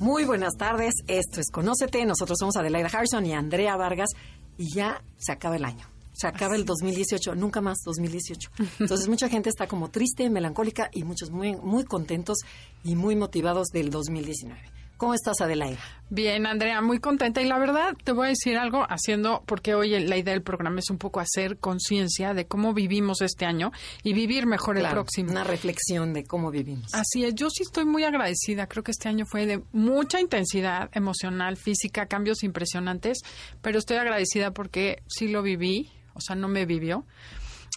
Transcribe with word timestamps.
Muy 0.00 0.24
buenas 0.24 0.56
tardes, 0.56 0.94
esto 1.08 1.42
es 1.42 1.50
Conócete, 1.50 2.06
nosotros 2.06 2.38
somos 2.40 2.56
Adelaida 2.56 2.88
Harrison 2.88 3.26
y 3.26 3.34
Andrea 3.34 3.76
Vargas 3.76 4.08
y 4.56 4.74
ya 4.74 5.04
se 5.18 5.30
acaba 5.30 5.56
el 5.56 5.64
año, 5.66 5.86
se 6.14 6.26
acaba 6.26 6.56
el 6.56 6.64
2018, 6.64 7.34
nunca 7.34 7.60
más 7.60 7.80
2018. 7.84 8.50
Entonces 8.80 9.08
mucha 9.08 9.28
gente 9.28 9.50
está 9.50 9.66
como 9.66 9.90
triste, 9.90 10.30
melancólica 10.30 10.88
y 10.90 11.04
muchos 11.04 11.30
muy, 11.30 11.54
muy 11.54 11.84
contentos 11.84 12.38
y 12.82 12.96
muy 12.96 13.14
motivados 13.14 13.68
del 13.74 13.90
2019. 13.90 14.79
¿Cómo 15.00 15.14
estás, 15.14 15.40
Adelaida? 15.40 15.80
Bien, 16.10 16.44
Andrea, 16.44 16.82
muy 16.82 16.98
contenta. 16.98 17.40
Y 17.40 17.46
la 17.46 17.58
verdad, 17.58 17.96
te 18.04 18.12
voy 18.12 18.26
a 18.26 18.28
decir 18.28 18.58
algo 18.58 18.84
haciendo, 18.86 19.42
porque 19.46 19.74
hoy 19.74 19.98
la 19.98 20.18
idea 20.18 20.34
del 20.34 20.42
programa 20.42 20.80
es 20.80 20.90
un 20.90 20.98
poco 20.98 21.20
hacer 21.20 21.56
conciencia 21.56 22.34
de 22.34 22.46
cómo 22.46 22.74
vivimos 22.74 23.22
este 23.22 23.46
año 23.46 23.72
y 24.02 24.12
vivir 24.12 24.44
mejor 24.44 24.76
el 24.76 24.86
próximo. 24.90 25.30
Una 25.30 25.42
reflexión 25.42 26.12
de 26.12 26.24
cómo 26.24 26.50
vivimos. 26.50 26.92
Así 26.92 27.24
es, 27.24 27.34
yo 27.34 27.48
sí 27.48 27.62
estoy 27.62 27.86
muy 27.86 28.04
agradecida. 28.04 28.66
Creo 28.66 28.84
que 28.84 28.90
este 28.90 29.08
año 29.08 29.24
fue 29.24 29.46
de 29.46 29.62
mucha 29.72 30.20
intensidad 30.20 30.90
emocional, 30.92 31.56
física, 31.56 32.04
cambios 32.04 32.42
impresionantes, 32.42 33.20
pero 33.62 33.78
estoy 33.78 33.96
agradecida 33.96 34.50
porque 34.50 35.02
sí 35.08 35.28
lo 35.28 35.40
viví, 35.40 35.90
o 36.12 36.20
sea, 36.20 36.36
no 36.36 36.46
me 36.46 36.66
vivió 36.66 37.06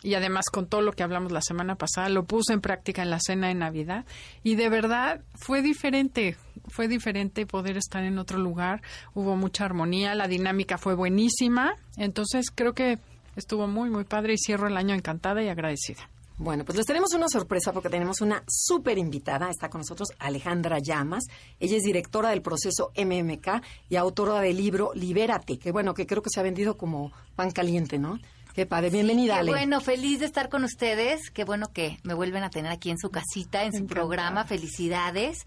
y 0.03 0.13
además 0.15 0.45
con 0.51 0.67
todo 0.67 0.81
lo 0.81 0.91
que 0.91 1.03
hablamos 1.03 1.31
la 1.31 1.41
semana 1.41 1.75
pasada, 1.75 2.09
lo 2.09 2.25
puse 2.25 2.53
en 2.53 2.61
práctica 2.61 3.01
en 3.01 3.09
la 3.09 3.19
cena 3.19 3.47
de 3.47 3.55
Navidad 3.55 4.05
y 4.43 4.55
de 4.55 4.69
verdad 4.69 5.21
fue 5.35 5.61
diferente, 5.61 6.37
fue 6.67 6.87
diferente 6.87 7.45
poder 7.45 7.77
estar 7.77 8.03
en 8.03 8.19
otro 8.19 8.37
lugar, 8.37 8.81
hubo 9.13 9.35
mucha 9.35 9.65
armonía, 9.65 10.13
la 10.13 10.27
dinámica 10.27 10.77
fue 10.77 10.93
buenísima, 10.93 11.75
entonces 11.97 12.51
creo 12.53 12.73
que 12.73 12.99
estuvo 13.35 13.67
muy, 13.67 13.89
muy 13.89 14.03
padre 14.03 14.33
y 14.33 14.37
cierro 14.37 14.67
el 14.67 14.77
año 14.77 14.93
encantada 14.93 15.41
y 15.41 15.49
agradecida. 15.49 16.09
Bueno, 16.37 16.65
pues 16.65 16.77
les 16.77 16.87
tenemos 16.87 17.13
una 17.13 17.29
sorpresa 17.29 17.71
porque 17.73 17.89
tenemos 17.89 18.19
una 18.21 18.43
súper 18.47 18.97
invitada. 18.97 19.51
Está 19.51 19.69
con 19.69 19.81
nosotros 19.81 20.09
Alejandra 20.17 20.79
Llamas. 20.79 21.25
Ella 21.59 21.77
es 21.77 21.83
directora 21.83 22.31
del 22.31 22.41
proceso 22.41 22.91
MMK 22.97 23.61
y 23.89 23.97
autora 23.97 24.41
del 24.41 24.57
libro 24.57 24.91
Libérate, 24.95 25.59
que 25.59 25.71
bueno, 25.71 25.93
que 25.93 26.07
creo 26.07 26.23
que 26.23 26.31
se 26.31 26.39
ha 26.39 26.43
vendido 26.43 26.75
como 26.75 27.11
pan 27.35 27.51
caliente, 27.51 27.99
¿no? 27.99 28.19
Qué 28.53 28.67
padre, 28.67 28.91
bienvenida, 28.91 29.41
qué 29.41 29.49
Bueno, 29.49 29.81
feliz 29.81 30.19
de 30.19 30.27
estar 30.27 30.47
con 30.47 30.63
ustedes. 30.63 31.31
Qué 31.31 31.43
bueno 31.43 31.73
que 31.73 31.97
me 32.03 32.13
vuelven 32.13 32.43
a 32.43 32.51
tener 32.51 32.71
aquí 32.71 32.91
en 32.91 32.99
su 32.99 33.09
casita, 33.09 33.63
en 33.63 33.73
su 33.73 33.87
programa. 33.87 34.45
Felicidades 34.45 35.39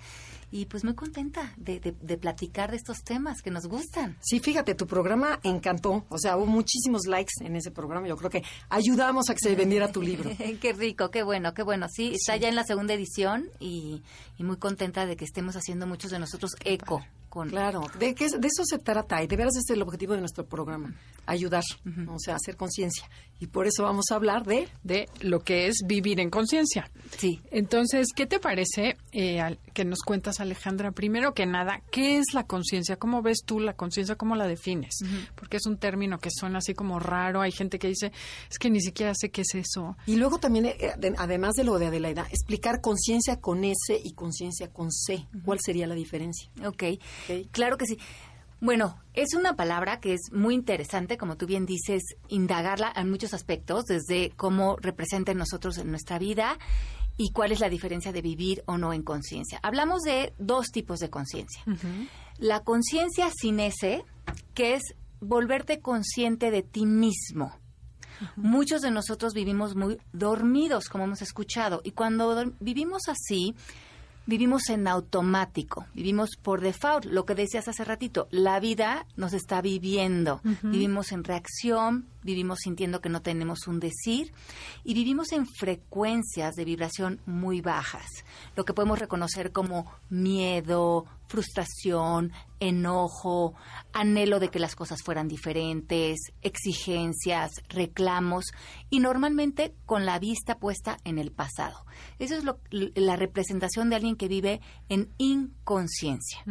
y 0.51 0.67
pues 0.67 0.83
muy 0.85 0.95
contenta 0.95 1.53
de, 1.57 1.81
de, 1.81 2.19
platicar 2.19 2.71
de 2.71 2.77
estos 2.77 3.03
temas 3.05 3.43
que 3.43 3.51
nos 3.51 3.67
gustan. 3.67 4.17
Sí, 4.21 4.41
fíjate, 4.41 4.75
tu 4.75 4.87
programa 4.87 5.39
encantó, 5.43 6.05
o 6.09 6.19
sea, 6.19 6.37
hubo 6.37 6.47
muchísimos 6.47 7.07
likes 7.07 7.33
en 7.41 7.57
ese 7.57 7.71
programa, 7.71 8.07
yo 8.07 8.17
creo 8.17 8.31
que 8.31 8.43
ayudamos 8.69 9.29
a 9.29 9.35
que 9.35 9.41
se 9.41 9.55
vendiera 9.57 9.91
tu 9.91 10.03
libro. 10.03 10.31
qué 10.61 10.73
rico, 10.73 11.11
qué 11.11 11.23
bueno, 11.23 11.53
qué 11.53 11.63
bueno, 11.63 11.87
sí, 11.89 12.13
está 12.15 12.37
ya 12.37 12.49
en 12.49 12.55
la 12.55 12.65
segunda 12.65 12.95
edición 12.95 13.51
y, 13.59 14.03
y, 14.39 14.45
muy 14.45 14.57
contenta 14.57 15.05
de 15.05 15.17
que 15.17 15.25
estemos 15.25 15.57
haciendo 15.57 15.87
muchos 15.87 16.11
de 16.11 16.19
nosotros 16.19 16.53
eco. 16.65 17.05
Con... 17.37 17.51
Claro, 17.51 17.83
de, 17.99 18.15
que, 18.15 18.25
de 18.31 18.49
eso 18.49 18.65
se 18.65 18.79
trata 18.79 19.23
y 19.23 19.27
de 19.27 19.37
veras 19.37 19.57
es 19.57 19.69
el 19.69 19.83
objetivo 19.83 20.15
de 20.15 20.21
nuestro 20.21 20.47
programa, 20.47 20.95
ayudar, 21.27 21.65
o 22.09 22.19
sea, 22.19 22.37
hacer 22.37 22.57
conciencia. 22.57 23.07
Y 23.39 23.49
por 23.49 23.67
eso 23.67 23.83
vamos 23.83 24.07
a 24.11 24.15
hablar 24.15 24.47
de... 24.47 24.67
De 24.83 25.07
lo 25.21 25.41
que 25.41 25.67
es 25.67 25.83
vivir 25.85 26.19
en 26.19 26.31
conciencia. 26.31 26.91
Sí. 27.19 27.43
Entonces, 27.51 28.07
¿qué 28.17 28.25
te 28.25 28.39
parece 28.39 28.97
eh, 29.13 29.59
que 29.75 29.85
nos 29.85 29.99
cuentas, 30.01 30.41
Alejandra? 30.41 30.93
Primero 30.93 31.35
que 31.35 31.45
nada, 31.45 31.83
¿qué 31.91 32.17
es 32.17 32.33
la 32.33 32.45
conciencia? 32.45 32.97
¿Cómo 32.97 33.21
ves 33.21 33.41
tú 33.45 33.61
la 33.61 33.75
conciencia? 33.75 34.17
¿Cómo 34.17 34.35
la 34.35 34.47
defines? 34.47 34.95
Porque 35.35 35.59
es 35.59 35.67
un 35.67 35.77
término 35.77 36.19
que 36.19 36.31
suena 36.31 36.61
así 36.61 36.73
como 36.73 36.99
raro. 36.99 37.43
Hay 37.43 37.53
gente 37.53 37.79
que 37.79 37.89
dice, 37.89 38.13
es 38.51 38.59
que 38.59 38.71
ni 38.71 38.81
siquiera 38.81 39.13
sé 39.15 39.29
qué 39.29 39.43
es 39.43 39.55
eso. 39.55 39.99
Y 40.07 40.17
luego 40.17 40.39
también, 40.39 40.65
eh, 40.65 40.95
además 41.19 41.53
de 41.57 41.65
lo 41.65 41.79
de 41.79 41.89
Adelaida, 41.89 42.27
explicar 42.31 42.81
conciencia 42.81 43.39
con 43.39 43.63
S 43.65 44.01
y 44.03 44.15
conciencia 44.15 44.69
con 44.73 44.91
C. 44.91 45.27
¿Cuál 45.45 45.59
sería 45.61 45.87
la 45.87 45.95
diferencia? 45.95 46.49
Ok, 46.65 46.85
claro 47.51 47.77
que 47.77 47.87
sí. 47.87 47.99
Bueno, 48.61 48.99
es 49.13 49.35
una 49.35 49.55
palabra 49.55 50.01
que 50.01 50.15
es 50.15 50.33
muy 50.33 50.55
interesante, 50.55 51.19
como 51.19 51.37
tú 51.37 51.47
bien 51.47 51.67
dices, 51.67 52.03
indagarla 52.29 52.93
en 52.97 53.11
muchos 53.11 53.35
aspectos, 53.35 53.85
desde 53.85 54.31
cómo 54.31 54.77
representa 54.81 55.33
en 55.33 55.39
nosotros 55.39 55.77
en 55.79 55.91
nuestra 55.91 56.19
vida 56.19 56.59
y 57.19 57.33
cuál 57.33 57.53
es 57.53 57.61
la 57.61 57.69
diferencia 57.69 58.13
de 58.13 58.23
vivir 58.23 58.63
o 58.67 58.79
no 58.79 58.93
en 58.93 59.03
conciencia. 59.03 59.61
Hablamos 59.63 60.03
de 60.03 60.33
dos 60.39 60.69
tipos 60.69 61.01
de 61.01 61.11
conciencia. 61.11 61.63
La 62.39 62.61
conciencia 62.61 63.31
sin 63.35 63.61
ese, 63.61 64.05
que 64.55 64.75
es 64.75 64.95
volverte 65.21 65.81
consciente 65.81 66.51
de 66.51 66.63
ti 66.63 66.87
mismo. 66.87 67.55
Muchos 68.37 68.81
de 68.81 68.91
nosotros 68.91 69.35
vivimos 69.35 69.77
muy 69.77 69.99
dormidos, 70.13 70.89
como 70.89 71.05
hemos 71.05 71.21
escuchado, 71.21 71.83
y 71.85 71.91
cuando 71.91 72.53
vivimos 72.61 73.03
así, 73.09 73.55
vivimos 74.27 74.69
en 74.69 74.89
automático, 74.89 75.87
vivimos 75.95 76.37
por 76.37 76.61
default, 76.61 77.07
lo 77.07 77.25
que 77.25 77.35
decías 77.35 77.69
hace 77.69 77.85
ratito, 77.85 78.29
la 78.31 78.61
vida 78.61 79.07
nos 79.17 79.33
está 79.33 79.63
viviendo, 79.63 80.41
vivimos 80.63 81.13
en 81.13 81.25
reacción, 81.25 82.07
vivimos 82.27 82.59
sintiendo 82.63 83.01
que 83.01 83.09
no 83.09 83.23
tenemos 83.23 83.67
un 83.67 83.81
decir 83.81 84.35
y 84.85 84.93
vivimos 84.93 85.33
en 85.33 85.47
frecuencias 85.47 86.55
de 86.55 86.65
vibración 86.67 87.21
muy 87.25 87.63
bajas, 87.63 88.07
lo 88.55 88.67
que 88.67 88.75
podemos 88.75 88.99
reconocer 88.99 89.53
como 89.53 89.91
miedo, 90.11 91.07
frustración, 91.29 92.33
enojo, 92.61 93.55
anhelo 93.93 94.39
de 94.41 94.49
que 94.49 94.59
las 94.59 94.77
cosas 94.77 95.03
fueran 95.03 95.29
diferentes, 95.29 96.19
exigencias, 96.43 97.51
reclamos 97.69 98.47
y 98.91 99.01
normalmente 99.01 99.75
con 99.87 100.05
la 100.07 100.19
vista 100.19 100.59
puesta 100.59 100.99
en 101.05 101.19
el 101.19 101.33
pasado. 101.33 101.85
Eso 102.19 102.37
es 102.37 102.45
la 102.71 103.17
representación 103.17 103.91
de 103.91 103.97
alguien 103.97 104.17
que 104.17 104.29
vive 104.29 104.61
en 104.89 105.09
inconsciencia. 105.19 106.43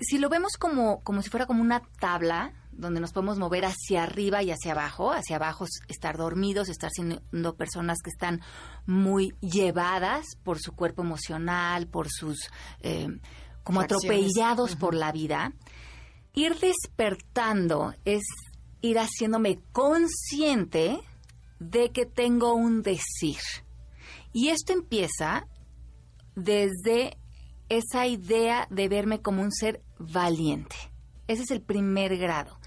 Si 0.00 0.18
lo 0.18 0.28
vemos 0.28 0.56
como, 0.56 1.02
como 1.02 1.20
si 1.22 1.28
fuera 1.28 1.46
como 1.46 1.60
una 1.60 1.82
tabla, 1.98 2.54
donde 2.72 3.00
nos 3.00 3.12
podemos 3.12 3.38
mover 3.38 3.64
hacia 3.64 4.04
arriba 4.04 4.42
y 4.42 4.50
hacia 4.50 4.72
abajo. 4.72 5.12
Hacia 5.12 5.36
abajo 5.36 5.66
estar 5.88 6.16
dormidos, 6.16 6.68
estar 6.68 6.90
siendo 6.90 7.56
personas 7.56 7.98
que 8.02 8.10
están 8.10 8.40
muy 8.86 9.34
llevadas 9.40 10.26
por 10.42 10.58
su 10.58 10.72
cuerpo 10.72 11.02
emocional, 11.02 11.86
por 11.86 12.08
sus... 12.10 12.38
Eh, 12.80 13.08
como 13.62 13.82
atropellados 13.82 14.74
por 14.76 14.94
la 14.94 15.12
vida. 15.12 15.52
Ir 16.34 16.56
despertando 16.58 17.94
es 18.04 18.22
ir 18.80 18.98
haciéndome 18.98 19.60
consciente 19.72 20.98
de 21.58 21.90
que 21.90 22.06
tengo 22.06 22.54
un 22.54 22.82
decir. 22.82 23.38
Y 24.32 24.48
esto 24.48 24.72
empieza 24.72 25.46
desde 26.34 27.18
esa 27.68 28.06
idea 28.06 28.66
de 28.70 28.88
verme 28.88 29.20
como 29.20 29.42
un 29.42 29.52
ser 29.52 29.82
valiente. 29.98 30.76
Ese 31.28 31.42
es 31.42 31.50
el 31.50 31.60
primer 31.60 32.16
grado. 32.16 32.58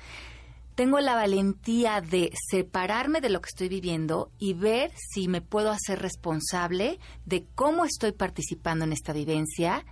Tengo 0.75 0.99
la 0.99 1.13
valentía 1.13 2.01
de 2.01 2.31
separarme 2.49 3.21
de 3.21 3.29
lo 3.29 3.41
que 3.41 3.49
estoy 3.49 3.69
viviendo 3.69 4.31
y 4.39 4.53
ver 4.53 4.91
si 4.95 5.27
me 5.27 5.39
puedo 5.39 5.69
hacer 5.69 5.99
responsable 5.99 6.99
de 7.25 7.45
cómo 7.53 7.85
estoy 7.85 8.11
participando 8.11 8.83
en 8.83 8.91
esta 8.91 9.13
vivencia, 9.13 9.85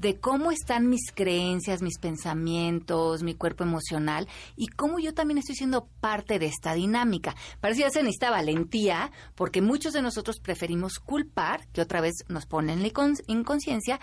de 0.00 0.18
cómo 0.18 0.50
están 0.50 0.88
mis 0.88 1.12
creencias, 1.14 1.82
mis 1.82 1.98
pensamientos, 1.98 3.22
mi 3.22 3.34
cuerpo 3.34 3.62
emocional 3.62 4.26
y 4.56 4.66
cómo 4.66 4.98
yo 4.98 5.14
también 5.14 5.38
estoy 5.38 5.54
siendo 5.54 5.86
parte 6.00 6.40
de 6.40 6.46
esta 6.46 6.74
dinámica. 6.74 7.36
Parece 7.60 7.84
que 7.84 7.90
se 7.90 8.02
necesita 8.02 8.30
valentía 8.30 9.12
porque 9.36 9.62
muchos 9.62 9.92
de 9.92 10.02
nosotros 10.02 10.40
preferimos 10.40 10.98
culpar, 10.98 11.68
que 11.68 11.80
otra 11.80 12.00
vez 12.00 12.24
nos 12.28 12.46
pone 12.46 12.72
en 12.72 12.82
la 12.82 12.88
inconsciencia, 13.28 14.00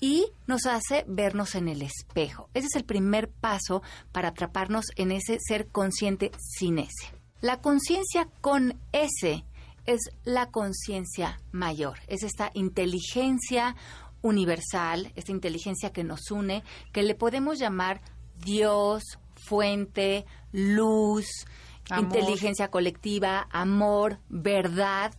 y 0.00 0.26
nos 0.46 0.66
hace 0.66 1.04
vernos 1.06 1.54
en 1.54 1.68
el 1.68 1.82
espejo. 1.82 2.48
Ese 2.54 2.66
es 2.68 2.76
el 2.76 2.84
primer 2.84 3.30
paso 3.30 3.82
para 4.12 4.28
atraparnos 4.28 4.86
en 4.96 5.12
ese 5.12 5.38
ser 5.40 5.68
consciente 5.68 6.30
sin 6.38 6.78
ese. 6.78 7.12
La 7.40 7.60
conciencia 7.60 8.28
con 8.40 8.80
ese 8.92 9.44
es 9.86 10.00
la 10.24 10.50
conciencia 10.50 11.40
mayor, 11.52 11.98
es 12.06 12.22
esta 12.22 12.50
inteligencia 12.54 13.76
universal, 14.22 15.12
esta 15.16 15.32
inteligencia 15.32 15.92
que 15.92 16.04
nos 16.04 16.30
une, 16.30 16.64
que 16.92 17.02
le 17.02 17.14
podemos 17.14 17.58
llamar 17.58 18.00
Dios, 18.38 19.02
fuente, 19.34 20.24
luz, 20.52 21.26
inteligencia 21.94 22.70
colectiva, 22.70 23.46
amor, 23.50 24.18
verdad. 24.28 25.14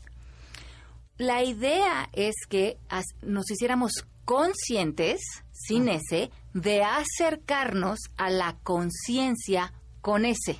La 1.18 1.44
idea 1.44 2.10
es 2.13 2.33
que 2.50 2.80
nos 3.22 3.50
hiciéramos 3.51 4.07
conscientes, 4.25 5.22
sin 5.51 5.88
ese, 5.88 6.31
de 6.54 6.83
acercarnos 6.83 8.00
a 8.18 8.30
la 8.30 8.57
conciencia 8.63 9.74
con 10.01 10.25
ese. 10.25 10.60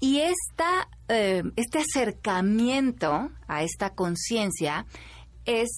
Y 0.00 0.20
esta, 0.20 0.88
eh, 1.08 1.42
este 1.56 1.78
acercamiento 1.78 3.30
a 3.46 3.62
esta 3.62 3.94
conciencia 3.94 4.86
es 5.44 5.68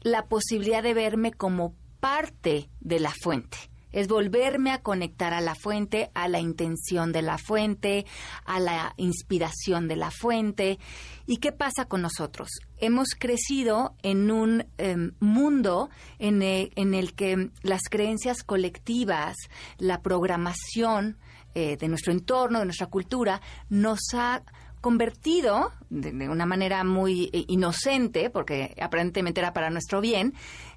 la 0.00 0.26
posibilidad 0.26 0.82
de 0.82 0.94
verme 0.94 1.32
como 1.32 1.74
parte 2.00 2.70
de 2.80 3.00
la 3.00 3.12
fuente. 3.22 3.69
Es 3.92 4.08
volverme 4.08 4.70
a 4.72 4.82
conectar 4.82 5.34
a 5.34 5.40
la 5.40 5.54
fuente, 5.54 6.10
a 6.14 6.28
la 6.28 6.40
intención 6.40 7.12
de 7.12 7.22
la 7.22 7.38
fuente, 7.38 8.06
a 8.44 8.60
la 8.60 8.94
inspiración 8.96 9.88
de 9.88 9.96
la 9.96 10.10
fuente. 10.10 10.78
¿Y 11.26 11.38
qué 11.38 11.52
pasa 11.52 11.86
con 11.86 12.02
nosotros? 12.02 12.48
Hemos 12.78 13.08
crecido 13.18 13.94
en 14.02 14.30
un 14.30 14.66
em, 14.78 15.12
mundo 15.20 15.90
en 16.18 16.42
el, 16.42 16.72
en 16.76 16.94
el 16.94 17.14
que 17.14 17.50
las 17.62 17.82
creencias 17.90 18.42
colectivas, 18.42 19.36
la 19.78 20.02
programación 20.02 21.18
eh, 21.54 21.76
de 21.76 21.88
nuestro 21.88 22.12
entorno, 22.12 22.60
de 22.60 22.64
nuestra 22.64 22.86
cultura, 22.86 23.40
nos 23.68 24.00
ha 24.14 24.42
convertido 24.80 25.72
de, 25.90 26.12
de 26.12 26.28
una 26.28 26.46
manera 26.46 26.84
muy 26.84 27.28
eh, 27.32 27.44
inocente, 27.48 28.30
porque 28.30 28.74
aparentemente 28.80 29.40
era 29.40 29.52
para 29.52 29.70
nuestro 29.70 30.00
bien, 30.00 30.34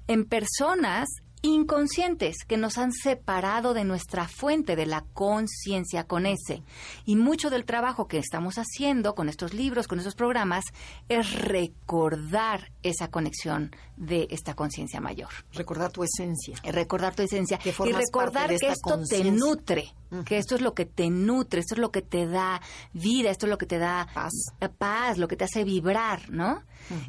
en 0.08 0.24
personas 0.24 1.08
inconscientes 1.44 2.36
que 2.48 2.56
nos 2.56 2.78
han 2.78 2.92
separado 2.92 3.74
de 3.74 3.84
nuestra 3.84 4.26
fuente 4.28 4.76
de 4.76 4.86
la 4.86 5.04
conciencia 5.12 6.04
con 6.04 6.24
ese. 6.26 6.62
Y 7.04 7.16
mucho 7.16 7.50
del 7.50 7.64
trabajo 7.66 8.08
que 8.08 8.18
estamos 8.18 8.56
haciendo 8.56 9.14
con 9.14 9.28
estos 9.28 9.52
libros, 9.52 9.86
con 9.86 9.98
estos 9.98 10.14
programas, 10.14 10.64
es 11.08 11.32
recordar 11.34 12.72
esa 12.82 13.08
conexión 13.08 13.70
de 13.96 14.26
esta 14.30 14.54
conciencia 14.54 15.00
mayor. 15.00 15.28
Recordar 15.52 15.92
tu 15.92 16.02
esencia. 16.02 16.56
Es 16.62 16.74
recordar 16.74 17.14
tu 17.14 17.22
esencia 17.22 17.58
Que 17.58 17.70
y 17.70 17.92
recordar 17.92 18.48
que 18.48 18.68
esto 18.68 18.98
te 19.08 19.30
nutre, 19.30 19.94
que 20.24 20.38
esto 20.38 20.54
es 20.54 20.60
lo 20.62 20.74
que 20.74 20.86
te 20.86 21.10
nutre, 21.10 21.60
esto 21.60 21.74
es 21.74 21.78
lo 21.80 21.90
que 21.92 22.02
te 22.02 22.26
da 22.26 22.60
vida, 22.92 23.30
esto 23.30 23.46
es 23.46 23.50
lo 23.50 23.58
que 23.58 23.66
te 23.66 23.78
da 23.78 24.08
Paz. 24.14 24.32
eh, 24.60 24.68
paz, 24.68 25.18
lo 25.18 25.28
que 25.28 25.36
te 25.36 25.44
hace 25.44 25.62
vibrar, 25.64 26.30
¿no? 26.30 26.62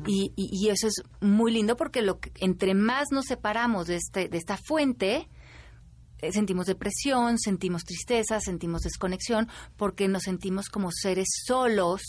y, 0.08 0.32
y- 0.38 0.50
y 0.54 0.70
eso 0.70 0.88
es 0.88 1.04
muy 1.20 1.52
lindo 1.52 1.76
porque 1.76 2.02
lo 2.02 2.20
que- 2.22 2.32
entre 2.40 2.74
más 2.74 3.08
nos 3.12 3.26
separamos 3.26 3.88
de 3.88 3.98
este 3.98 4.25
de 4.30 4.38
esta 4.38 4.57
fuente 4.57 5.27
eh, 6.19 6.31
sentimos 6.31 6.66
depresión, 6.66 7.38
sentimos 7.38 7.83
tristeza, 7.83 8.39
sentimos 8.39 8.81
desconexión, 8.81 9.50
porque 9.75 10.07
nos 10.07 10.24
sentimos 10.24 10.69
como 10.69 10.89
seres 10.92 11.27
solos, 11.45 12.01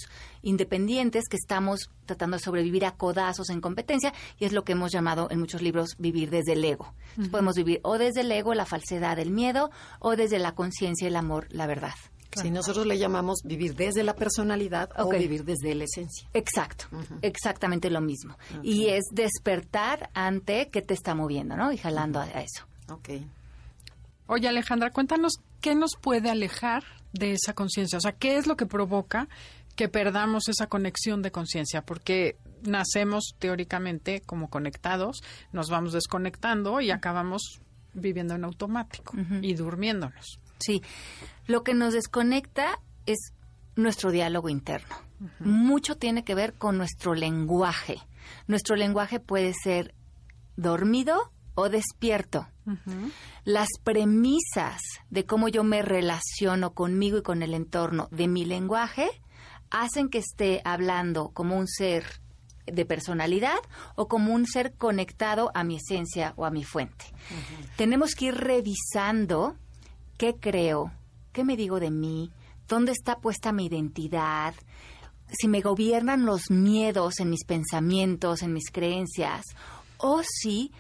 independientes, 0.42 1.24
que 1.28 1.36
estamos 1.36 1.90
tratando 2.06 2.36
de 2.36 2.42
sobrevivir 2.42 2.84
a 2.84 2.92
codazos 2.92 3.50
en 3.50 3.60
competencia, 3.60 4.14
y 4.38 4.44
es 4.44 4.52
lo 4.52 4.64
que 4.64 4.72
hemos 4.72 4.92
llamado 4.92 5.28
en 5.30 5.40
muchos 5.40 5.60
libros 5.60 5.96
vivir 5.98 6.30
desde 6.30 6.52
el 6.52 6.64
ego. 6.64 6.94
Entonces, 7.10 7.30
Podemos 7.30 7.56
vivir 7.56 7.80
o 7.82 7.98
desde 7.98 8.20
el 8.20 8.30
ego, 8.30 8.54
la 8.54 8.64
falsedad, 8.64 9.18
el 9.18 9.32
miedo, 9.32 9.70
o 9.98 10.14
desde 10.14 10.38
la 10.38 10.54
conciencia, 10.54 11.08
el 11.08 11.16
amor, 11.16 11.48
la 11.50 11.66
verdad. 11.66 11.94
Si 12.34 12.50
nosotros 12.50 12.87
le 12.87 12.99
llamamos 12.99 13.40
vivir 13.44 13.75
desde 13.75 14.02
la 14.02 14.14
personalidad 14.14 14.90
o 14.99 15.11
vivir 15.11 15.44
desde 15.44 15.75
la 15.75 15.84
esencia. 15.84 16.28
Exacto, 16.34 16.87
exactamente 17.23 17.90
lo 17.90 18.00
mismo. 18.00 18.37
Y 18.62 18.87
es 18.87 19.05
despertar 19.12 20.11
ante 20.14 20.69
qué 20.70 20.82
te 20.82 20.94
está 20.94 21.14
moviendo, 21.14 21.56
¿no? 21.56 21.73
Y 21.73 21.78
jalando 21.78 22.20
a, 22.20 22.25
a 22.25 22.43
eso. 22.43 22.67
Ok. 22.90 23.11
Oye, 24.26 24.49
Alejandra, 24.49 24.90
cuéntanos 24.90 25.34
qué 25.61 25.75
nos 25.75 25.93
puede 26.00 26.31
alejar 26.31 26.84
de 27.12 27.32
esa 27.32 27.55
conciencia. 27.55 27.99
O 27.99 28.00
sea, 28.00 28.12
¿qué 28.12 28.37
es 28.37 28.46
lo 28.46 28.56
que 28.56 28.67
provoca 28.67 29.28
que 29.76 29.88
perdamos 29.88 30.49
esa 30.49 30.67
conexión 30.67 31.23
de 31.23 31.31
conciencia? 31.31 31.82
Porque 31.82 32.37
nacemos 32.62 33.34
teóricamente 33.38 34.20
como 34.20 34.49
conectados, 34.49 35.23
nos 35.52 35.70
vamos 35.70 35.93
desconectando 35.93 36.81
y 36.81 36.90
acabamos 36.90 37.61
viviendo 37.94 38.34
en 38.34 38.44
automático 38.44 39.14
y 39.40 39.55
durmiéndonos. 39.55 40.38
Sí, 40.58 40.82
lo 41.47 41.62
que 41.62 41.75
nos 41.75 41.93
desconecta 41.93 42.81
es 43.06 43.19
nuestro 43.76 44.11
diálogo 44.11 44.49
interno. 44.49 44.97
Mucho 45.41 45.97
tiene 45.97 46.25
que 46.25 46.35
ver 46.35 46.55
con 46.55 46.76
nuestro 46.76 47.14
lenguaje. 47.14 47.99
Nuestro 48.47 48.76
lenguaje 48.76 49.20
puede 49.20 49.55
ser 49.55 49.94
dormido 50.56 51.32
o 51.55 51.69
despierto. 51.69 52.47
Las 53.44 53.69
premisas 53.82 54.81
de 55.11 55.25
cómo 55.25 55.49
yo 55.49 55.64
me 55.64 55.82
relaciono 55.82 56.75
conmigo 56.75 57.19
y 57.19 57.23
con 57.23 57.43
el 57.43 57.55
entorno 57.55 58.09
de 58.11 58.29
mi 58.29 58.44
lenguaje 58.44 59.09
hacen 59.70 60.09
que 60.09 60.19
esté 60.19 60.61
hablando 60.64 61.31
como 61.31 61.56
un 61.56 61.67
ser 61.67 62.05
de 62.67 62.85
personalidad 62.85 63.59
o 63.94 64.09
como 64.09 64.35
un 64.35 64.47
ser 64.47 64.75
conectado 64.75 65.50
a 65.55 65.64
mi 65.64 65.76
esencia 65.76 66.35
o 66.37 66.44
a 66.44 66.50
mi 66.50 66.64
fuente. 66.64 67.06
Tenemos 67.76 68.14
que 68.14 68.26
ir 68.26 68.35
revisando 68.35 69.56
qué 70.16 70.36
creo, 70.38 70.92
qué 71.32 71.44
me 71.44 71.56
digo 71.56 71.80
de 71.80 71.90
mí, 71.90 72.30
dónde 72.68 72.92
está 72.92 73.16
puesta 73.16 73.52
mi 73.52 73.66
identidad, 73.66 74.54
si 75.30 75.48
me 75.48 75.60
gobiernan 75.60 76.24
los 76.24 76.50
miedos 76.50 77.20
en 77.20 77.30
mis 77.30 77.44
pensamientos, 77.44 78.42
en 78.42 78.52
mis 78.52 78.70
creencias, 78.70 79.44
o 79.98 80.22
si, 80.22 80.72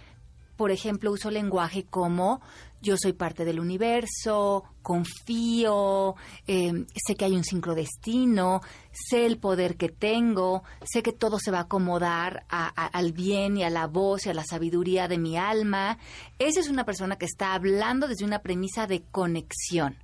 por 0.56 0.70
ejemplo, 0.70 1.10
uso 1.12 1.30
lenguaje 1.30 1.84
como 1.84 2.40
yo 2.86 2.96
soy 2.96 3.12
parte 3.12 3.44
del 3.44 3.58
universo, 3.60 4.64
confío, 4.82 6.14
eh, 6.46 6.72
sé 6.94 7.14
que 7.16 7.24
hay 7.24 7.32
un 7.32 7.44
sincrodestino, 7.44 8.60
sé 8.92 9.26
el 9.26 9.38
poder 9.38 9.76
que 9.76 9.88
tengo, 9.88 10.62
sé 10.84 11.02
que 11.02 11.12
todo 11.12 11.38
se 11.38 11.50
va 11.50 11.58
a 11.58 11.62
acomodar 11.62 12.46
a- 12.48 12.68
a- 12.80 12.86
al 12.86 13.12
bien 13.12 13.56
y 13.56 13.64
a 13.64 13.70
la 13.70 13.86
voz 13.86 14.26
y 14.26 14.30
a 14.30 14.34
la 14.34 14.44
sabiduría 14.44 15.08
de 15.08 15.18
mi 15.18 15.36
alma. 15.36 15.98
Esa 16.38 16.60
es 16.60 16.68
una 16.68 16.84
persona 16.84 17.16
que 17.16 17.26
está 17.26 17.54
hablando 17.54 18.08
desde 18.08 18.24
una 18.24 18.40
premisa 18.40 18.86
de 18.86 19.02
conexión. 19.10 19.96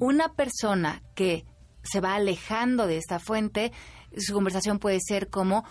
Una 0.00 0.32
persona 0.34 1.02
que 1.14 1.44
se 1.82 2.00
va 2.00 2.14
alejando 2.14 2.86
de 2.86 2.96
esta 2.98 3.18
fuente, 3.18 3.72
su 4.16 4.32
conversación 4.32 4.78
puede 4.78 5.00
ser 5.00 5.28
como 5.28 5.64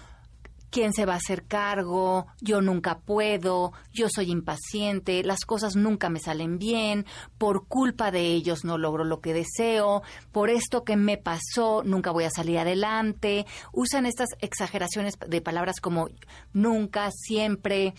quién 0.73 0.91
se 0.91 1.05
va 1.05 1.13
a 1.13 1.17
hacer 1.17 1.45
cargo, 1.45 2.25
yo 2.41 2.59
nunca 2.59 2.97
puedo, 2.97 3.73
yo 3.93 4.07
soy 4.09 4.31
impaciente, 4.31 5.23
las 5.23 5.45
cosas 5.45 5.75
nunca 5.75 6.09
me 6.09 6.19
salen 6.19 6.57
bien, 6.57 7.05
por 7.37 7.67
culpa 7.67 8.09
de 8.09 8.21
ellos 8.33 8.65
no 8.65 8.79
logro 8.79 9.03
lo 9.03 9.21
que 9.21 9.35
deseo, 9.35 10.01
por 10.31 10.49
esto 10.49 10.83
que 10.83 10.97
me 10.97 11.17
pasó 11.17 11.83
nunca 11.85 12.09
voy 12.09 12.23
a 12.23 12.31
salir 12.31 12.57
adelante. 12.57 13.45
Usan 13.71 14.07
estas 14.07 14.29
exageraciones 14.39 15.13
de 15.19 15.41
palabras 15.41 15.79
como 15.79 16.09
nunca, 16.53 17.11
siempre, 17.11 17.93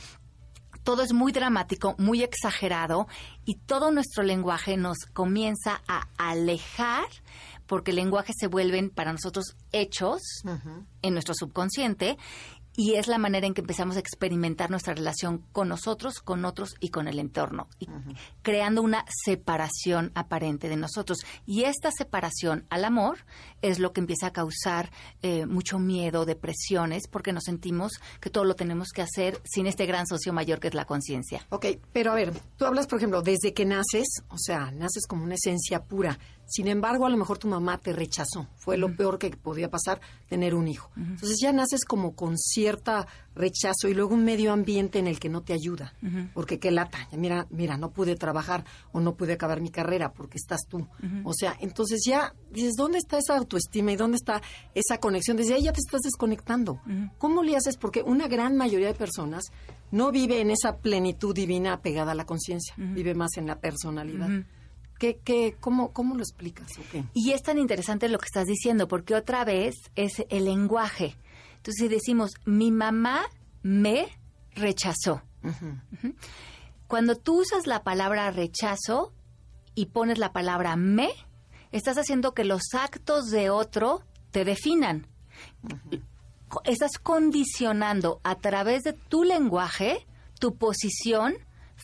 todo 0.83 1.05
es 1.05 1.13
muy 1.13 1.31
dramático, 1.31 1.95
muy 1.99 2.25
exagerado 2.25 3.07
y 3.45 3.55
todo 3.55 3.93
nuestro 3.93 4.25
lenguaje 4.25 4.77
nos 4.77 4.99
comienza 5.13 5.81
a 5.87 6.09
alejar 6.19 7.07
porque 7.67 7.93
el 7.93 7.97
lenguaje 7.97 8.33
se 8.39 8.47
vuelven 8.47 8.91
para 8.91 9.13
nosotros 9.13 9.57
hechos 9.73 10.21
en 11.03 11.13
nuestro 11.13 11.35
subconsciente 11.35 12.19
y 12.77 12.95
es 12.95 13.07
la 13.07 13.19
manera 13.19 13.47
en 13.47 13.55
que 13.55 13.61
empezamos 13.61 13.97
a 13.97 14.01
experimentar 14.01 14.71
nuestra 14.71 14.95
relación 14.95 15.45
con 15.53 15.69
nosotros, 15.69 16.21
con 16.21 16.45
otros 16.45 16.75
y 16.81 16.89
con 16.89 17.09
el 17.09 17.19
entorno, 17.19 17.69
y 17.79 17.87
creando 18.43 18.83
una 18.83 19.05
separación 19.25 20.11
aparente 20.15 20.69
de 20.69 20.77
nosotros. 20.77 21.19
Y 21.47 21.65
esta 21.65 21.91
separación 21.91 22.67
al 22.71 22.85
amor 22.85 23.19
es 23.63 23.79
lo 23.79 23.93
que 23.93 24.01
empieza 24.01 24.29
a 24.29 24.33
causar 24.33 24.91
eh, 25.23 25.47
mucho 25.47 25.79
miedo, 25.79 26.25
depresiones, 26.25 27.09
porque 27.09 27.33
nos 27.33 27.45
sentimos 27.45 27.93
que 28.21 28.31
todo 28.31 28.45
lo 28.45 28.55
tenemos 28.55 28.91
que 28.91 29.03
hacer 29.03 29.41
sin 29.45 29.67
este 29.67 29.87
gran 29.87 30.07
socio 30.07 30.33
mayor 30.33 30.61
que 30.61 30.69
es 30.69 30.75
la 30.75 30.85
conciencia. 30.85 31.47
Ok, 31.51 31.67
pero 31.93 32.13
a 32.13 32.15
ver, 32.15 32.33
tú 32.57 32.67
hablas, 32.67 32.87
por 32.87 32.99
ejemplo, 32.99 33.23
desde 33.23 33.55
que 33.55 33.65
naces, 33.65 34.23
o 34.29 34.39
sea, 34.39 34.71
naces 34.73 35.07
como 35.07 35.25
una 35.25 35.35
esencia 35.35 35.85
pura. 35.85 36.19
Sin 36.47 36.69
embargo, 36.69 37.07
a 37.07 37.11
lo 37.11 37.17
mejor 37.17 37.39
tu 37.39 37.49
mamá 37.49 37.79
te 37.79 37.93
rechazó. 37.93 38.49
Fue 38.57 38.77
lo 38.77 38.97
peor 38.97 39.19
que 39.19 39.31
podía 39.31 39.71
pasar 39.71 40.01
tener 40.29 40.55
un 40.55 40.69
hijo. 40.69 40.91
Entonces 40.97 41.39
ya 41.41 41.53
naces 41.53 41.85
como 41.85 42.15
con 42.15 42.37
cierta 42.39 43.07
rechazo 43.35 43.89
y 43.89 43.95
luego 43.95 44.15
un 44.15 44.25
medio 44.25 44.53
ambiente 44.53 44.99
en 44.99 45.07
el 45.07 45.19
que 45.19 45.29
no 45.29 45.43
te 45.43 45.53
ayuda. 45.53 45.95
Porque 46.35 46.59
qué 46.59 46.71
lata. 46.71 47.09
Mira, 47.13 47.47
mira, 47.51 47.77
no 47.77 47.91
pude 47.91 48.17
trabajar 48.17 48.65
o 48.93 49.01
no 49.01 49.15
pude 49.15 49.33
acabar 49.35 49.61
mi 49.61 49.71
carrera 49.71 50.13
porque 50.13 50.39
estás 50.39 50.61
tú. 50.69 50.87
O 51.25 51.33
sea, 51.35 51.57
entonces 51.61 52.03
ya 52.07 52.35
dices, 52.51 52.75
¿dónde 52.77 52.99
está 52.99 53.19
esa 53.19 53.37
autoestima 53.37 53.93
y 53.93 53.97
dónde 53.97 54.17
está 54.17 54.43
esa 54.75 54.99
conexión? 54.99 55.37
Desde 55.37 55.55
ahí 55.55 55.65
ya 55.65 55.73
te 55.73 55.81
estás 55.81 56.03
desconectando. 56.03 56.81
¿Cómo 57.19 57.43
le 57.43 57.57
haces? 57.57 57.77
Porque 57.77 58.03
una 58.03 58.29
gran 58.29 58.57
mayoría 58.57 58.89
de 58.89 58.95
personas 58.95 59.45
no 59.91 60.11
vive 60.11 60.41
en 60.41 60.51
esa 60.51 60.79
plenitud 60.79 61.35
divina 61.35 61.81
pegada 61.81 62.13
a 62.13 62.15
la 62.15 62.27
conciencia, 62.27 62.75
vive 62.77 63.15
más 63.15 63.37
en 63.37 63.47
la 63.47 63.59
personalidad. 63.61 64.29
¿Qué, 65.05 65.21
qué, 65.23 65.55
cómo, 65.61 65.93
¿Cómo 65.93 66.15
lo 66.15 66.23
explicas? 66.23 66.67
Y 67.13 67.33
es 67.33 67.43
tan 67.43 67.59
interesante 67.59 68.09
lo 68.09 68.19
que 68.19 68.25
estás 68.25 68.47
diciendo, 68.47 68.89
porque 68.89 69.15
otra 69.15 69.45
vez 69.45 69.75
es 69.97 70.25
el 70.31 70.47
lenguaje. 70.47 71.15
Entonces, 71.57 71.75
si 71.83 71.89
decimos, 71.89 72.31
mi 72.47 72.71
mamá 72.71 73.27
me 73.63 74.09
rechazó. 74.55 75.21
Cuando 76.87 77.17
tú 77.17 77.43
usas 77.43 77.67
la 77.67 77.83
palabra 77.83 78.31
rechazo 78.31 79.13
y 79.75 79.87
pones 79.87 80.17
la 80.17 80.33
palabra 80.33 80.75
me, 80.77 81.11
estás 81.71 81.99
haciendo 81.99 82.33
que 82.33 82.45
los 82.45 82.63
actos 82.73 83.27
de 83.27 83.51
otro 83.51 84.01
te 84.31 84.47
definan. 84.47 85.07
Estás 86.65 86.93
condicionando 86.99 88.23
a 88.25 88.37
través 88.37 88.85
de 88.85 88.95
tu 88.95 89.23
lenguaje 89.23 90.07
tu 90.41 90.57
posición 90.57 91.35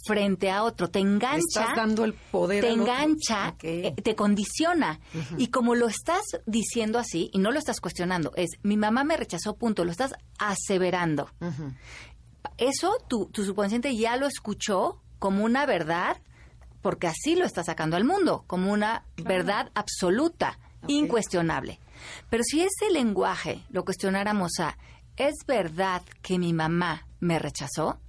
frente 0.07 0.51
a 0.51 0.63
otro, 0.63 0.89
te 0.89 0.99
engancha. 0.99 1.61
Estás 1.61 1.77
dando 1.77 2.05
el 2.05 2.15
poder. 2.15 2.65
Te 2.65 2.71
engancha, 2.71 3.55
eh, 3.63 3.95
te 4.03 4.15
condiciona. 4.15 5.01
Y 5.37 5.49
como 5.49 5.75
lo 5.75 5.89
estás 5.89 6.23
diciendo 6.47 6.99
así, 6.99 7.31
y 7.33 7.39
no 7.39 7.51
lo 7.51 7.59
estás 7.59 7.81
cuestionando, 7.81 8.33
es 8.37 8.51
mi 8.63 8.77
mamá 8.77 9.05
me 9.05 9.17
rechazó, 9.17 9.57
punto, 9.57 9.85
lo 9.85 9.91
estás 9.91 10.13
aseverando. 10.39 11.31
Eso 12.57 12.97
tu, 13.09 13.27
tu 13.27 13.45
subconsciente 13.45 13.95
ya 13.97 14.17
lo 14.17 14.27
escuchó 14.27 15.01
como 15.19 15.45
una 15.45 15.67
verdad, 15.67 16.17
porque 16.83 17.07
así 17.07 17.37
lo 17.37 17.45
está 17.45 17.63
sacando 17.63 17.97
al 17.97 18.05
mundo, 18.05 18.45
como 18.47 18.73
una 18.73 19.05
verdad 19.17 19.71
absoluta, 19.75 20.59
incuestionable. 20.87 21.79
Pero 22.31 22.43
si 22.43 22.63
ese 22.63 22.91
lenguaje 22.91 23.63
lo 23.71 23.85
cuestionáramos 23.85 24.53
a, 24.61 24.79
¿es 25.17 25.35
verdad 25.47 26.03
que 26.23 26.39
mi 26.39 26.53
mamá 26.53 27.07
me 27.21 27.39
rechazó? 27.39 28.01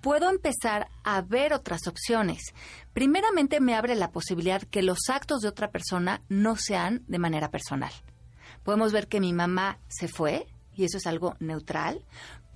Puedo 0.00 0.30
empezar 0.30 0.88
a 1.04 1.22
ver 1.22 1.52
otras 1.52 1.86
opciones. 1.86 2.54
Primeramente 2.92 3.60
me 3.60 3.74
abre 3.74 3.94
la 3.94 4.10
posibilidad 4.10 4.62
que 4.62 4.82
los 4.82 4.98
actos 5.08 5.40
de 5.40 5.48
otra 5.48 5.70
persona 5.70 6.22
no 6.28 6.56
sean 6.56 7.04
de 7.08 7.18
manera 7.18 7.50
personal. 7.50 7.92
Podemos 8.62 8.92
ver 8.92 9.08
que 9.08 9.20
mi 9.20 9.32
mamá 9.32 9.78
se 9.88 10.08
fue 10.08 10.46
y 10.74 10.84
eso 10.84 10.98
es 10.98 11.06
algo 11.06 11.36
neutral. 11.40 12.04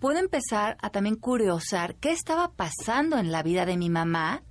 Puedo 0.00 0.18
empezar 0.18 0.76
a 0.80 0.90
también 0.90 1.16
curiosar 1.16 1.94
qué 1.96 2.12
estaba 2.12 2.52
pasando 2.52 3.18
en 3.18 3.30
la 3.32 3.42
vida 3.42 3.66
de 3.66 3.76
mi 3.76 3.88
mamá 3.88 4.42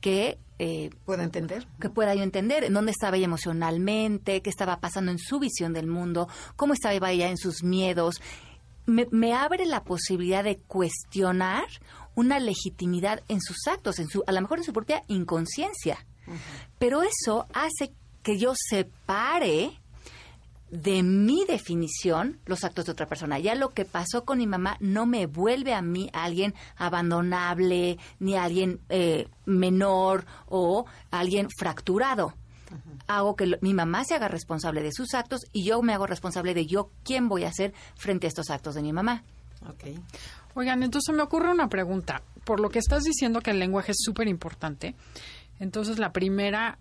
que 0.00 0.38
eh, 0.58 0.90
¿Puedo 1.04 1.22
entender? 1.22 1.68
que 1.80 1.88
pueda 1.88 2.14
yo 2.14 2.22
entender 2.22 2.64
en 2.64 2.74
dónde 2.74 2.90
estaba 2.90 3.16
ella 3.16 3.26
emocionalmente, 3.26 4.42
qué 4.42 4.50
estaba 4.50 4.80
pasando 4.80 5.12
en 5.12 5.18
su 5.18 5.38
visión 5.38 5.72
del 5.72 5.86
mundo, 5.86 6.28
cómo 6.56 6.72
estaba 6.72 7.10
ella 7.10 7.28
en 7.28 7.36
sus 7.36 7.62
miedos. 7.62 8.20
Me, 8.88 9.06
me 9.10 9.34
abre 9.34 9.66
la 9.66 9.84
posibilidad 9.84 10.42
de 10.42 10.58
cuestionar 10.58 11.66
una 12.14 12.40
legitimidad 12.40 13.22
en 13.28 13.40
sus 13.40 13.68
actos, 13.68 14.00
en 14.00 14.08
su, 14.08 14.24
a 14.26 14.32
lo 14.32 14.40
mejor 14.40 14.58
en 14.58 14.64
su 14.64 14.72
propia 14.72 15.02
inconsciencia. 15.06 16.04
Pero 16.78 17.02
eso 17.02 17.46
hace 17.54 17.92
que 18.22 18.38
yo 18.38 18.52
separe 18.56 19.70
de 20.70 21.02
mi 21.02 21.44
definición 21.46 22.40
los 22.44 22.64
actos 22.64 22.86
de 22.86 22.92
otra 22.92 23.06
persona. 23.06 23.38
Ya 23.38 23.54
lo 23.54 23.70
que 23.70 23.84
pasó 23.84 24.24
con 24.24 24.38
mi 24.38 24.46
mamá 24.46 24.76
no 24.80 25.06
me 25.06 25.26
vuelve 25.26 25.74
a 25.74 25.80
mí 25.82 26.10
alguien 26.12 26.54
abandonable, 26.76 27.98
ni 28.18 28.36
alguien 28.36 28.80
eh, 28.88 29.28
menor 29.46 30.26
o 30.46 30.86
alguien 31.10 31.48
fracturado. 31.56 32.34
Hago 33.06 33.36
que 33.36 33.46
lo- 33.46 33.58
mi 33.60 33.74
mamá 33.74 34.04
se 34.04 34.14
haga 34.14 34.28
responsable 34.28 34.82
de 34.82 34.92
sus 34.92 35.14
actos 35.14 35.42
y 35.52 35.64
yo 35.64 35.80
me 35.82 35.94
hago 35.94 36.06
responsable 36.06 36.54
de 36.54 36.66
yo 36.66 36.90
quién 37.04 37.28
voy 37.28 37.44
a 37.44 37.52
ser 37.52 37.72
frente 37.96 38.26
a 38.26 38.28
estos 38.28 38.50
actos 38.50 38.74
de 38.74 38.82
mi 38.82 38.92
mamá. 38.92 39.22
Ok. 39.68 39.84
Oigan, 40.54 40.82
entonces 40.82 41.14
me 41.14 41.22
ocurre 41.22 41.50
una 41.50 41.68
pregunta. 41.68 42.22
Por 42.44 42.60
lo 42.60 42.68
que 42.70 42.78
estás 42.78 43.04
diciendo 43.04 43.40
que 43.40 43.50
el 43.50 43.58
lenguaje 43.58 43.92
es 43.92 43.98
súper 44.00 44.28
importante, 44.28 44.94
entonces 45.60 45.98
la 45.98 46.12
primera 46.12 46.78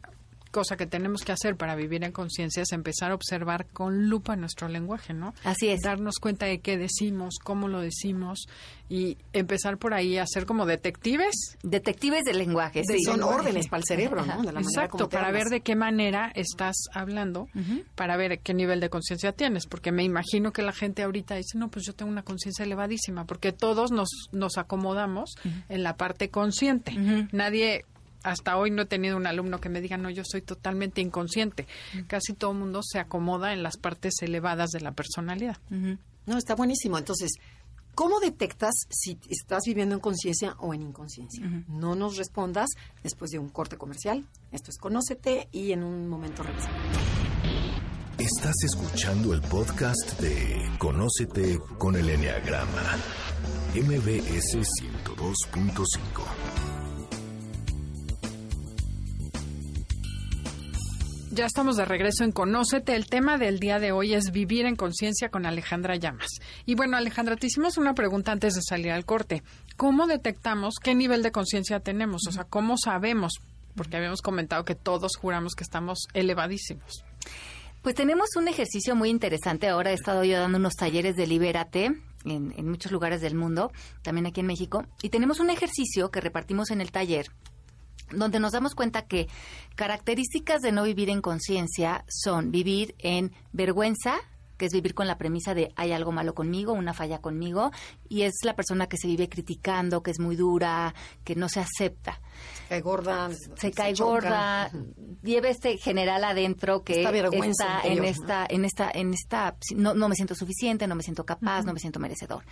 cosa 0.57 0.75
que 0.75 0.87
tenemos 0.87 1.21
que 1.21 1.31
hacer 1.31 1.55
para 1.55 1.75
vivir 1.75 2.03
en 2.03 2.11
conciencia 2.11 2.63
es 2.63 2.71
empezar 2.71 3.11
a 3.11 3.13
observar 3.13 3.67
con 3.67 4.09
lupa 4.09 4.35
nuestro 4.35 4.67
lenguaje, 4.67 5.13
¿no? 5.13 5.35
Así 5.43 5.67
es. 5.69 5.81
Darnos 5.81 6.15
cuenta 6.19 6.47
de 6.47 6.61
qué 6.61 6.77
decimos, 6.77 7.35
cómo 7.43 7.67
lo 7.67 7.79
decimos 7.79 8.47
y 8.89 9.19
empezar 9.33 9.77
por 9.77 9.93
ahí 9.93 10.17
a 10.17 10.25
ser 10.25 10.47
como 10.47 10.65
detectives. 10.65 11.35
Detectives 11.61 12.23
del 12.23 12.39
lenguaje. 12.39 12.81
De- 12.87 12.97
sí. 12.97 13.03
son 13.03 13.21
órdenes 13.21 13.67
para 13.67 13.81
el 13.81 13.83
cerebro, 13.85 14.25
¿no? 14.25 14.37
De 14.41 14.51
la 14.51 14.61
manera 14.61 14.61
Exacto, 14.61 15.09
para 15.09 15.29
ver 15.31 15.49
de 15.49 15.61
qué 15.61 15.75
manera 15.75 16.31
estás 16.33 16.75
hablando, 16.91 17.47
para 17.93 18.17
ver 18.17 18.39
qué 18.39 18.55
nivel 18.55 18.79
de 18.79 18.89
conciencia 18.89 19.31
tienes, 19.33 19.67
porque 19.67 19.91
me 19.91 20.03
imagino 20.03 20.51
que 20.53 20.63
la 20.63 20.73
gente 20.73 21.03
ahorita 21.03 21.35
dice, 21.35 21.59
no, 21.59 21.69
pues 21.69 21.85
yo 21.85 21.93
tengo 21.93 22.09
una 22.11 22.23
conciencia 22.23 22.65
elevadísima, 22.65 23.25
porque 23.25 23.51
todos 23.51 23.91
nos, 23.91 24.09
nos 24.31 24.57
acomodamos 24.57 25.35
en 25.69 25.83
la 25.83 25.97
parte 25.97 26.29
consciente. 26.31 26.93
Nadie, 27.31 27.85
hasta 28.27 28.57
hoy 28.57 28.71
no 28.71 28.83
he 28.83 28.85
tenido 28.85 29.17
un 29.17 29.25
alumno 29.25 29.59
que 29.59 29.69
me 29.69 29.81
diga, 29.81 29.97
no, 29.97 30.09
yo 30.09 30.23
soy 30.25 30.41
totalmente 30.41 31.01
inconsciente. 31.01 31.65
Casi 32.07 32.33
todo 32.33 32.51
el 32.51 32.57
mundo 32.57 32.81
se 32.83 32.99
acomoda 32.99 33.53
en 33.53 33.63
las 33.63 33.77
partes 33.77 34.15
elevadas 34.21 34.71
de 34.71 34.81
la 34.81 34.91
personalidad. 34.91 35.57
No, 36.25 36.37
está 36.37 36.55
buenísimo. 36.55 36.97
Entonces, 36.97 37.31
¿cómo 37.95 38.19
detectas 38.19 38.73
si 38.89 39.17
estás 39.29 39.63
viviendo 39.65 39.95
en 39.95 40.01
conciencia 40.01 40.55
o 40.59 40.73
en 40.73 40.81
inconsciencia? 40.81 41.45
No 41.67 41.95
nos 41.95 42.17
respondas 42.17 42.69
después 43.01 43.31
de 43.31 43.39
un 43.39 43.49
corte 43.49 43.77
comercial. 43.77 44.25
Esto 44.51 44.71
es 44.71 44.77
Conócete 44.77 45.47
y 45.51 45.71
en 45.71 45.83
un 45.83 46.07
momento 46.07 46.43
regresamos. 46.43 46.81
Estás 48.17 48.55
escuchando 48.63 49.33
el 49.33 49.41
podcast 49.41 50.19
de 50.19 50.71
Conócete 50.79 51.59
con 51.77 51.95
el 51.95 52.09
Enneagrama. 52.09 52.97
MBS 53.75 54.57
102.5. 54.81 56.66
Ya 61.37 61.45
estamos 61.45 61.77
de 61.77 61.85
regreso 61.85 62.23
en 62.23 62.31
Conócete. 62.31 62.95
El 62.95 63.05
tema 63.05 63.37
del 63.37 63.59
día 63.59 63.77
de 63.77 63.91
hoy 63.91 64.15
es 64.15 64.31
vivir 64.31 64.65
en 64.65 64.75
conciencia 64.75 65.29
con 65.29 65.45
Alejandra 65.45 65.95
Llamas. 65.95 66.29
Y 66.65 66.73
bueno, 66.73 66.97
Alejandra, 66.97 67.35
te 67.35 67.45
hicimos 67.45 67.77
una 67.77 67.93
pregunta 67.93 68.31
antes 68.31 68.55
de 68.55 68.63
salir 68.63 68.89
al 68.89 69.05
corte. 69.05 69.43
¿Cómo 69.75 70.07
detectamos 70.07 70.77
qué 70.81 70.95
nivel 70.95 71.21
de 71.21 71.31
conciencia 71.31 71.79
tenemos? 71.79 72.23
O 72.27 72.31
sea, 72.31 72.45
¿cómo 72.45 72.75
sabemos? 72.75 73.33
Porque 73.75 73.97
habíamos 73.97 74.23
comentado 74.23 74.65
que 74.65 74.73
todos 74.73 75.11
juramos 75.15 75.53
que 75.53 75.63
estamos 75.63 76.07
elevadísimos. 76.15 77.03
Pues 77.83 77.93
tenemos 77.93 78.35
un 78.35 78.47
ejercicio 78.47 78.95
muy 78.95 79.11
interesante. 79.11 79.67
Ahora 79.67 79.91
he 79.91 79.93
estado 79.93 80.23
yo 80.23 80.39
dando 80.39 80.57
unos 80.57 80.73
talleres 80.73 81.15
de 81.17 81.27
Libérate 81.27 81.91
en, 82.25 82.51
en 82.57 82.67
muchos 82.67 82.91
lugares 82.91 83.21
del 83.21 83.35
mundo, 83.35 83.71
también 84.01 84.25
aquí 84.25 84.39
en 84.39 84.47
México. 84.47 84.87
Y 85.03 85.09
tenemos 85.09 85.39
un 85.39 85.51
ejercicio 85.51 86.09
que 86.09 86.19
repartimos 86.19 86.71
en 86.71 86.81
el 86.81 86.91
taller 86.91 87.27
donde 88.11 88.39
nos 88.39 88.53
damos 88.53 88.75
cuenta 88.75 89.03
que 89.03 89.27
características 89.75 90.61
de 90.61 90.71
no 90.71 90.83
vivir 90.83 91.09
en 91.09 91.21
conciencia 91.21 92.05
son 92.07 92.51
vivir 92.51 92.95
en 92.99 93.31
vergüenza, 93.51 94.17
que 94.57 94.65
es 94.65 94.73
vivir 94.73 94.93
con 94.93 95.07
la 95.07 95.17
premisa 95.17 95.53
de 95.53 95.71
hay 95.75 95.91
algo 95.91 96.11
malo 96.11 96.33
conmigo, 96.33 96.73
una 96.73 96.93
falla 96.93 97.19
conmigo, 97.19 97.71
y 98.09 98.23
es 98.23 98.33
la 98.43 98.55
persona 98.55 98.87
que 98.87 98.97
se 98.97 99.07
vive 99.07 99.29
criticando, 99.29 100.01
que 100.01 100.11
es 100.11 100.19
muy 100.19 100.35
dura, 100.35 100.93
que 101.23 101.35
no 101.35 101.47
se 101.47 101.59
acepta 101.59 102.19
Se 102.63 102.67
cae 102.69 102.81
gorda. 102.81 103.29
se 103.55 103.71
cae 103.71 103.93
choca. 103.93 104.11
gorda, 104.11 104.71
lleva 105.23 105.49
este 105.49 105.77
general 105.77 106.23
adentro 106.23 106.83
que 106.83 107.03
está 107.03 107.11
en 107.83 108.03
esta, 108.03 108.45
en 108.49 108.65
esta, 108.65 108.91
en 108.91 109.13
esta, 109.13 109.55
no, 109.75 109.93
no 109.93 110.09
me 110.09 110.15
siento 110.15 110.35
suficiente, 110.35 110.87
no 110.87 110.95
me 110.95 111.03
siento 111.03 111.25
capaz, 111.25 111.63
no 111.63 111.73
me 111.73 111.79
siento 111.79 111.99
merecedor. 111.99 112.43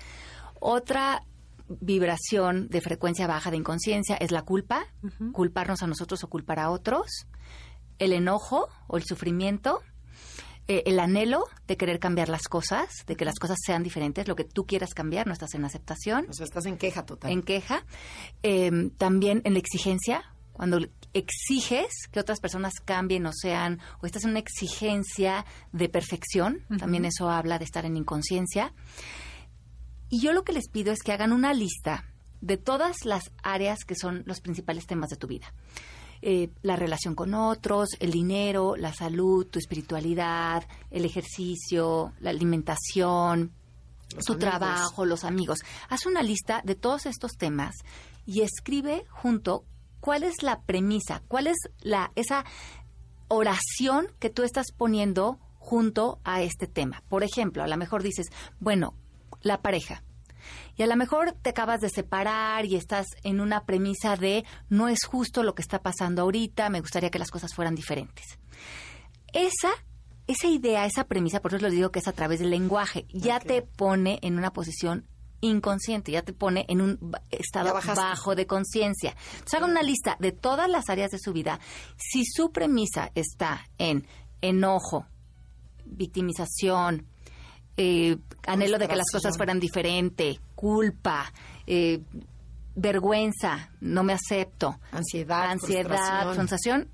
Otra 0.60 1.24
vibración 1.68 2.68
de 2.70 2.82
frecuencia 2.82 3.28
baja 3.28 3.52
de 3.52 3.58
inconsciencia 3.58 4.16
es 4.18 4.32
la 4.32 4.44
culpa, 4.44 4.86
culparnos 5.32 5.82
a 5.82 5.88
nosotros 5.88 6.24
o 6.24 6.30
culpar 6.30 6.60
a 6.60 6.70
otros, 6.70 7.28
el 8.00 8.14
enojo 8.14 8.68
o 8.88 8.98
el 8.98 9.04
sufrimiento, 9.04 9.82
eh, 10.68 10.84
el 10.86 11.00
anhelo 11.00 11.46
de 11.68 11.78
querer 11.78 12.00
cambiar 12.00 12.30
las 12.30 12.48
cosas, 12.48 12.90
de 13.06 13.16
que 13.16 13.26
las 13.26 13.36
cosas 13.36 13.58
sean 13.64 13.84
diferentes, 13.84 14.28
lo 14.28 14.36
que 14.36 14.44
tú 14.44 14.66
quieras 14.66 14.94
cambiar, 14.94 15.28
no 15.28 15.34
estás 15.34 15.54
en 15.54 15.64
aceptación 15.64 16.28
O 16.30 16.34
sea, 16.34 16.46
estás 16.46 16.66
en 16.66 16.78
queja 16.78 17.06
total. 17.06 17.32
en 17.32 17.44
queja, 17.44 17.86
eh, 18.44 18.90
también 18.98 19.42
en 19.46 19.54
la 19.54 19.60
exigencia, 19.60 20.24
cuando 20.54 20.80
exiges 21.14 21.90
que 22.12 22.20
otras 22.20 22.40
personas 22.40 22.74
cambien 22.84 23.26
o 23.26 23.32
sean, 23.34 23.80
o 24.02 24.06
estás 24.06 24.24
en 24.24 24.32
una 24.32 24.40
exigencia 24.40 25.46
de 25.72 25.90
perfección, 25.90 26.62
también 26.80 27.06
eso 27.06 27.30
habla 27.30 27.60
de 27.60 27.66
estar 27.66 27.86
en 27.86 27.98
inconsciencia. 27.98 28.74
Y 30.10 30.22
yo 30.22 30.34
lo 30.34 30.44
que 30.44 30.54
les 30.54 30.70
pido 30.70 30.92
es 30.92 31.02
que 31.04 31.12
hagan 31.12 31.32
una 31.34 31.54
lista 31.54 32.06
de 32.42 32.58
todas 32.58 33.06
las 33.06 33.32
áreas 33.44 33.80
que 33.86 33.96
son 33.96 34.24
los 34.26 34.40
principales 34.42 34.86
temas 34.86 35.10
de 35.10 35.16
tu 35.16 35.28
vida. 35.28 35.54
Eh, 36.22 36.50
la 36.62 36.76
relación 36.76 37.14
con 37.16 37.34
otros, 37.34 37.90
el 38.00 38.12
dinero, 38.12 38.76
la 38.76 38.94
salud, 38.94 39.46
tu 39.48 39.60
espiritualidad, 39.60 40.64
el 40.90 41.06
ejercicio, 41.06 42.14
la 42.20 42.30
alimentación, 42.32 43.52
Los 44.16 44.26
tu 44.26 44.34
amigos. 44.34 44.50
trabajo, 44.50 45.06
los 45.06 45.24
amigos. 45.24 45.60
Haz 45.90 46.06
una 46.06 46.24
lista 46.24 46.62
de 46.64 46.76
todos 46.76 47.06
estos 47.06 47.34
temas 47.34 47.76
y 48.26 48.42
escribe 48.42 49.06
junto 49.10 49.66
cuál 50.00 50.24
es 50.24 50.42
la 50.42 50.62
premisa, 50.62 51.22
cuál 51.28 51.48
es 51.48 51.58
la 51.82 52.12
esa 52.16 52.46
oración 53.28 54.08
que 54.20 54.30
tú 54.30 54.44
estás 54.44 54.68
poniendo 54.76 55.40
junto 55.58 56.20
a 56.24 56.42
este 56.42 56.68
tema. 56.68 57.04
Por 57.10 57.24
ejemplo, 57.24 57.64
a 57.64 57.68
lo 57.68 57.78
mejor 57.78 58.04
dices, 58.04 58.28
bueno, 58.60 58.94
la 59.46 59.62
pareja. 59.62 60.04
Y 60.76 60.84
a 60.84 60.88
lo 60.88 60.96
mejor 60.96 61.34
te 61.34 61.52
acabas 61.52 61.80
de 61.80 61.90
separar 61.90 62.66
y 62.66 62.76
estás 62.76 63.08
en 63.24 63.40
una 63.40 63.66
premisa 63.66 64.18
de 64.18 64.44
no 64.70 64.90
es 64.90 65.06
justo 65.06 65.44
lo 65.44 65.56
que 65.56 65.62
está 65.62 65.82
pasando 65.82 66.24
ahorita, 66.24 66.70
me 66.70 66.82
gustaría 66.82 67.10
que 67.10 67.20
las 67.20 67.32
cosas 67.32 67.54
fueran 67.54 67.76
diferentes. 67.76 68.26
Esa, 69.32 69.72
esa 70.28 70.48
idea, 70.48 70.86
esa 70.86 71.06
premisa, 71.06 71.42
por 71.42 71.54
eso 71.54 71.64
les 71.64 71.74
digo 71.74 71.92
que 71.92 72.00
es 72.00 72.08
a 72.08 72.14
través 72.14 72.40
del 72.40 72.50
lenguaje, 72.50 73.06
ya 73.10 73.40
te 73.40 73.62
pone 73.62 74.20
en 74.22 74.38
una 74.38 74.52
posición 74.52 75.08
inconsciente, 75.42 76.12
ya 76.12 76.24
te 76.24 76.34
pone 76.34 76.66
en 76.68 76.82
un 76.82 77.16
estado 77.30 77.74
bajo 77.74 78.36
de 78.36 78.48
conciencia. 78.48 79.16
Entonces 79.34 79.54
hagan 79.54 79.72
una 79.72 79.84
lista 79.84 80.18
de 80.20 80.32
todas 80.32 80.70
las 80.70 80.90
áreas 80.90 81.12
de 81.12 81.20
su 81.20 81.34
vida. 81.34 81.60
Si 81.98 82.26
su 82.26 82.52
premisa 82.52 83.12
está 83.16 83.70
en 83.78 84.08
enojo, 84.42 85.06
victimización, 85.86 87.08
eh, 87.78 88.18
anhelo 88.48 88.78
de 88.78 88.88
que 88.88 88.96
las 88.96 89.12
cosas 89.12 89.38
fueran 89.38 89.60
diferentes, 89.60 90.40
culpa, 90.56 91.32
eh, 91.68 92.02
vergüenza, 92.76 93.72
no 93.82 94.04
me 94.04 94.14
acepto, 94.14 94.80
Ansiedad, 94.92 95.50
ansiedad, 95.52 96.34
sensación, 96.36 96.90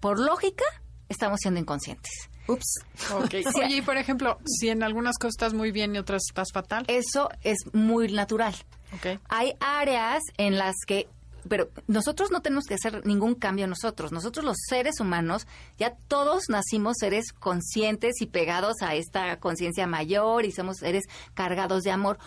por 0.00 0.18
lógica, 0.18 0.64
estamos 1.08 1.38
siendo 1.40 1.60
inconscientes. 1.60 2.30
Ups. 2.48 2.84
Ok. 3.12 3.34
Oye, 3.56 3.76
y 3.76 3.82
por 3.82 3.96
ejemplo, 3.96 4.38
si 4.44 4.68
en 4.68 4.82
algunas 4.82 5.18
cosas 5.18 5.34
estás 5.36 5.54
muy 5.54 5.70
bien 5.70 5.94
y 5.94 5.98
otras 5.98 6.22
estás 6.28 6.48
fatal. 6.52 6.84
Eso 6.88 7.28
es 7.42 7.58
muy 7.72 8.12
natural. 8.12 8.54
Ok. 8.94 9.20
Hay 9.28 9.54
áreas 9.60 10.22
en 10.36 10.58
las 10.58 10.74
que, 10.86 11.08
pero 11.48 11.70
nosotros 11.86 12.30
no 12.30 12.42
tenemos 12.42 12.64
que 12.66 12.74
hacer 12.74 13.04
ningún 13.06 13.34
cambio 13.34 13.66
nosotros. 13.66 14.12
Nosotros 14.12 14.44
los 14.44 14.56
seres 14.68 15.00
humanos, 15.00 15.46
ya 15.78 15.94
todos 16.08 16.48
nacimos 16.48 16.96
seres 16.98 17.32
conscientes 17.32 18.20
y 18.20 18.26
pegados 18.26 18.82
a 18.82 18.94
esta 18.94 19.38
conciencia 19.40 19.86
mayor 19.86 20.44
y 20.44 20.52
somos 20.52 20.78
seres 20.78 21.04
cargados 21.34 21.82
de 21.82 21.90
amor. 21.90 22.18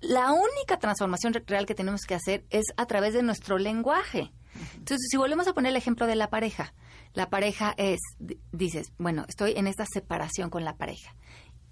La 0.00 0.32
única 0.32 0.78
transformación 0.78 1.34
re- 1.34 1.44
real 1.46 1.66
que 1.66 1.74
tenemos 1.74 2.02
que 2.02 2.14
hacer 2.14 2.44
es 2.50 2.64
a 2.76 2.86
través 2.86 3.14
de 3.14 3.22
nuestro 3.22 3.58
lenguaje. 3.58 4.32
Entonces, 4.74 5.06
si 5.10 5.16
volvemos 5.16 5.46
a 5.46 5.52
poner 5.54 5.70
el 5.70 5.76
ejemplo 5.76 6.06
de 6.06 6.16
la 6.16 6.30
pareja, 6.30 6.72
la 7.14 7.28
pareja 7.30 7.74
es, 7.76 8.00
di- 8.18 8.40
dices, 8.52 8.92
bueno, 8.98 9.24
estoy 9.28 9.52
en 9.56 9.66
esta 9.66 9.84
separación 9.86 10.50
con 10.50 10.64
la 10.64 10.76
pareja 10.76 11.14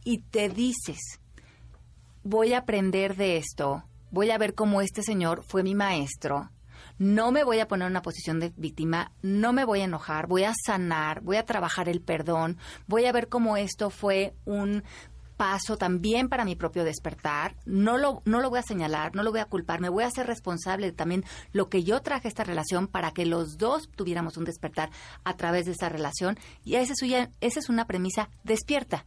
y 0.04 0.18
te 0.18 0.49
dices, 0.49 0.99
voy 2.23 2.52
a 2.52 2.59
aprender 2.59 3.16
de 3.16 3.37
esto, 3.37 3.85
voy 4.11 4.30
a 4.30 4.38
ver 4.38 4.54
cómo 4.54 4.80
este 4.80 5.02
señor 5.02 5.42
fue 5.47 5.62
mi 5.62 5.75
maestro, 5.75 6.50
no 6.98 7.30
me 7.32 7.44
voy 7.44 7.60
a 7.60 7.68
poner 7.68 7.86
en 7.86 7.92
una 7.92 8.02
posición 8.02 8.40
de 8.40 8.52
víctima, 8.56 9.12
no 9.22 9.52
me 9.52 9.64
voy 9.64 9.80
a 9.80 9.84
enojar, 9.84 10.26
voy 10.26 10.44
a 10.44 10.52
sanar, 10.66 11.20
voy 11.22 11.36
a 11.36 11.44
trabajar 11.46 11.88
el 11.88 12.00
perdón, 12.00 12.56
voy 12.86 13.06
a 13.06 13.12
ver 13.12 13.28
cómo 13.28 13.56
esto 13.56 13.90
fue 13.90 14.34
un 14.44 14.82
paso 15.36 15.76
también 15.76 16.28
para 16.28 16.44
mi 16.44 16.56
propio 16.56 16.82
despertar, 16.82 17.54
no 17.64 17.96
lo, 17.96 18.22
no 18.24 18.40
lo 18.40 18.50
voy 18.50 18.58
a 18.58 18.62
señalar, 18.62 19.14
no 19.14 19.22
lo 19.22 19.30
voy 19.30 19.38
a 19.38 19.44
culpar, 19.44 19.80
me 19.80 19.88
voy 19.88 20.02
a 20.02 20.08
hacer 20.08 20.26
responsable 20.26 20.86
de 20.86 20.92
también 20.92 21.24
lo 21.52 21.68
que 21.68 21.84
yo 21.84 22.02
traje 22.02 22.26
a 22.26 22.30
esta 22.30 22.42
relación 22.42 22.88
para 22.88 23.12
que 23.12 23.24
los 23.24 23.56
dos 23.56 23.88
tuviéramos 23.94 24.36
un 24.36 24.44
despertar 24.44 24.90
a 25.22 25.36
través 25.36 25.66
de 25.66 25.70
esta 25.70 25.88
relación. 25.88 26.36
Y 26.64 26.74
esa 26.74 26.92
es, 26.94 26.98
suya- 26.98 27.30
esa 27.40 27.60
es 27.60 27.68
una 27.68 27.86
premisa 27.86 28.30
despierta. 28.42 29.06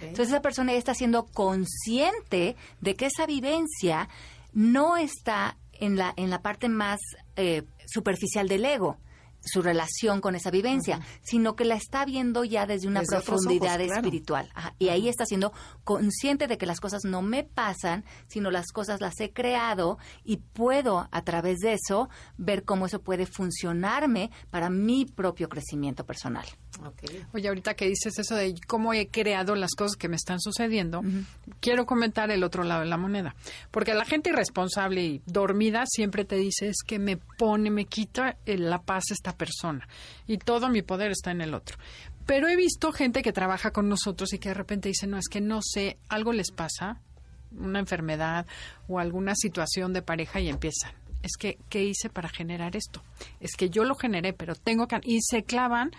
Entonces 0.00 0.28
esa 0.28 0.40
persona 0.40 0.72
ya 0.72 0.78
está 0.78 0.94
siendo 0.94 1.26
consciente 1.26 2.56
de 2.80 2.94
que 2.94 3.06
esa 3.06 3.26
vivencia 3.26 4.08
no 4.54 4.96
está 4.96 5.58
en 5.80 5.96
la, 5.96 6.12
en 6.16 6.30
la 6.30 6.42
parte 6.42 6.68
más 6.68 7.00
eh, 7.36 7.62
superficial 7.86 8.48
del 8.48 8.64
ego 8.64 8.98
su 9.46 9.62
relación 9.62 10.20
con 10.20 10.34
esa 10.34 10.50
vivencia, 10.50 11.00
sino 11.22 11.56
que 11.56 11.64
la 11.64 11.76
está 11.76 12.04
viendo 12.04 12.44
ya 12.44 12.66
desde 12.66 12.88
una 12.88 13.00
Desde 13.00 13.20
profundidad 13.20 13.76
ojos, 13.76 13.86
claro. 13.86 14.00
espiritual. 14.00 14.50
Ajá. 14.54 14.74
Y 14.78 14.88
ahí 14.88 15.08
está 15.08 15.24
siendo 15.24 15.52
consciente 15.84 16.46
de 16.46 16.58
que 16.58 16.66
las 16.66 16.80
cosas 16.80 17.04
no 17.04 17.22
me 17.22 17.44
pasan, 17.44 18.04
sino 18.26 18.50
las 18.50 18.72
cosas 18.72 19.00
las 19.00 19.18
he 19.20 19.32
creado 19.32 19.98
y 20.24 20.38
puedo 20.38 21.08
a 21.10 21.22
través 21.22 21.60
de 21.60 21.74
eso 21.74 22.08
ver 22.36 22.64
cómo 22.64 22.86
eso 22.86 23.00
puede 23.00 23.26
funcionarme 23.26 24.30
para 24.50 24.68
mi 24.70 25.06
propio 25.06 25.48
crecimiento 25.48 26.04
personal. 26.04 26.46
Oye, 27.32 27.48
ahorita 27.48 27.74
que 27.74 27.86
dices 27.86 28.18
eso 28.18 28.34
de 28.34 28.54
cómo 28.66 28.92
he 28.92 29.08
creado 29.08 29.54
las 29.54 29.72
cosas 29.72 29.96
que 29.96 30.08
me 30.08 30.16
están 30.16 30.40
sucediendo, 30.40 31.02
quiero 31.60 31.86
comentar 31.86 32.30
el 32.30 32.44
otro 32.44 32.64
lado 32.64 32.82
de 32.82 32.86
la 32.86 32.96
moneda. 32.96 33.34
Porque 33.70 33.94
la 33.94 34.04
gente 34.04 34.30
irresponsable 34.30 35.02
y 35.02 35.22
dormida 35.26 35.84
siempre 35.86 36.24
te 36.24 36.36
dice 36.36 36.68
es 36.68 36.82
que 36.86 36.98
me 36.98 37.16
pone, 37.16 37.70
me 37.70 37.86
quita 37.86 38.36
eh, 38.44 38.58
la 38.58 38.82
paz 38.82 39.04
esta 39.10 39.35
persona. 39.36 39.88
Y 40.26 40.38
todo 40.38 40.68
mi 40.68 40.82
poder 40.82 41.12
está 41.12 41.30
en 41.30 41.40
el 41.40 41.54
otro. 41.54 41.76
Pero 42.26 42.48
he 42.48 42.56
visto 42.56 42.92
gente 42.92 43.22
que 43.22 43.32
trabaja 43.32 43.70
con 43.70 43.88
nosotros 43.88 44.32
y 44.32 44.38
que 44.38 44.48
de 44.48 44.54
repente 44.54 44.88
dice, 44.88 45.06
no, 45.06 45.16
es 45.16 45.28
que 45.28 45.40
no 45.40 45.60
sé, 45.62 45.98
algo 46.08 46.32
les 46.32 46.50
pasa, 46.50 47.00
una 47.52 47.78
enfermedad 47.78 48.46
o 48.88 48.98
alguna 48.98 49.34
situación 49.36 49.92
de 49.92 50.02
pareja 50.02 50.40
y 50.40 50.48
empiezan. 50.48 50.92
Es 51.22 51.36
que, 51.38 51.58
¿qué 51.68 51.82
hice 51.82 52.08
para 52.08 52.28
generar 52.28 52.76
esto? 52.76 53.02
Es 53.40 53.56
que 53.56 53.70
yo 53.70 53.84
lo 53.84 53.94
generé, 53.94 54.32
pero 54.32 54.54
tengo 54.54 54.86
que... 54.86 55.00
Y 55.02 55.20
se 55.22 55.42
clavan 55.44 55.90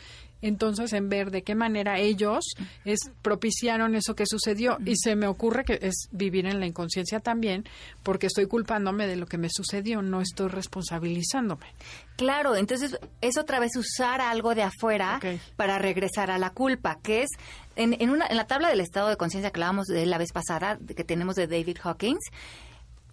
entonces 0.42 0.94
en 0.94 1.10
ver 1.10 1.32
de 1.32 1.44
qué 1.44 1.56
manera 1.56 2.00
ellos 2.00 2.46
es, 2.86 3.00
propiciaron 3.22 3.96
eso 3.96 4.16
que 4.16 4.26
sucedió. 4.26 4.78
Y 4.86 4.96
se 4.98 5.16
me 5.16 5.28
ocurre 5.28 5.64
que 5.64 5.80
es 5.82 6.08
vivir 6.12 6.46
en 6.46 6.60
la 6.60 6.66
inconsciencia 6.66 7.20
también, 7.20 7.66
porque 8.04 8.28
estoy 8.28 8.48
culpándome 8.48 9.08
de 9.08 9.16
lo 9.16 9.26
que 9.26 9.38
me 9.38 9.50
sucedió, 9.50 10.02
no 10.02 10.22
estoy 10.22 10.50
responsabilizándome. 10.50 11.68
Claro, 12.16 12.56
entonces 12.56 12.98
es 13.22 13.38
otra 13.38 13.60
vez 13.60 13.76
usar 13.76 14.22
algo 14.22 14.56
de 14.56 14.64
afuera 14.64 15.20
para 15.56 15.78
regresar 15.78 16.32
a 16.32 16.38
la 16.38 16.50
culpa, 16.50 17.00
que 17.02 17.24
es 17.24 17.30
en, 17.76 17.96
en, 18.02 18.10
una, 18.10 18.26
en 18.28 18.38
la 18.38 18.48
tabla 18.48 18.70
del 18.70 18.82
estado 18.82 19.10
de 19.10 19.18
conciencia 19.18 19.52
que 19.52 19.58
hablábamos 19.60 19.86
de 19.86 20.06
la 20.06 20.18
vez 20.18 20.32
pasada, 20.32 20.80
que 20.96 21.04
tenemos 21.04 21.36
de 21.36 21.48
David 21.48 21.78
Hawkins, 21.84 22.24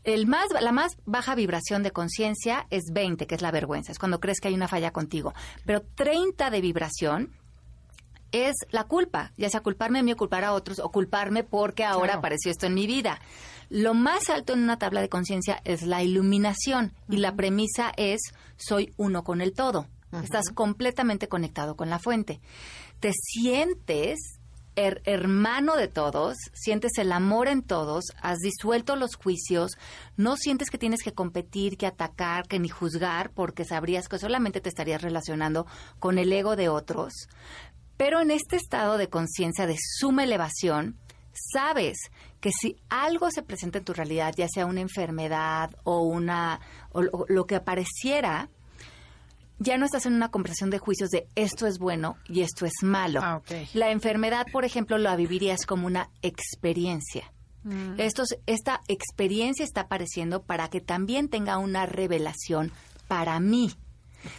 el 0.05 0.27
más, 0.27 0.47
la 0.61 0.73
más 0.73 0.97
baja 1.07 1.35
vibración 1.35 1.83
de 1.83 1.91
conciencia 1.91 2.67
es 2.71 2.85
20, 2.93 3.27
que 3.27 3.35
es 3.35 3.43
la 3.43 3.51
vergüenza, 3.51 3.91
es 3.93 3.99
cuando 3.99 4.21
crees 4.21 4.41
que 4.41 4.49
hay 4.49 4.55
una 4.55 4.69
falla 4.69 4.93
contigo. 4.93 5.33
Pero 5.65 5.83
30 5.95 6.51
de 6.51 6.61
vibración 6.61 7.33
es 8.33 8.55
la 8.71 8.85
culpa, 8.85 9.33
ya 9.37 9.49
sea 9.49 9.61
culparme 9.61 10.01
a 10.01 10.03
mí 10.03 10.13
o 10.13 10.17
culpar 10.17 10.45
a 10.45 10.53
otros 10.53 10.79
o 10.81 10.91
culparme 10.91 11.45
porque 11.45 11.85
ahora 11.85 12.07
Claro. 12.07 12.19
apareció 12.19 12.51
esto 12.51 12.67
en 12.67 12.75
mi 12.75 12.87
vida. 12.87 13.21
Lo 13.71 13.95
más 13.95 14.29
alto 14.29 14.53
en 14.53 14.63
una 14.63 14.79
tabla 14.79 15.01
de 15.01 15.09
conciencia 15.09 15.61
es 15.65 15.83
la 15.83 16.03
iluminación 16.03 16.93
y 17.09 17.19
la 17.19 17.35
premisa 17.35 17.93
es 17.97 18.21
soy 18.57 18.93
uno 18.97 19.25
con 19.25 19.41
el 19.41 19.53
todo. 19.53 19.87
Estás 20.23 20.51
completamente 20.51 21.27
conectado 21.29 21.77
con 21.77 21.91
la 21.91 21.99
fuente. 21.99 22.41
Te 23.01 23.11
sientes 23.13 24.34
her- 24.77 25.01
hermano 25.05 25.77
de 25.77 25.89
todos, 25.89 26.37
sientes 26.53 26.99
el 26.99 27.13
amor 27.13 27.49
en 27.49 27.63
todos, 27.63 28.05
has 28.21 28.39
disuelto 28.39 28.97
los 28.97 29.17
juicios, 29.17 29.73
no 30.17 30.37
sientes 30.37 30.71
que 30.71 30.79
tienes 30.79 31.03
que 31.03 31.13
competir, 31.13 31.77
que 31.77 31.87
atacar, 31.87 32.47
que 32.49 32.59
ni 32.59 32.69
juzgar, 32.69 33.31
porque 33.31 33.65
sabrías 33.65 34.09
que 34.09 34.19
solamente 34.19 34.61
te 34.61 34.69
estarías 34.69 35.03
relacionando 35.03 35.67
con 35.99 36.19
el 36.19 36.33
ego 36.33 36.57
de 36.57 36.69
otros. 36.69 37.13
Pero 37.97 38.21
en 38.21 38.31
este 38.31 38.57
estado 38.57 38.99
de 38.99 39.09
conciencia 39.09 39.67
de 39.67 39.77
suma 39.99 40.25
elevación, 40.25 40.99
sabes 41.33 41.97
que 42.41 42.51
si 42.53 42.77
algo 42.89 43.31
se 43.31 43.43
presenta 43.43 43.79
en 43.79 43.85
tu 43.85 43.93
realidad, 43.93 44.35
ya 44.37 44.49
sea 44.49 44.67
una 44.67 44.81
enfermedad 44.81 45.71
o 45.85 46.03
una 46.03 46.61
o 46.91 47.03
lo 47.29 47.47
que 47.47 47.57
apareciera, 47.57 48.51
ya 49.59 49.77
no 49.79 49.85
estás 49.87 50.07
en 50.07 50.15
una 50.15 50.31
conversación 50.31 50.71
de 50.71 50.79
juicios 50.79 51.11
de 51.11 51.27
esto 51.37 51.67
es 51.67 51.79
bueno 51.79 52.17
y 52.29 52.41
esto 52.43 52.67
es 52.67 52.73
malo. 52.83 53.21
Ah. 53.23 53.41
La 53.75 53.91
enfermedad, 53.91 54.47
por 54.53 54.65
ejemplo, 54.65 54.99
la 54.99 55.17
vivirías 55.17 55.65
como 55.67 55.87
una 55.87 56.11
experiencia. 56.23 57.31
Estos- 57.97 58.37
esta 58.47 58.83
experiencia 58.89 59.65
está 59.65 59.83
apareciendo 59.83 60.43
para 60.43 60.69
que 60.69 60.83
también 60.83 61.29
tenga 61.31 61.57
una 61.57 61.87
revelación 61.87 62.73
para 63.09 63.41
mí. 63.41 63.73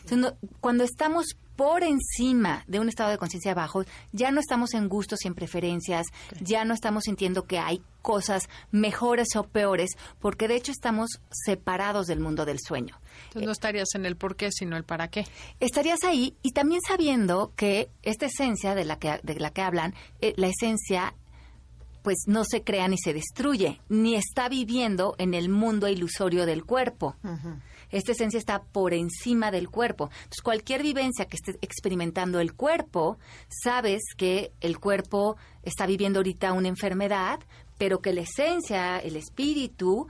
Entonces, 0.03 0.33
cuando 0.59 0.83
estamos 0.83 1.35
por 1.55 1.83
encima 1.83 2.63
de 2.67 2.79
un 2.79 2.89
estado 2.89 3.09
de 3.11 3.17
conciencia 3.17 3.53
bajo, 3.55 3.83
ya 4.11 4.29
no 4.29 4.39
estamos 4.41 4.73
en 4.73 4.89
gustos 4.89 5.23
y 5.23 5.27
en 5.27 5.35
preferencias, 5.35 6.05
ya 6.41 6.65
no 6.65 6.73
estamos 6.73 7.05
sintiendo 7.05 7.45
que 7.45 7.57
hay 7.59 7.81
cosas 8.01 8.47
mejores 8.71 9.35
o 9.35 9.43
peores, 9.43 9.91
porque 10.19 10.47
de 10.47 10.55
hecho 10.57 10.71
estamos 10.71 11.09
separados 11.31 12.07
del 12.07 12.19
mundo 12.19 12.45
del 12.45 12.59
sueño. 12.59 12.99
Entonces 13.27 13.45
no 13.45 13.51
estarías 13.51 13.87
en 13.95 14.05
el 14.05 14.15
por 14.15 14.35
qué, 14.35 14.51
sino 14.51 14.77
el 14.77 14.83
para 14.83 15.09
qué. 15.09 15.25
Estarías 15.59 16.03
ahí 16.03 16.35
y 16.41 16.51
también 16.51 16.81
sabiendo 16.87 17.53
que 17.55 17.89
esta 18.03 18.25
esencia 18.25 18.75
de 18.75 18.85
la 18.85 18.99
que, 18.99 19.19
de 19.23 19.39
la 19.39 19.51
que 19.51 19.61
hablan, 19.61 19.93
eh, 20.21 20.33
la 20.37 20.47
esencia 20.47 21.13
pues 22.05 22.25
no 22.27 22.43
se 22.43 22.63
crea 22.63 22.87
ni 22.87 22.99
se 22.99 23.13
destruye, 23.13 23.81
ni 23.89 24.13
está 24.13 24.47
viviendo 24.47 25.15
en 25.17 25.33
el 25.33 25.49
mundo 25.49 25.87
ilusorio 25.87 26.45
del 26.45 26.63
cuerpo. 26.63 27.15
Esta 27.89 28.11
esencia 28.11 28.37
está 28.37 28.61
por 28.61 28.93
encima 28.93 29.49
del 29.49 29.69
cuerpo. 29.69 30.11
Entonces, 30.15 30.43
cualquier 30.43 30.83
vivencia 30.83 31.25
que 31.25 31.37
esté 31.37 31.57
experimentando 31.61 32.39
el 32.39 32.53
cuerpo, 32.53 33.17
sabes 33.49 34.03
que 34.15 34.51
el 34.61 34.79
cuerpo 34.79 35.37
está 35.63 35.87
viviendo 35.87 36.19
ahorita 36.19 36.53
una 36.53 36.67
enfermedad, 36.67 37.39
pero 37.79 38.01
que 38.01 38.13
la 38.13 38.21
esencia, 38.21 38.99
el 38.99 39.15
espíritu, 39.15 40.07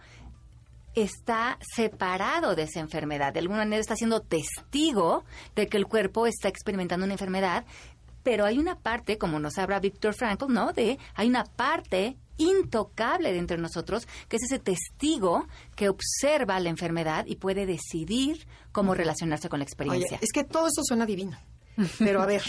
está 0.95 1.59
separado 1.75 2.55
de 2.55 2.63
esa 2.63 2.79
enfermedad. 2.79 3.33
De 3.33 3.39
alguna 3.39 3.59
manera 3.59 3.81
está 3.81 3.95
siendo 3.95 4.21
testigo 4.21 5.23
de 5.55 5.67
que 5.67 5.77
el 5.77 5.87
cuerpo 5.87 6.25
está 6.25 6.47
experimentando 6.47 7.05
una 7.05 7.13
enfermedad, 7.13 7.65
pero 8.23 8.45
hay 8.45 8.57
una 8.57 8.79
parte, 8.79 9.17
como 9.17 9.39
nos 9.39 9.57
habla 9.57 9.79
Víctor 9.79 10.15
Frankl, 10.15 10.51
¿no? 10.51 10.73
De 10.73 10.97
hay 11.13 11.27
una 11.27 11.43
parte 11.43 12.17
intocable 12.37 13.31
dentro 13.31 13.55
de 13.55 13.61
nosotros, 13.61 14.07
que 14.27 14.37
es 14.37 14.43
ese 14.43 14.59
testigo 14.59 15.47
que 15.75 15.89
observa 15.89 16.59
la 16.59 16.69
enfermedad 16.69 17.25
y 17.27 17.35
puede 17.35 17.65
decidir 17.65 18.47
cómo 18.71 18.93
relacionarse 18.93 19.47
con 19.47 19.59
la 19.59 19.63
Oye, 19.63 19.69
experiencia. 19.69 20.19
es 20.21 20.31
que 20.33 20.43
todo 20.43 20.67
eso 20.67 20.81
suena 20.83 21.05
divino. 21.05 21.37
Pero 21.99 22.21
a 22.21 22.25
ver, 22.25 22.41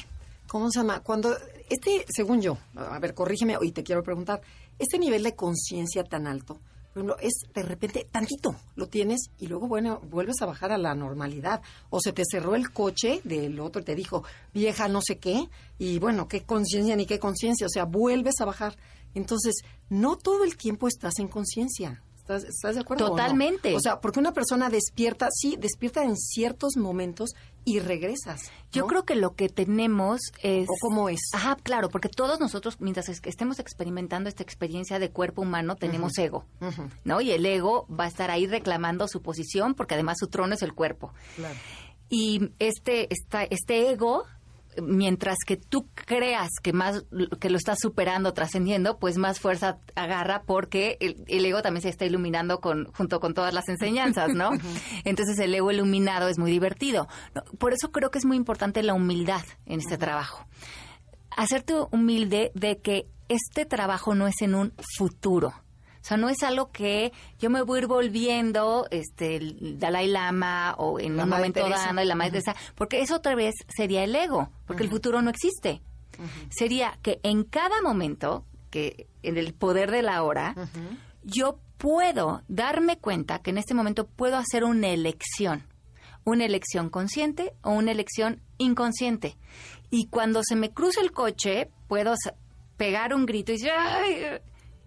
¿cómo 0.49 0.71
se 0.71 0.79
llama? 0.81 1.01
Cuando 1.01 1.37
este, 1.69 2.05
según 2.09 2.41
yo, 2.41 2.59
a 2.77 2.99
ver, 2.99 3.15
corrígeme 3.15 3.57
y 3.63 3.73
te 3.73 3.83
quiero 3.83 4.03
preguntar, 4.03 4.41
este 4.79 4.99
nivel 4.99 5.23
de 5.23 5.35
conciencia 5.35 6.05
tan 6.05 6.27
alto, 6.27 6.61
por 6.97 7.03
ejemplo, 7.03 7.19
es 7.21 7.35
de 7.53 7.63
repente 7.63 8.09
tantito, 8.11 8.57
lo 8.75 8.89
tienes 8.89 9.29
y 9.39 9.49
luego, 9.49 9.69
bueno, 9.69 10.01
vuelves 10.09 10.41
a 10.41 10.47
bajar 10.47 10.73
a 10.73 10.79
la 10.79 10.95
normalidad. 10.95 11.61
O 11.91 12.01
se 12.01 12.15
te 12.15 12.23
cerró 12.25 12.55
el 12.55 12.73
coche 12.73 13.21
del 13.23 13.61
otro 13.61 13.83
y 13.83 13.85
te 13.85 13.95
dijo, 13.95 14.25
vieja 14.55 14.89
no 14.89 15.03
sé 15.03 15.19
qué, 15.19 15.51
y 15.79 15.99
bueno, 15.99 16.27
qué 16.27 16.45
conciencia 16.45 16.97
ni 16.97 17.05
qué 17.05 17.19
conciencia, 17.19 17.67
o 17.67 17.69
sea, 17.69 17.85
vuelves 17.85 18.41
a 18.41 18.47
bajar. 18.47 18.79
Entonces, 19.13 19.57
no 19.91 20.17
todo 20.17 20.43
el 20.43 20.57
tiempo 20.57 20.89
estás 20.89 21.19
en 21.19 21.29
conciencia. 21.29 22.03
¿Estás, 22.17 22.45
estás 22.45 22.77
de 22.77 22.81
acuerdo? 22.81 23.05
o 23.05 23.09
no? 23.11 23.15
Totalmente. 23.15 23.75
O, 23.75 23.81
sea, 23.81 24.01
porque 24.01 24.19
una 24.19 24.33
persona 24.33 24.71
despierta, 24.71 25.29
sí, 25.31 25.59
despierta 25.61 26.03
en 26.03 26.17
ciertos 26.17 26.79
momentos 26.79 27.35
y 27.67 27.81
regresas. 27.81 28.51
Yo 28.73 28.87
creo 28.87 29.05
que 29.05 29.17
lo 29.17 29.35
que 29.35 29.49
tenemos 29.49 30.21
es... 30.43 30.69
¿O 30.69 30.73
cómo 30.81 31.09
es? 31.09 31.21
Ajá, 31.35 31.57
claro, 31.63 31.89
porque 31.91 32.09
todos 32.09 32.39
nosotros, 32.41 32.77
mientras 32.81 33.09
es- 33.09 33.21
estemos 33.25 33.59
experimentando 33.59 34.29
esta 34.29 34.43
experiencia 34.43 34.99
de 34.99 35.11
cuerpo 35.11 35.43
humano, 35.43 35.75
tenemos 35.77 36.17
ego. 36.17 36.45
¿no? 37.05 37.21
Y 37.21 37.33
el 37.33 37.45
ego 37.45 37.87
va 37.89 38.05
a 38.05 38.09
estar 38.09 38.31
ahí 38.31 38.47
reclamando 38.47 39.09
su 39.09 39.21
posición, 39.21 39.75
porque 39.75 39.95
además 39.95 40.17
su 40.21 40.29
trono 40.29 40.55
es 40.55 40.63
el 40.63 40.73
cuerpo. 40.75 41.13
Claro. 41.35 41.57
Y 42.09 42.53
este, 42.61 43.13
esta, 43.13 43.43
este 43.43 43.91
ego, 43.91 44.25
mientras 44.83 45.39
que 45.47 45.57
tú 45.57 45.89
creas 45.95 46.51
que 46.63 46.73
más 46.73 47.05
que 47.41 47.51
lo 47.51 47.57
estás 47.57 47.79
superando, 47.81 48.33
trascendiendo, 48.33 48.99
pues 48.99 49.19
más 49.19 49.41
fuerza 49.41 49.79
agarra 49.95 50.43
porque 50.43 50.97
el, 51.01 51.25
el 51.27 51.45
ego 51.45 51.63
también 51.63 51.83
se 51.83 51.89
está 51.89 52.05
iluminando 52.05 52.61
con, 52.61 52.87
junto 52.93 53.21
con 53.21 53.35
todas 53.35 53.53
las 53.55 53.69
enseñanzas, 53.69 54.35
¿no? 54.35 54.51
Entonces 55.05 55.39
el 55.39 55.55
ego 55.55 55.71
iluminado 55.71 56.29
es 56.29 56.39
muy 56.39 56.51
divertido. 56.51 57.09
Por 57.59 57.73
eso 57.73 57.91
creo 57.91 58.11
que 58.11 58.19
es 58.19 58.25
muy 58.25 58.37
importante 58.37 58.83
la 58.83 58.95
humildad 58.95 59.43
en 59.67 59.81
este 59.81 59.99
trabajo. 59.99 60.47
Hacerte 61.37 61.75
humilde 61.91 62.51
de 62.55 62.79
que 62.79 63.07
este 63.29 63.67
trabajo 63.67 64.15
no 64.15 64.27
es 64.27 64.41
en 64.41 64.55
un 64.55 64.73
futuro. 64.97 65.53
O 66.07 66.09
sea, 66.09 66.17
no 66.19 66.29
es 66.29 66.45
algo 66.45 66.71
que 66.71 67.13
yo 67.41 67.51
me 67.51 67.63
voy 67.63 67.79
a 67.79 67.83
ir 67.83 67.87
volviendo 67.89 68.87
este, 68.93 69.35
el 69.35 69.81
Dalai 69.81 70.07
Lama 70.07 70.77
o 70.79 71.01
en 71.01 71.17
La 71.17 71.25
un 71.25 71.31
momento 71.31 71.59
dado, 71.69 72.01
y 72.01 72.07
la 72.07 72.15
Madre 72.15 72.31
Teresa, 72.31 72.55
porque 72.77 73.01
eso 73.01 73.17
otra 73.17 73.35
vez 73.35 73.55
sería 73.77 74.05
el 74.05 74.15
ego, 74.15 74.49
porque 74.69 74.85
el 74.85 74.89
futuro 74.89 75.21
no 75.21 75.31
existe. 75.31 75.83
Sería 76.49 76.97
que 77.03 77.19
en 77.25 77.43
cada 77.43 77.83
momento, 77.83 78.45
que 78.71 79.09
en 79.25 79.37
el 79.37 79.53
poder 79.53 79.91
de 79.91 80.03
la 80.03 80.23
hora, 80.23 80.55
yo 81.25 81.59
puedo 81.77 82.43
darme 82.47 82.99
cuenta 82.99 83.41
que 83.41 83.51
en 83.51 83.59
este 83.59 83.75
momento 83.75 84.07
puedo 84.07 84.37
hacer 84.37 84.63
una 84.63 84.91
elección, 84.91 85.65
una 86.23 86.45
elección 86.45 86.89
consciente 86.89 87.53
o 87.63 87.73
una 87.73 87.91
elección 87.91 88.43
inconsciente. 88.59 89.37
Y 89.91 90.07
cuando 90.07 90.45
se 90.45 90.55
me 90.55 90.71
cruza 90.71 91.01
el 91.01 91.11
coche, 91.11 91.69
puedo 91.89 92.15
pegar 92.77 93.13
un 93.13 93.27
grito 93.27 93.51
y 93.51 93.57
decir, 93.57 93.73
"Ay", 93.77 94.41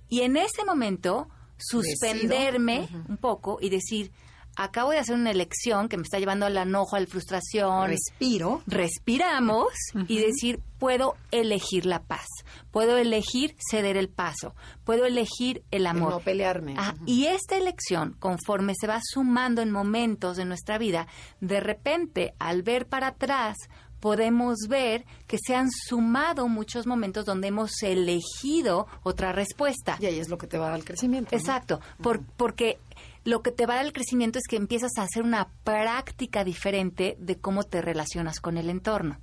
y 0.09 0.21
en 0.21 0.37
ese 0.37 0.65
momento 0.65 1.27
suspenderme 1.57 2.87
un 3.07 3.17
poco 3.17 3.59
y 3.61 3.69
decir, 3.69 4.11
acabo 4.55 4.91
de 4.91 4.97
hacer 4.97 5.15
una 5.15 5.31
elección 5.31 5.87
que 5.87 5.97
me 5.97 6.03
está 6.03 6.19
llevando 6.19 6.45
al 6.45 6.57
enojo, 6.57 6.95
a 6.95 6.99
la 6.99 7.07
frustración, 7.07 7.87
Respiro. 7.87 8.61
respiramos 8.67 9.67
y 10.07 10.19
decir, 10.19 10.59
puedo 10.77 11.15
elegir 11.31 11.85
la 11.85 12.03
paz, 12.03 12.27
puedo 12.71 12.97
elegir 12.97 13.55
ceder 13.71 13.95
el 13.97 14.09
paso, 14.09 14.55
puedo 14.83 15.05
elegir 15.05 15.63
el 15.71 15.79
el 15.79 15.87
amor. 15.87 16.11
no 16.11 16.19
pelearme. 16.19 16.75
Ah. 16.77 16.95
Y 17.05 17.27
esta 17.27 17.55
elección, 17.55 18.17
conforme 18.19 18.73
se 18.79 18.87
va 18.87 18.99
sumando 19.01 19.61
en 19.61 19.71
momentos 19.71 20.35
de 20.35 20.43
nuestra 20.43 20.77
vida, 20.77 21.07
de 21.39 21.61
repente, 21.61 22.33
al 22.37 22.63
ver 22.63 22.85
para 22.87 23.07
atrás, 23.07 23.55
podemos 23.99 24.55
ver 24.67 25.05
que 25.27 25.37
se 25.37 25.55
han 25.55 25.69
sumado 25.71 26.47
muchos 26.47 26.87
momentos 26.87 27.25
donde 27.25 27.47
hemos 27.49 27.71
elegido 27.83 28.87
otra 29.03 29.31
respuesta. 29.31 29.97
Y 29.99 30.05
ahí 30.05 30.19
es 30.19 30.29
lo 30.29 30.37
que 30.37 30.47
te 30.47 30.57
va 30.57 30.67
a 30.67 30.69
dar 30.71 30.79
el 30.79 30.85
crecimiento. 30.85 31.29
¿no? 31.31 31.37
Exacto, 31.37 31.79
por- 32.01 32.23
porque 32.37 32.77
lo 33.25 33.41
que 33.41 33.51
te 33.51 33.65
va 33.65 33.73
a 33.73 33.77
dar 33.77 33.85
el 33.85 33.93
crecimiento 33.93 34.39
es 34.39 34.45
que 34.47 34.55
empiezas 34.55 34.91
a 34.97 35.03
hacer 35.03 35.23
una 35.23 35.49
práctica 35.63 36.43
diferente 36.43 37.17
de 37.19 37.37
cómo 37.37 37.63
te 37.63 37.81
relacionas 37.81 38.39
con 38.39 38.57
el 38.57 38.69
entorno. 38.69 39.17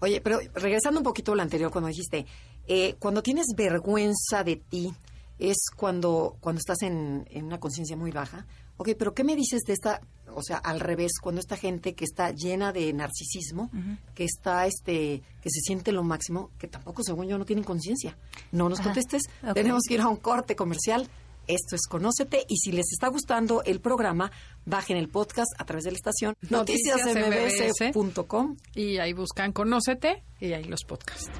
Oye, 0.00 0.20
pero 0.20 0.40
regresando 0.54 1.00
un 1.00 1.04
poquito 1.04 1.32
a 1.32 1.36
lo 1.36 1.42
anterior, 1.42 1.70
cuando 1.70 1.88
dijiste, 1.88 2.26
eh, 2.66 2.96
cuando 2.98 3.22
tienes 3.22 3.46
vergüenza 3.56 4.44
de 4.44 4.56
ti, 4.56 4.92
es 5.38 5.56
cuando, 5.76 6.36
cuando 6.40 6.58
estás 6.60 6.82
en, 6.82 7.26
en 7.30 7.46
una 7.46 7.58
conciencia 7.58 7.96
muy 7.96 8.10
baja. 8.10 8.46
Ok, 8.82 8.96
pero 8.98 9.14
¿qué 9.14 9.22
me 9.22 9.36
dices 9.36 9.62
de 9.62 9.74
esta, 9.74 10.00
o 10.34 10.42
sea, 10.42 10.56
al 10.56 10.80
revés, 10.80 11.12
cuando 11.22 11.40
esta 11.40 11.56
gente 11.56 11.94
que 11.94 12.04
está 12.04 12.32
llena 12.32 12.72
de 12.72 12.92
narcisismo, 12.92 13.70
que 14.12 14.24
está, 14.24 14.66
este, 14.66 15.22
que 15.40 15.50
se 15.50 15.60
siente 15.60 15.92
lo 15.92 16.02
máximo, 16.02 16.50
que 16.58 16.66
tampoco, 16.66 17.04
según 17.04 17.28
yo, 17.28 17.38
no 17.38 17.44
tienen 17.44 17.62
conciencia? 17.62 18.18
No 18.50 18.68
nos 18.68 18.80
Ajá, 18.80 18.88
contestes, 18.88 19.22
tenemos 19.54 19.82
que 19.86 19.94
ir 19.94 20.00
a 20.00 20.08
un 20.08 20.16
corte 20.16 20.56
comercial. 20.56 21.08
Esto 21.46 21.76
es 21.76 21.82
Conócete 21.88 22.44
y 22.48 22.56
si 22.56 22.72
les 22.72 22.86
está 22.90 23.06
gustando 23.06 23.62
el 23.62 23.80
programa, 23.80 24.32
bajen 24.66 24.96
el 24.96 25.08
podcast 25.08 25.52
a 25.58 25.64
través 25.64 25.84
de 25.84 25.92
la 25.92 25.96
estación 25.96 26.34
Noticias 26.50 27.04
noticiasmbs.com. 27.04 28.56
Y 28.74 28.98
ahí 28.98 29.12
buscan 29.12 29.52
Conócete 29.52 30.24
y 30.40 30.54
ahí 30.54 30.64
los 30.64 30.80
podcasts. 30.82 31.30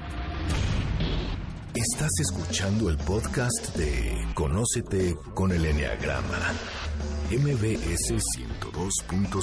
Estás 1.75 2.11
escuchando 2.21 2.87
el 2.87 2.97
podcast 2.97 3.75
de 3.75 4.27
Conócete 4.35 5.15
con 5.33 5.51
el 5.51 5.65
Enneagrama. 5.65 6.37
MBS 7.31 8.13
102.5. 8.37 9.41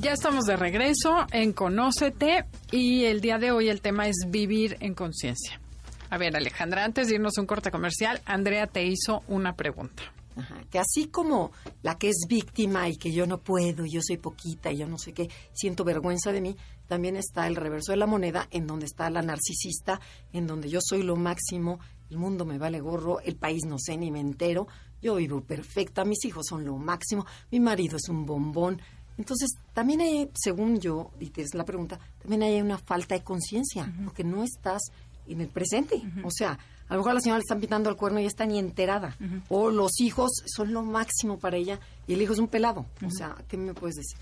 Ya 0.00 0.12
estamos 0.12 0.44
de 0.44 0.56
regreso 0.56 1.26
en 1.32 1.54
Conócete 1.54 2.44
y 2.70 3.04
el 3.04 3.22
día 3.22 3.38
de 3.38 3.52
hoy 3.52 3.70
el 3.70 3.80
tema 3.80 4.06
es 4.06 4.26
vivir 4.28 4.76
en 4.80 4.92
conciencia. 4.92 5.62
A 6.10 6.18
ver, 6.18 6.36
Alejandra, 6.36 6.84
antes 6.84 7.08
de 7.08 7.14
irnos 7.14 7.38
a 7.38 7.40
un 7.40 7.46
corte 7.46 7.70
comercial, 7.70 8.20
Andrea 8.26 8.66
te 8.66 8.84
hizo 8.84 9.22
una 9.28 9.56
pregunta. 9.56 10.02
Ajá, 10.36 10.62
que 10.70 10.78
así 10.78 11.08
como 11.08 11.52
la 11.82 11.98
que 11.98 12.08
es 12.08 12.24
víctima 12.28 12.88
y 12.88 12.96
que 12.96 13.12
yo 13.12 13.26
no 13.26 13.38
puedo, 13.38 13.84
yo 13.84 14.00
soy 14.02 14.16
poquita 14.16 14.72
y 14.72 14.78
yo 14.78 14.86
no 14.86 14.98
sé 14.98 15.12
qué, 15.12 15.28
siento 15.52 15.84
vergüenza 15.84 16.32
de 16.32 16.40
mí, 16.40 16.56
también 16.92 17.16
está 17.16 17.46
el 17.46 17.56
reverso 17.56 17.92
de 17.92 17.96
la 17.96 18.06
moneda, 18.06 18.48
en 18.50 18.66
donde 18.66 18.84
está 18.84 19.08
la 19.08 19.22
narcisista, 19.22 19.98
en 20.34 20.46
donde 20.46 20.68
yo 20.68 20.78
soy 20.82 21.02
lo 21.02 21.16
máximo, 21.16 21.80
el 22.10 22.18
mundo 22.18 22.44
me 22.44 22.58
vale 22.58 22.80
gorro, 22.80 23.20
el 23.20 23.36
país 23.36 23.64
no 23.64 23.78
sé 23.78 23.96
ni 23.96 24.10
me 24.10 24.20
entero, 24.20 24.68
yo 25.00 25.14
vivo 25.14 25.40
perfecta, 25.40 26.04
mis 26.04 26.22
hijos 26.26 26.44
son 26.46 26.66
lo 26.66 26.76
máximo, 26.76 27.24
mi 27.50 27.60
marido 27.60 27.96
es 27.96 28.10
un 28.10 28.26
bombón. 28.26 28.82
Entonces, 29.16 29.52
también 29.72 30.02
hay, 30.02 30.28
según 30.34 30.80
yo, 30.80 31.12
y 31.18 31.30
te 31.30 31.40
es 31.40 31.54
la 31.54 31.64
pregunta, 31.64 31.98
también 32.20 32.42
hay 32.42 32.60
una 32.60 32.76
falta 32.76 33.14
de 33.14 33.24
conciencia, 33.24 33.90
porque 34.04 34.22
no 34.22 34.44
estás 34.44 34.82
en 35.26 35.40
el 35.40 35.48
presente. 35.48 36.02
O 36.24 36.30
sea, 36.30 36.58
a 36.88 36.92
lo 36.92 36.98
mejor 36.98 37.12
a 37.12 37.14
la 37.14 37.20
señora 37.22 37.38
le 37.38 37.44
están 37.44 37.60
pitando 37.60 37.88
el 37.88 37.96
cuerno 37.96 38.20
y 38.20 38.24
ya 38.24 38.28
está 38.28 38.44
ni 38.44 38.58
enterada. 38.58 39.16
O 39.48 39.70
los 39.70 39.98
hijos 39.98 40.30
son 40.44 40.74
lo 40.74 40.82
máximo 40.82 41.38
para 41.38 41.56
ella 41.56 41.80
y 42.06 42.12
el 42.12 42.20
hijo 42.20 42.34
es 42.34 42.38
un 42.38 42.48
pelado. 42.48 42.84
O 43.02 43.10
sea, 43.10 43.34
¿qué 43.48 43.56
me 43.56 43.72
puedes 43.72 43.96
decir? 43.96 44.18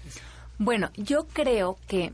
Bueno, 0.56 0.90
yo 0.94 1.26
creo 1.26 1.78
que 1.88 2.12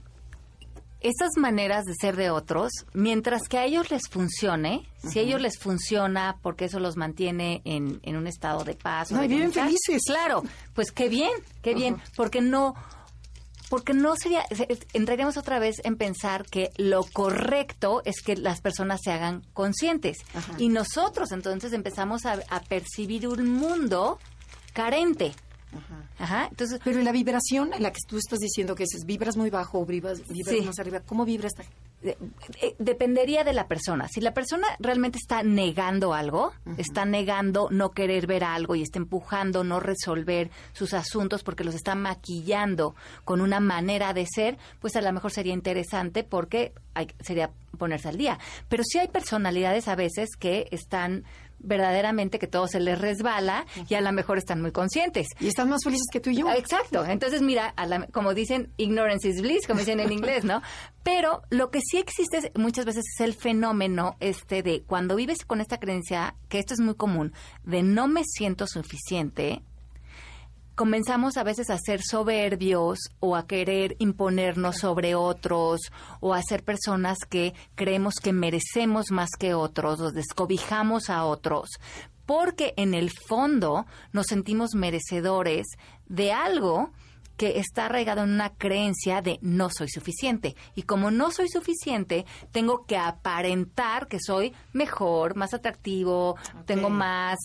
estas 1.08 1.30
maneras 1.36 1.84
de 1.84 1.94
ser 2.00 2.16
de 2.16 2.30
otros, 2.30 2.70
mientras 2.92 3.48
que 3.48 3.58
a 3.58 3.64
ellos 3.64 3.90
les 3.90 4.08
funcione, 4.08 4.88
si 5.08 5.18
a 5.18 5.22
ellos 5.22 5.40
les 5.40 5.58
funciona 5.58 6.36
porque 6.42 6.66
eso 6.66 6.80
los 6.80 6.96
mantiene 6.96 7.62
en, 7.64 8.00
en 8.02 8.16
un 8.16 8.26
estado 8.26 8.64
de 8.64 8.74
paz. 8.74 9.10
o 9.10 9.14
No, 9.16 9.20
de 9.22 9.28
viven 9.28 9.50
bienestar, 9.52 9.66
felices. 9.66 10.02
Claro, 10.06 10.42
pues 10.74 10.92
qué 10.92 11.08
bien, 11.08 11.32
qué 11.62 11.74
bien, 11.74 11.96
porque 12.16 12.40
no... 12.40 12.74
Porque 13.68 13.94
no 13.94 14.14
sería, 14.14 14.44
se- 14.54 14.68
entraríamos 14.92 15.36
otra 15.36 15.58
vez 15.58 15.80
en 15.82 15.96
pensar 15.96 16.46
que 16.46 16.70
lo 16.76 17.02
correcto 17.02 18.00
es 18.04 18.22
que 18.22 18.36
las 18.36 18.60
personas 18.60 19.00
se 19.02 19.10
hagan 19.10 19.42
conscientes. 19.54 20.18
Y 20.56 20.68
nosotros 20.68 21.32
entonces 21.32 21.72
empezamos 21.72 22.26
a, 22.26 22.38
a 22.48 22.60
percibir 22.60 23.26
un 23.26 23.48
mundo 23.50 24.20
carente. 24.72 25.34
Ajá. 26.18 26.48
Entonces, 26.50 26.80
Pero 26.84 27.02
la 27.02 27.12
vibración 27.12 27.72
en 27.74 27.82
la 27.82 27.90
que 27.92 28.00
tú 28.06 28.16
estás 28.18 28.38
diciendo 28.38 28.74
que 28.74 28.84
es, 28.84 29.04
vibras 29.04 29.36
muy 29.36 29.50
bajo 29.50 29.80
o 29.80 29.86
vibras, 29.86 30.26
vibras 30.28 30.54
Sí. 30.56 30.62
más 30.62 30.78
arriba, 30.78 31.00
¿cómo 31.00 31.24
vibra 31.24 31.48
esta? 31.48 31.64
de- 32.02 32.16
eh, 32.60 32.76
dependería 32.78 33.42
de 33.42 33.52
la 33.54 33.66
persona. 33.66 34.06
Si 34.06 34.20
la 34.20 34.32
persona 34.34 34.66
realmente 34.78 35.18
está 35.18 35.42
negando 35.42 36.12
algo, 36.14 36.52
está 36.76 37.04
negando 37.06 37.68
no 37.70 37.90
querer 37.90 38.26
ver 38.26 38.44
algo 38.44 38.76
y 38.76 38.82
está 38.82 38.98
empujando 38.98 39.64
no 39.64 39.80
resolver 39.80 40.50
sus 40.72 40.92
asuntos 40.92 41.42
porque 41.42 41.64
los 41.64 41.74
está 41.74 41.94
maquillando 41.94 42.94
con 43.24 43.40
una 43.40 43.60
manera 43.60 44.12
de 44.12 44.26
ser, 44.26 44.58
pues 44.80 44.94
a 44.94 45.00
lo 45.00 45.12
mejor 45.12 45.32
sería 45.32 45.54
interesante 45.54 46.22
porque 46.22 46.72
hay, 46.94 47.08
sería 47.20 47.50
ponerse 47.78 48.08
al 48.08 48.18
día. 48.18 48.38
Pero 48.68 48.82
sí 48.86 48.98
hay 48.98 49.08
personalidades 49.08 49.88
a 49.88 49.96
veces 49.96 50.30
que 50.38 50.68
están 50.70 51.24
verdaderamente 51.58 52.38
que 52.38 52.46
todo 52.46 52.68
se 52.68 52.80
les 52.80 52.98
resbala 53.00 53.66
y 53.88 53.94
a 53.94 54.00
lo 54.00 54.12
mejor 54.12 54.38
están 54.38 54.62
muy 54.62 54.72
conscientes. 54.72 55.26
Y 55.40 55.48
están 55.48 55.68
más 55.68 55.82
felices 55.84 56.06
que 56.12 56.20
tú 56.20 56.30
y 56.30 56.36
yo. 56.36 56.50
Exacto. 56.52 57.04
Entonces, 57.04 57.42
mira, 57.42 57.68
a 57.76 57.86
la- 57.86 58.06
como 58.08 58.34
dicen, 58.34 58.72
ignorance 58.76 59.28
is 59.28 59.40
bliss, 59.42 59.66
como 59.66 59.80
dicen 59.80 60.00
en 60.00 60.12
inglés, 60.12 60.44
¿no? 60.44 60.62
Pero 61.02 61.42
lo 61.50 61.70
que 61.70 61.80
sí 61.80 61.98
existe 61.98 62.50
muchas 62.56 62.84
veces 62.84 63.04
es 63.14 63.20
el 63.24 63.34
fenómeno 63.34 64.16
este 64.20 64.62
de 64.62 64.82
cuando 64.86 65.16
vives 65.16 65.44
con 65.44 65.60
esta 65.60 65.78
creencia, 65.78 66.34
que 66.48 66.58
esto 66.58 66.74
es 66.74 66.80
muy 66.80 66.94
común, 66.94 67.32
de 67.64 67.82
no 67.82 68.08
me 68.08 68.22
siento 68.24 68.66
suficiente, 68.66 69.62
comenzamos 70.76 71.38
a 71.38 71.42
veces 71.42 71.70
a 71.70 71.78
ser 71.78 72.02
soberbios 72.02 72.98
o 73.18 73.34
a 73.34 73.46
querer 73.46 73.96
imponernos 73.98 74.76
sobre 74.76 75.14
otros 75.14 75.80
o 76.20 76.34
a 76.34 76.42
ser 76.42 76.62
personas 76.62 77.18
que 77.28 77.54
creemos 77.74 78.16
que 78.22 78.32
merecemos 78.32 79.10
más 79.10 79.30
que 79.38 79.54
otros, 79.54 80.00
o 80.00 80.12
descobijamos 80.12 81.08
a 81.10 81.24
otros, 81.24 81.70
porque 82.26 82.74
en 82.76 82.94
el 82.94 83.10
fondo 83.10 83.86
nos 84.12 84.26
sentimos 84.26 84.74
merecedores 84.74 85.66
de 86.08 86.32
algo 86.32 86.90
que 87.38 87.58
está 87.58 87.86
arraigado 87.86 88.22
en 88.22 88.30
una 88.30 88.50
creencia 88.50 89.20
de 89.20 89.38
no 89.42 89.68
soy 89.70 89.88
suficiente. 89.88 90.56
Y 90.74 90.82
como 90.82 91.10
no 91.10 91.30
soy 91.30 91.48
suficiente, 91.48 92.24
tengo 92.50 92.86
que 92.86 92.96
aparentar 92.96 94.08
que 94.08 94.18
soy 94.20 94.54
mejor, 94.72 95.36
más 95.36 95.52
atractivo, 95.52 96.36
tengo 96.64 96.88
más 96.88 97.38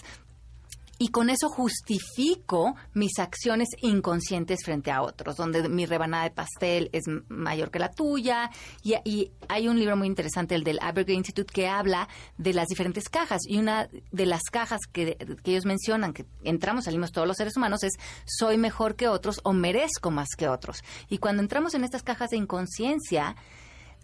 y 1.01 1.07
con 1.07 1.31
eso 1.31 1.49
justifico 1.49 2.75
mis 2.93 3.17
acciones 3.17 3.69
inconscientes 3.81 4.59
frente 4.63 4.91
a 4.91 5.01
otros, 5.01 5.35
donde 5.35 5.67
mi 5.67 5.87
rebanada 5.87 6.25
de 6.25 6.29
pastel 6.29 6.91
es 6.93 7.05
mayor 7.27 7.71
que 7.71 7.79
la 7.79 7.89
tuya. 7.89 8.51
Y, 8.83 9.31
hay 9.49 9.67
un 9.67 9.79
libro 9.79 9.97
muy 9.97 10.05
interesante, 10.05 10.53
el 10.53 10.63
del 10.63 10.77
Abergray 10.79 11.17
Institute, 11.17 11.51
que 11.51 11.67
habla 11.67 12.07
de 12.37 12.53
las 12.53 12.67
diferentes 12.67 13.09
cajas. 13.09 13.41
Y 13.47 13.57
una 13.57 13.89
de 14.11 14.25
las 14.27 14.43
cajas 14.43 14.81
que, 14.91 15.15
que 15.43 15.51
ellos 15.51 15.65
mencionan, 15.65 16.13
que 16.13 16.27
entramos, 16.43 16.85
salimos 16.85 17.11
todos 17.11 17.27
los 17.27 17.37
seres 17.37 17.57
humanos, 17.57 17.81
es 17.81 17.93
soy 18.27 18.59
mejor 18.59 18.95
que 18.95 19.07
otros 19.07 19.41
o 19.43 19.53
merezco 19.53 20.11
más 20.11 20.27
que 20.37 20.49
otros. 20.49 20.83
Y 21.09 21.17
cuando 21.17 21.41
entramos 21.41 21.73
en 21.73 21.83
estas 21.83 22.03
cajas 22.03 22.29
de 22.29 22.37
inconsciencia, 22.37 23.35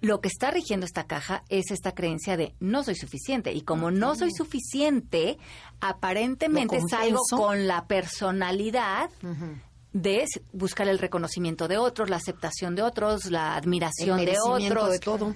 lo 0.02 0.22
que 0.22 0.28
está 0.28 0.52
rigiendo 0.52 0.86
esta 0.86 1.06
caja 1.06 1.44
es 1.50 1.72
esta 1.72 1.94
creencia 1.94 2.38
de 2.38 2.54
no 2.60 2.84
soy 2.84 2.96
suficiente. 2.96 3.54
Y 3.54 3.62
como 3.62 3.92
no 3.92 4.16
soy 4.16 4.32
suficiente, 4.32 5.38
aparentemente 5.80 6.80
salgo 6.90 7.20
con 7.30 7.68
la 7.68 7.88
personalidad 7.88 9.10
de 9.94 10.26
buscar 10.54 10.88
el 10.88 11.00
reconocimiento 11.00 11.68
de 11.68 11.78
otros, 11.78 12.10
la 12.10 12.18
aceptación 12.18 12.76
de 12.76 12.84
otros, 12.84 13.32
la 13.32 13.56
admiración 13.56 14.24
de 14.24 14.38
otros. 14.40 14.92
de 14.92 15.00
todo. 15.00 15.36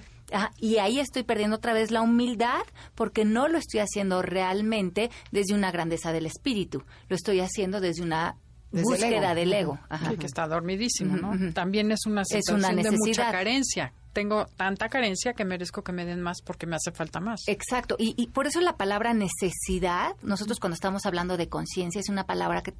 y 0.58 0.78
ahí 0.78 1.00
estoy 1.00 1.24
perdiendo 1.24 1.56
otra 1.56 1.72
vez 1.72 1.90
la 1.90 2.02
humildad 2.02 2.62
porque 2.94 3.24
no 3.24 3.48
lo 3.48 3.58
estoy 3.58 3.80
haciendo 3.80 4.22
realmente 4.22 5.10
desde 5.32 5.54
una 5.54 5.72
grandeza 5.72 6.12
del 6.12 6.26
espíritu, 6.26 6.84
lo 7.08 7.16
estoy 7.16 7.40
haciendo 7.40 7.80
desde 7.80 8.02
una 8.02 8.36
búsqueda 8.70 9.34
del 9.34 9.52
ego. 9.52 9.78
Sí, 10.08 10.16
que 10.16 10.26
está 10.26 10.46
dormidísimo, 10.46 11.16
¿no? 11.16 11.52
También 11.52 11.90
es 11.90 12.06
una 12.06 12.24
situación 12.24 12.76
de 12.76 12.90
mucha 12.92 13.32
carencia 13.32 13.92
tengo 14.12 14.46
tanta 14.56 14.88
carencia 14.88 15.32
que 15.34 15.44
merezco 15.44 15.82
que 15.82 15.92
me 15.92 16.04
den 16.04 16.20
más 16.20 16.42
porque 16.42 16.66
me 16.66 16.76
hace 16.76 16.92
falta 16.92 17.20
más. 17.20 17.40
Exacto, 17.46 17.96
y, 17.98 18.14
y 18.16 18.28
por 18.28 18.46
eso 18.46 18.60
la 18.60 18.76
palabra 18.76 19.14
necesidad, 19.14 20.16
nosotros 20.22 20.60
cuando 20.60 20.74
estamos 20.74 21.06
hablando 21.06 21.36
de 21.36 21.48
conciencia, 21.48 22.00
es 22.00 22.08
una 22.08 22.24
palabra 22.24 22.62
que 22.62 22.74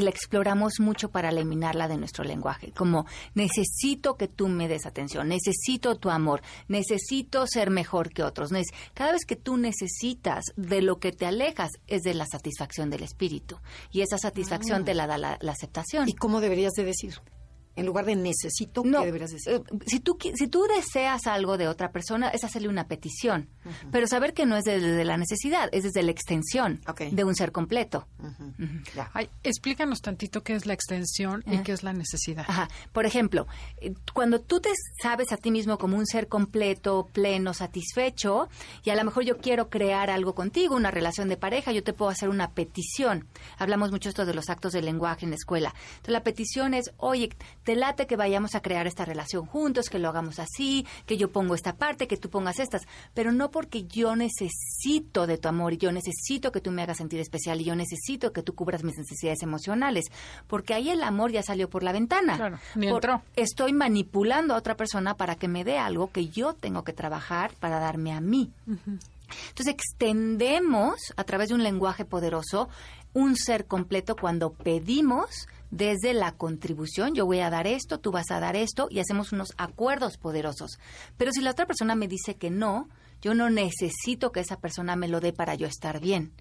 la 0.00 0.10
exploramos 0.10 0.80
mucho 0.80 1.10
para 1.10 1.28
eliminarla 1.28 1.88
de 1.88 1.96
nuestro 1.96 2.24
lenguaje, 2.24 2.72
como 2.72 3.06
necesito 3.34 4.16
que 4.16 4.28
tú 4.28 4.48
me 4.48 4.68
des 4.68 4.86
atención, 4.86 5.28
necesito 5.28 5.96
tu 5.96 6.10
amor, 6.10 6.42
necesito 6.68 7.46
ser 7.46 7.70
mejor 7.70 8.10
que 8.10 8.22
otros. 8.22 8.50
Cada 8.92 9.12
vez 9.12 9.24
que 9.24 9.36
tú 9.36 9.56
necesitas, 9.56 10.44
de 10.56 10.82
lo 10.82 10.98
que 10.98 11.12
te 11.12 11.26
alejas 11.26 11.70
es 11.86 12.02
de 12.02 12.14
la 12.14 12.26
satisfacción 12.26 12.90
del 12.90 13.02
espíritu 13.02 13.58
y 13.90 14.00
esa 14.00 14.18
satisfacción 14.18 14.82
ah. 14.82 14.84
te 14.84 14.94
la 14.94 15.06
da 15.06 15.18
la, 15.18 15.38
la 15.40 15.52
aceptación. 15.52 16.08
¿Y 16.08 16.14
cómo 16.14 16.40
deberías 16.40 16.72
de 16.72 16.84
decir? 16.84 17.14
En 17.76 17.86
lugar 17.86 18.04
de 18.04 18.16
necesito, 18.16 18.82
¿qué 18.82 18.90
deberías 18.90 19.30
decir? 19.30 19.52
Eh, 19.52 19.62
si 19.86 20.00
tú, 20.00 20.16
si 20.20 20.48
tú 20.48 20.64
deseas 20.64 21.26
algo 21.26 21.56
de 21.56 21.68
otra 21.68 21.90
persona, 21.90 22.28
es 22.28 22.44
hacerle 22.44 22.68
una 22.68 22.86
petición. 22.86 23.48
Pero 23.90 24.06
saber 24.06 24.34
que 24.34 24.46
no 24.46 24.56
es 24.56 24.64
desde 24.64 25.04
la 25.04 25.16
necesidad, 25.16 25.68
es 25.72 25.84
desde 25.84 26.02
la 26.02 26.10
extensión 26.10 26.80
de 27.10 27.24
un 27.24 27.34
ser 27.34 27.52
completo. 27.52 28.06
explícanos 29.42 30.00
tantito 30.00 30.42
qué 30.42 30.54
es 30.54 30.66
la 30.66 30.74
extensión 30.74 31.42
y 31.46 31.58
qué 31.58 31.72
es 31.72 31.82
la 31.82 31.92
necesidad. 31.92 32.46
Por 32.92 33.06
ejemplo, 33.06 33.46
eh, 33.78 33.94
cuando 34.12 34.40
tú 34.40 34.60
te 34.60 34.70
sabes 35.02 35.32
a 35.32 35.36
ti 35.36 35.50
mismo 35.50 35.78
como 35.78 35.96
un 35.96 36.06
ser 36.06 36.28
completo, 36.28 37.08
pleno, 37.12 37.54
satisfecho, 37.54 38.48
y 38.84 38.90
a 38.90 38.96
lo 38.96 39.04
mejor 39.04 39.24
yo 39.24 39.38
quiero 39.38 39.68
crear 39.68 40.10
algo 40.10 40.34
contigo, 40.34 40.76
una 40.76 40.90
relación 40.90 41.28
de 41.28 41.36
pareja, 41.36 41.72
yo 41.72 41.82
te 41.82 41.92
puedo 41.92 42.10
hacer 42.10 42.28
una 42.28 42.52
petición. 42.52 43.26
Hablamos 43.58 43.90
mucho 43.90 44.08
esto 44.08 44.26
de 44.26 44.34
los 44.34 44.50
actos 44.50 44.72
de 44.72 44.82
lenguaje 44.82 45.24
en 45.24 45.30
la 45.30 45.36
escuela. 45.36 45.74
Entonces, 45.96 46.12
la 46.12 46.22
petición 46.22 46.74
es, 46.74 46.92
oye, 46.98 47.30
te 47.64 47.74
late 47.74 48.06
que 48.06 48.16
vayamos 48.16 48.54
a 48.54 48.60
crear 48.60 48.86
esta 48.86 49.04
relación 49.04 49.46
juntos, 49.46 49.88
que 49.88 49.98
lo 49.98 50.08
hagamos 50.08 50.38
así, 50.38 50.86
que 51.06 51.16
yo 51.16 51.32
pongo 51.32 51.54
esta 51.54 51.76
parte, 51.76 52.06
que 52.06 52.16
tú 52.16 52.30
pongas 52.30 52.58
estas, 52.58 52.82
pero 53.14 53.32
no 53.32 53.50
porque 53.50 53.84
yo 53.84 54.14
necesito 54.14 55.26
de 55.26 55.38
tu 55.38 55.48
amor 55.48 55.72
y 55.72 55.78
yo 55.78 55.90
necesito 55.90 56.52
que 56.52 56.60
tú 56.60 56.70
me 56.70 56.82
hagas 56.82 56.98
sentir 56.98 57.20
especial 57.20 57.60
y 57.60 57.64
yo 57.64 57.74
necesito 57.74 58.32
que 58.32 58.42
tú 58.42 58.54
cubras 58.54 58.84
mis 58.84 58.96
necesidades 58.96 59.42
emocionales, 59.42 60.06
porque 60.46 60.74
ahí 60.74 60.90
el 60.90 61.02
amor 61.02 61.32
ya 61.32 61.42
salió 61.42 61.68
por 61.68 61.82
la 61.82 61.92
ventana. 61.92 62.36
Claro, 62.36 62.58
ni 62.74 62.88
entró. 62.88 63.22
estoy 63.36 63.72
manipulando 63.72 64.54
a 64.54 64.58
otra 64.58 64.76
persona 64.76 65.16
para 65.16 65.36
que 65.36 65.48
me 65.48 65.64
dé 65.64 65.78
algo 65.78 66.10
que 66.10 66.28
yo 66.28 66.52
tengo 66.52 66.84
que 66.84 66.92
trabajar 66.92 67.52
para 67.58 67.78
darme 67.78 68.12
a 68.12 68.20
mí. 68.20 68.52
Entonces 69.48 69.74
extendemos 69.74 70.96
a 71.16 71.24
través 71.24 71.48
de 71.48 71.54
un 71.54 71.62
lenguaje 71.62 72.04
poderoso 72.04 72.68
un 73.14 73.36
ser 73.36 73.66
completo 73.66 74.16
cuando 74.16 74.52
pedimos 74.52 75.46
desde 75.74 76.14
la 76.14 76.32
contribución, 76.32 77.14
yo 77.14 77.26
voy 77.26 77.40
a 77.40 77.50
dar 77.50 77.66
esto, 77.66 77.98
tú 77.98 78.12
vas 78.12 78.30
a 78.30 78.38
dar 78.38 78.54
esto 78.54 78.86
y 78.90 79.00
hacemos 79.00 79.32
unos 79.32 79.52
acuerdos 79.56 80.18
poderosos. 80.18 80.78
Pero 81.16 81.32
si 81.32 81.40
la 81.40 81.50
otra 81.50 81.66
persona 81.66 81.96
me 81.96 82.06
dice 82.06 82.36
que 82.36 82.48
no, 82.48 82.88
yo 83.20 83.34
no 83.34 83.50
necesito 83.50 84.30
que 84.30 84.40
esa 84.40 84.60
persona 84.60 84.94
me 84.94 85.08
lo 85.08 85.20
dé 85.20 85.32
para 85.32 85.56
yo 85.56 85.66
estar 85.66 86.00
bien. 86.00 86.32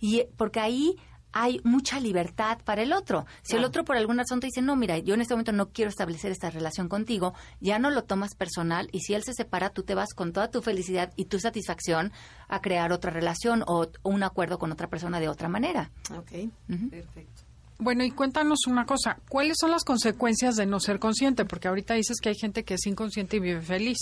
Y 0.00 0.24
porque 0.36 0.60
ahí 0.60 0.96
hay 1.32 1.60
mucha 1.64 2.00
libertad 2.00 2.58
para 2.64 2.82
el 2.82 2.92
otro. 2.92 3.24
Si 3.42 3.56
el 3.56 3.64
otro 3.64 3.84
por 3.84 3.96
alguna 3.96 4.24
razón 4.24 4.40
te 4.40 4.48
dice, 4.48 4.62
no, 4.62 4.74
mira, 4.74 4.98
yo 4.98 5.14
en 5.14 5.20
este 5.20 5.34
momento 5.34 5.52
no 5.52 5.70
quiero 5.70 5.88
establecer 5.88 6.32
esta 6.32 6.50
relación 6.50 6.88
contigo, 6.88 7.34
ya 7.60 7.78
no 7.78 7.90
lo 7.90 8.04
tomas 8.04 8.34
personal 8.34 8.88
y 8.90 9.00
si 9.00 9.14
él 9.14 9.22
se 9.22 9.32
separa, 9.32 9.70
tú 9.70 9.82
te 9.82 9.94
vas 9.94 10.12
con 10.12 10.32
toda 10.32 10.50
tu 10.50 10.60
felicidad 10.60 11.12
y 11.16 11.26
tu 11.26 11.38
satisfacción 11.38 12.12
a 12.48 12.60
crear 12.60 12.92
otra 12.92 13.12
relación 13.12 13.62
o, 13.66 13.86
un 14.02 14.22
acuerdo 14.24 14.58
con 14.58 14.72
otra 14.72 14.88
persona 14.88 15.20
de 15.20 15.28
otra 15.28 15.48
manera. 15.48 15.90
Ok, 16.10 16.50
perfecto. 16.90 17.45
Bueno, 17.78 18.04
y 18.04 18.10
cuéntanos 18.10 18.66
una 18.66 18.86
cosa, 18.86 19.18
¿cuáles 19.28 19.56
son 19.60 19.70
las 19.70 19.84
consecuencias 19.84 20.56
de 20.56 20.66
no 20.66 20.80
ser 20.80 20.98
consciente? 20.98 21.44
Porque 21.44 21.68
ahorita 21.68 21.94
dices 21.94 22.18
que 22.20 22.30
hay 22.30 22.34
gente 22.34 22.64
que 22.64 22.74
es 22.74 22.86
inconsciente 22.86 23.36
y 23.36 23.40
vive 23.40 23.60
feliz. 23.60 23.98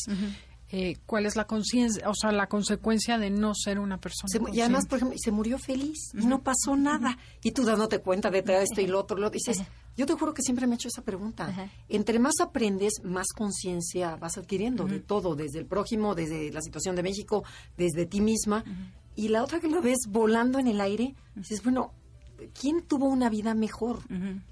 Eh, 0.77 0.97
¿Cuál 1.07 1.27
es 1.27 1.37
la 1.37 1.47
conciencia, 1.47 2.09
o 2.09 2.15
sea, 2.15 2.33
la 2.33 2.49
consecuencia 2.49 3.19
de 3.19 3.31
no 3.31 3.55
ser 3.55 3.79
una 3.79 3.99
persona? 3.99 4.29
y 4.53 4.61
además, 4.61 4.87
por 4.87 4.97
ejemplo, 4.97 5.17
se 5.23 5.31
murió 5.31 5.59
feliz 5.59 6.11
y 6.15 6.27
no 6.27 6.43
pasó 6.43 6.77
nada. 6.77 7.17
Y 7.43 7.53
tú 7.53 7.65
dándote 7.65 8.01
cuenta 8.01 8.31
de 8.31 8.43
esto 8.63 8.81
y 8.81 8.87
lo 8.87 9.01
otro, 9.01 9.17
lo 9.17 9.31
dices. 9.31 9.63
Yo 9.97 10.07
te 10.07 10.15
juro 10.15 10.35
que 10.35 10.43
siempre 10.43 10.67
me 10.67 10.75
he 10.75 10.77
hecho 10.77 10.89
esa 10.89 11.03
pregunta. 11.03 11.71
Entre 11.89 12.19
más 12.19 12.35
aprendes, 12.41 12.95
más 13.05 13.29
conciencia 13.29 14.17
vas 14.17 14.37
adquiriendo 14.37 14.85
de 14.87 15.01
todo, 15.01 15.37
desde 15.37 15.61
el 15.61 15.67
prójimo, 15.67 16.15
desde 16.15 16.51
la 16.51 16.61
situación 16.61 16.97
de 16.97 17.03
México, 17.03 17.45
desde 17.77 18.07
ti 18.07 18.21
misma. 18.21 18.65
Y 19.15 19.29
la 19.29 19.45
otra 19.45 19.61
que 19.61 19.69
lo 19.69 19.81
ves 19.81 19.99
volando 20.09 20.59
en 20.59 20.67
el 20.67 20.81
aire, 20.81 21.15
dices, 21.37 21.63
bueno, 21.63 21.93
¿quién 22.59 22.83
tuvo 22.83 23.07
una 23.07 23.29
vida 23.29 23.55
mejor? 23.55 24.01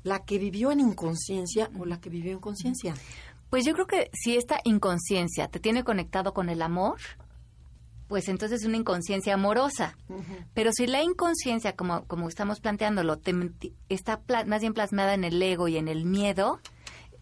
¿La 0.03 0.25
que 0.25 0.39
vivió 0.39 0.73
en 0.73 0.81
inconsciencia 0.81 1.71
o 1.79 1.85
la 1.85 2.01
que 2.01 2.11
vivió 2.11 2.33
en 2.33 2.41
conciencia? 2.41 2.95
Pues 3.51 3.65
yo 3.65 3.75
creo 3.75 3.87
que 3.87 4.11
si 4.13 4.37
esta 4.37 4.61
inconsciencia 4.65 5.49
te 5.49 5.61
tiene 5.61 5.85
conectado 5.85 6.33
con 6.33 6.49
el 6.49 6.63
amor, 6.63 6.99
pues 8.09 8.29
entonces 8.29 8.61
es 8.61 8.67
una 8.67 8.77
inconsciencia 8.77 9.35
amorosa. 9.35 9.97
Pero 10.55 10.71
si 10.73 10.87
la 10.87 11.03
inconsciencia, 11.03 11.75
como, 11.75 12.05
como 12.07 12.29
estamos 12.29 12.61
planteándolo, 12.61 13.19
está 13.89 14.21
más 14.47 14.61
bien 14.61 14.75
plasmada 14.75 15.15
en 15.15 15.25
el 15.25 15.43
ego 15.43 15.69
y 15.69 15.77
en 15.77 15.89
el 15.89 16.05
miedo, 16.05 16.61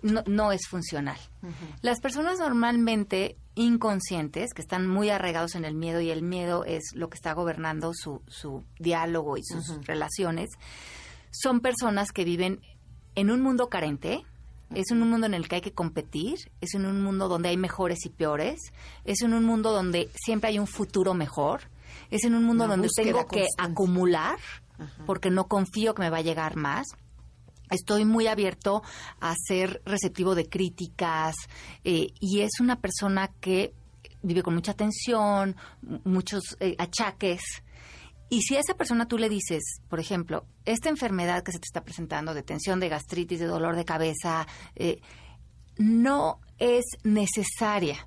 no, 0.03 0.53
es 0.53 0.66
funcional. 0.68 1.18
Las 1.83 2.01
personas 2.01 2.38
normalmente 2.38 3.37
inconscientes, 3.61 4.53
que 4.55 4.62
están 4.62 4.87
muy 4.87 5.11
arraigados 5.11 5.55
en 5.55 5.64
el 5.64 5.75
miedo 5.75 6.01
y 6.01 6.11
el 6.11 6.23
miedo 6.23 6.64
es 6.64 6.94
lo 6.94 7.09
que 7.11 7.16
está 7.16 7.33
gobernando 7.33 7.92
su, 7.94 8.23
su 8.27 8.64
diálogo 8.79 9.37
y 9.37 9.42
sus 9.44 9.87
relaciones, 9.87 10.51
son 11.31 11.61
personas 11.61 12.11
que 12.11 12.25
viven 12.25 12.61
en 13.14 13.31
un 13.31 13.40
mundo 13.40 13.68
carente, 13.68 14.25
es 14.75 14.90
en 14.90 15.03
un 15.03 15.11
mundo 15.11 15.27
en 15.27 15.35
el 15.35 15.49
que 15.49 15.57
hay 15.57 15.61
que 15.61 15.73
competir, 15.73 16.51
es 16.61 16.75
en 16.75 16.87
un 16.87 17.03
mundo 17.03 17.29
donde 17.29 17.49
hay 17.49 17.57
mejores 17.57 18.05
y 18.07 18.09
peores, 18.09 18.61
es 19.05 19.23
en 19.23 19.35
un 19.35 19.44
mundo 19.44 19.73
donde 19.73 20.11
siempre 20.14 20.51
hay 20.51 20.59
un 20.59 20.66
futuro 20.66 21.14
mejor, 21.14 21.62
es 22.11 22.25
en 22.25 22.35
un 22.35 22.44
mundo 22.44 22.66
donde 22.66 22.88
tengo 22.94 23.27
que 23.27 23.46
acumular 23.59 24.38
porque 25.07 25.31
no 25.31 25.46
confío 25.46 25.94
que 25.94 26.03
me 26.03 26.11
va 26.11 26.18
a 26.18 26.23
llegar 26.23 26.57
más 26.57 26.87
estoy 27.71 28.05
muy 28.05 28.27
abierto 28.27 28.83
a 29.21 29.35
ser 29.47 29.83
receptivo 29.85 30.35
de 30.35 30.49
críticas 30.49 31.35
eh, 31.85 32.09
y 32.21 32.41
es 32.41 32.61
una 32.61 32.81
persona 32.81 33.31
que 33.41 33.75
vive 34.23 34.43
con 34.43 34.55
mucha 34.55 34.75
tensión, 34.75 35.57
muchos 36.05 36.57
eh, 36.61 36.75
achaques. 36.79 37.43
Y 38.29 38.43
si 38.43 38.57
a 38.57 38.61
esa 38.61 38.75
persona 38.75 39.09
tú 39.09 39.19
le 39.19 39.29
dices, 39.29 39.63
por 39.89 39.99
ejemplo, 39.99 40.45
esta 40.65 40.89
enfermedad 40.89 41.43
que 41.43 41.53
se 41.53 41.59
te 41.59 41.67
está 41.67 41.83
presentando 41.83 42.33
de 42.33 42.43
tensión, 42.43 42.79
de 42.79 42.89
gastritis, 42.89 43.41
de 43.41 43.47
dolor 43.47 43.75
de 43.75 43.85
cabeza, 43.85 44.47
eh, 44.77 45.01
no 45.79 46.41
es 46.59 46.85
necesaria. 47.03 48.07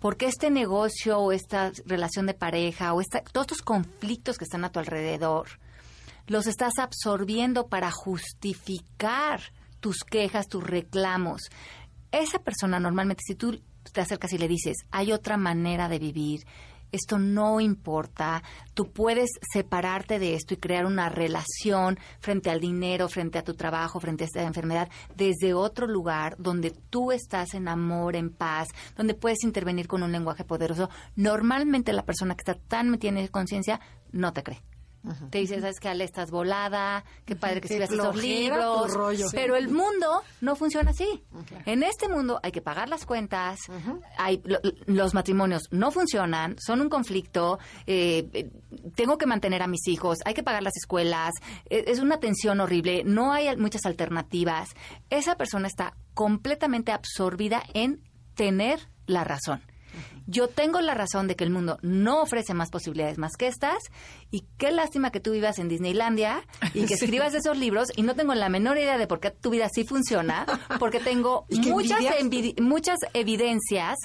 Porque 0.00 0.26
este 0.26 0.50
negocio 0.50 1.18
o 1.18 1.32
esta 1.32 1.72
relación 1.86 2.26
de 2.26 2.34
pareja 2.34 2.92
o 2.92 3.00
esta, 3.00 3.22
todos 3.22 3.46
estos 3.46 3.62
conflictos 3.62 4.36
que 4.36 4.44
están 4.44 4.64
a 4.64 4.70
tu 4.70 4.80
alrededor 4.80 5.48
los 6.26 6.46
estás 6.46 6.74
absorbiendo 6.78 7.68
para 7.68 7.90
justificar 7.90 9.40
tus 9.80 9.98
quejas, 10.04 10.48
tus 10.48 10.64
reclamos. 10.64 11.42
Esa 12.10 12.38
persona 12.38 12.80
normalmente, 12.80 13.22
si 13.26 13.34
tú 13.34 13.60
te 13.92 14.00
acercas 14.00 14.32
y 14.32 14.38
le 14.38 14.48
dices, 14.48 14.76
hay 14.90 15.12
otra 15.12 15.36
manera 15.36 15.88
de 15.88 15.98
vivir, 15.98 16.46
esto 16.94 17.18
no 17.18 17.60
importa, 17.60 18.42
tú 18.72 18.92
puedes 18.92 19.28
separarte 19.52 20.20
de 20.20 20.34
esto 20.34 20.54
y 20.54 20.58
crear 20.58 20.86
una 20.86 21.08
relación 21.08 21.98
frente 22.20 22.50
al 22.50 22.60
dinero, 22.60 23.08
frente 23.08 23.36
a 23.38 23.42
tu 23.42 23.54
trabajo, 23.54 23.98
frente 23.98 24.22
a 24.22 24.26
esta 24.28 24.42
enfermedad, 24.44 24.88
desde 25.16 25.54
otro 25.54 25.88
lugar 25.88 26.36
donde 26.38 26.70
tú 26.70 27.10
estás 27.10 27.54
en 27.54 27.66
amor, 27.66 28.14
en 28.14 28.30
paz, 28.30 28.68
donde 28.96 29.14
puedes 29.14 29.42
intervenir 29.42 29.88
con 29.88 30.04
un 30.04 30.12
lenguaje 30.12 30.44
poderoso. 30.44 30.88
Normalmente 31.16 31.92
la 31.92 32.04
persona 32.04 32.36
que 32.36 32.48
está 32.48 32.54
tan 32.68 32.90
metida 32.90 33.18
en 33.18 33.26
conciencia 33.26 33.80
no 34.12 34.32
te 34.32 34.44
cree. 34.44 34.62
Te 35.30 35.38
dice, 35.38 35.60
¿sabes 35.60 35.80
qué, 35.80 35.88
Ale? 35.88 36.04
Estás 36.04 36.30
volada, 36.30 37.04
qué 37.24 37.36
padre 37.36 37.60
que 37.60 37.66
escribas 37.66 37.90
esos 37.90 38.16
libros. 38.16 38.96
Pero 39.32 39.56
el 39.56 39.68
mundo 39.68 40.22
no 40.40 40.56
funciona 40.56 40.92
así. 40.92 41.22
En 41.66 41.82
este 41.82 42.08
mundo 42.08 42.40
hay 42.42 42.52
que 42.52 42.62
pagar 42.62 42.88
las 42.88 43.04
cuentas, 43.04 43.58
hay, 44.16 44.42
los 44.86 45.14
matrimonios 45.14 45.62
no 45.70 45.90
funcionan, 45.90 46.56
son 46.58 46.80
un 46.80 46.88
conflicto, 46.88 47.58
eh, 47.86 48.50
tengo 48.94 49.18
que 49.18 49.26
mantener 49.26 49.62
a 49.62 49.66
mis 49.66 49.86
hijos, 49.88 50.18
hay 50.24 50.34
que 50.34 50.42
pagar 50.42 50.62
las 50.62 50.76
escuelas, 50.76 51.32
e, 51.68 51.84
es 51.86 51.98
una 51.98 52.18
tensión 52.18 52.60
horrible, 52.60 53.02
no 53.04 53.32
hay 53.32 53.54
muchas 53.56 53.84
alternativas. 53.86 54.70
Esa 55.10 55.36
persona 55.36 55.68
está 55.68 55.94
completamente 56.14 56.92
absorbida 56.92 57.62
en 57.74 58.02
tener 58.34 58.88
la 59.06 59.24
razón. 59.24 59.62
Yo 60.26 60.48
tengo 60.48 60.80
la 60.80 60.94
razón 60.94 61.28
de 61.28 61.36
que 61.36 61.44
el 61.44 61.50
mundo 61.50 61.78
no 61.82 62.22
ofrece 62.22 62.54
más 62.54 62.70
posibilidades 62.70 63.18
más 63.18 63.32
que 63.36 63.46
estas 63.46 63.78
y 64.30 64.44
qué 64.58 64.70
lástima 64.70 65.10
que 65.10 65.20
tú 65.20 65.32
vivas 65.32 65.58
en 65.58 65.68
Disneylandia 65.68 66.46
y 66.72 66.86
que 66.86 66.94
escribas 66.94 67.34
esos 67.34 67.58
libros 67.58 67.88
y 67.96 68.02
no 68.02 68.14
tengo 68.14 68.34
la 68.34 68.48
menor 68.48 68.78
idea 68.78 68.98
de 68.98 69.06
por 69.06 69.20
qué 69.20 69.30
tu 69.30 69.50
vida 69.50 69.68
sí 69.72 69.84
funciona, 69.84 70.46
porque 70.78 71.00
tengo 71.00 71.46
muchas, 71.50 72.00
muchas 72.60 72.98
evidencias 73.12 73.96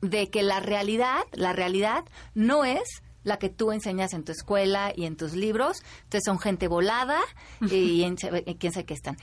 de 0.00 0.30
que 0.30 0.42
la 0.42 0.60
realidad, 0.60 1.20
la 1.32 1.52
realidad 1.52 2.04
no 2.34 2.64
es 2.64 3.02
la 3.26 3.38
que 3.38 3.48
tú 3.48 3.72
enseñas 3.72 4.14
en 4.14 4.24
tu 4.24 4.30
escuela 4.30 4.92
y 4.94 5.04
en 5.04 5.16
tus 5.16 5.32
libros. 5.32 5.82
Entonces 6.04 6.22
son 6.24 6.38
gente 6.38 6.68
volada 6.68 7.20
y, 7.60 7.68
quién 7.98 8.16
sabe 8.16 8.44
qué 8.86 8.94
están. 8.94 9.16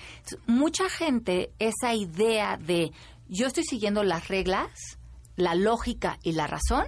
mucha 0.45 0.89
gente, 0.89 1.53
esa 1.57 1.93
idea 1.95 2.57
de 2.57 2.91
yo 3.29 3.47
estoy 3.47 3.63
siguiendo 3.63 4.03
las 4.03 4.27
reglas, 4.27 4.69
la 5.35 5.55
lógica 5.55 6.19
y 6.23 6.33
la 6.33 6.47
razón, 6.47 6.85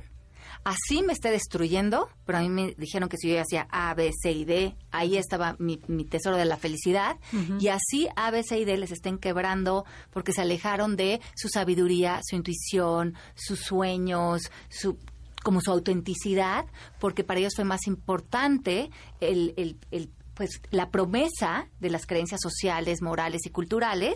así 0.63 1.03
me 1.03 1.13
esté 1.13 1.31
destruyendo, 1.31 2.09
pero 2.25 2.39
a 2.39 2.41
mí 2.41 2.49
me 2.49 2.73
dijeron 2.77 3.07
que 3.07 3.17
si 3.17 3.29
yo 3.29 3.39
hacía 3.39 3.67
A, 3.69 3.93
B, 3.93 4.11
C 4.19 4.31
y 4.31 4.45
D, 4.45 4.75
ahí 4.91 5.17
estaba 5.17 5.55
mi, 5.59 5.77
tesoro 5.77 6.37
de 6.37 6.45
la 6.45 6.57
felicidad, 6.57 7.17
y 7.59 7.67
así 7.67 8.07
A, 8.15 8.31
B, 8.31 8.43
C 8.43 8.59
y 8.59 8.65
D 8.65 8.75
les 8.77 8.91
estén 8.91 9.17
quebrando 9.17 9.85
porque 10.11 10.33
se 10.33 10.41
alejaron 10.41 10.95
de 10.95 11.21
su 11.35 11.49
sabiduría, 11.49 12.19
su 12.23 12.35
intuición, 12.35 13.15
sus 13.35 13.59
sueños, 13.59 14.41
su 14.69 14.97
como 15.43 15.61
su 15.61 15.69
autenticidad, 15.71 16.65
porque 16.99 17.23
para 17.23 17.39
ellos 17.39 17.53
fue 17.55 17.65
más 17.65 17.85
importante 17.85 18.89
el, 19.21 19.53
el, 19.91 20.09
pues 20.33 20.59
la 20.71 20.89
promesa 20.89 21.69
de 21.79 21.91
las 21.91 22.07
creencias 22.07 22.41
sociales, 22.41 23.03
morales 23.03 23.45
y 23.45 23.51
culturales, 23.51 24.15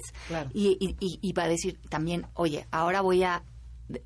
y, 0.56 0.76
y, 0.80 1.20
y, 1.22 1.34
va 1.34 1.44
a 1.44 1.48
decir 1.48 1.80
también, 1.88 2.26
oye, 2.34 2.66
ahora 2.72 3.02
voy 3.02 3.22
a 3.22 3.44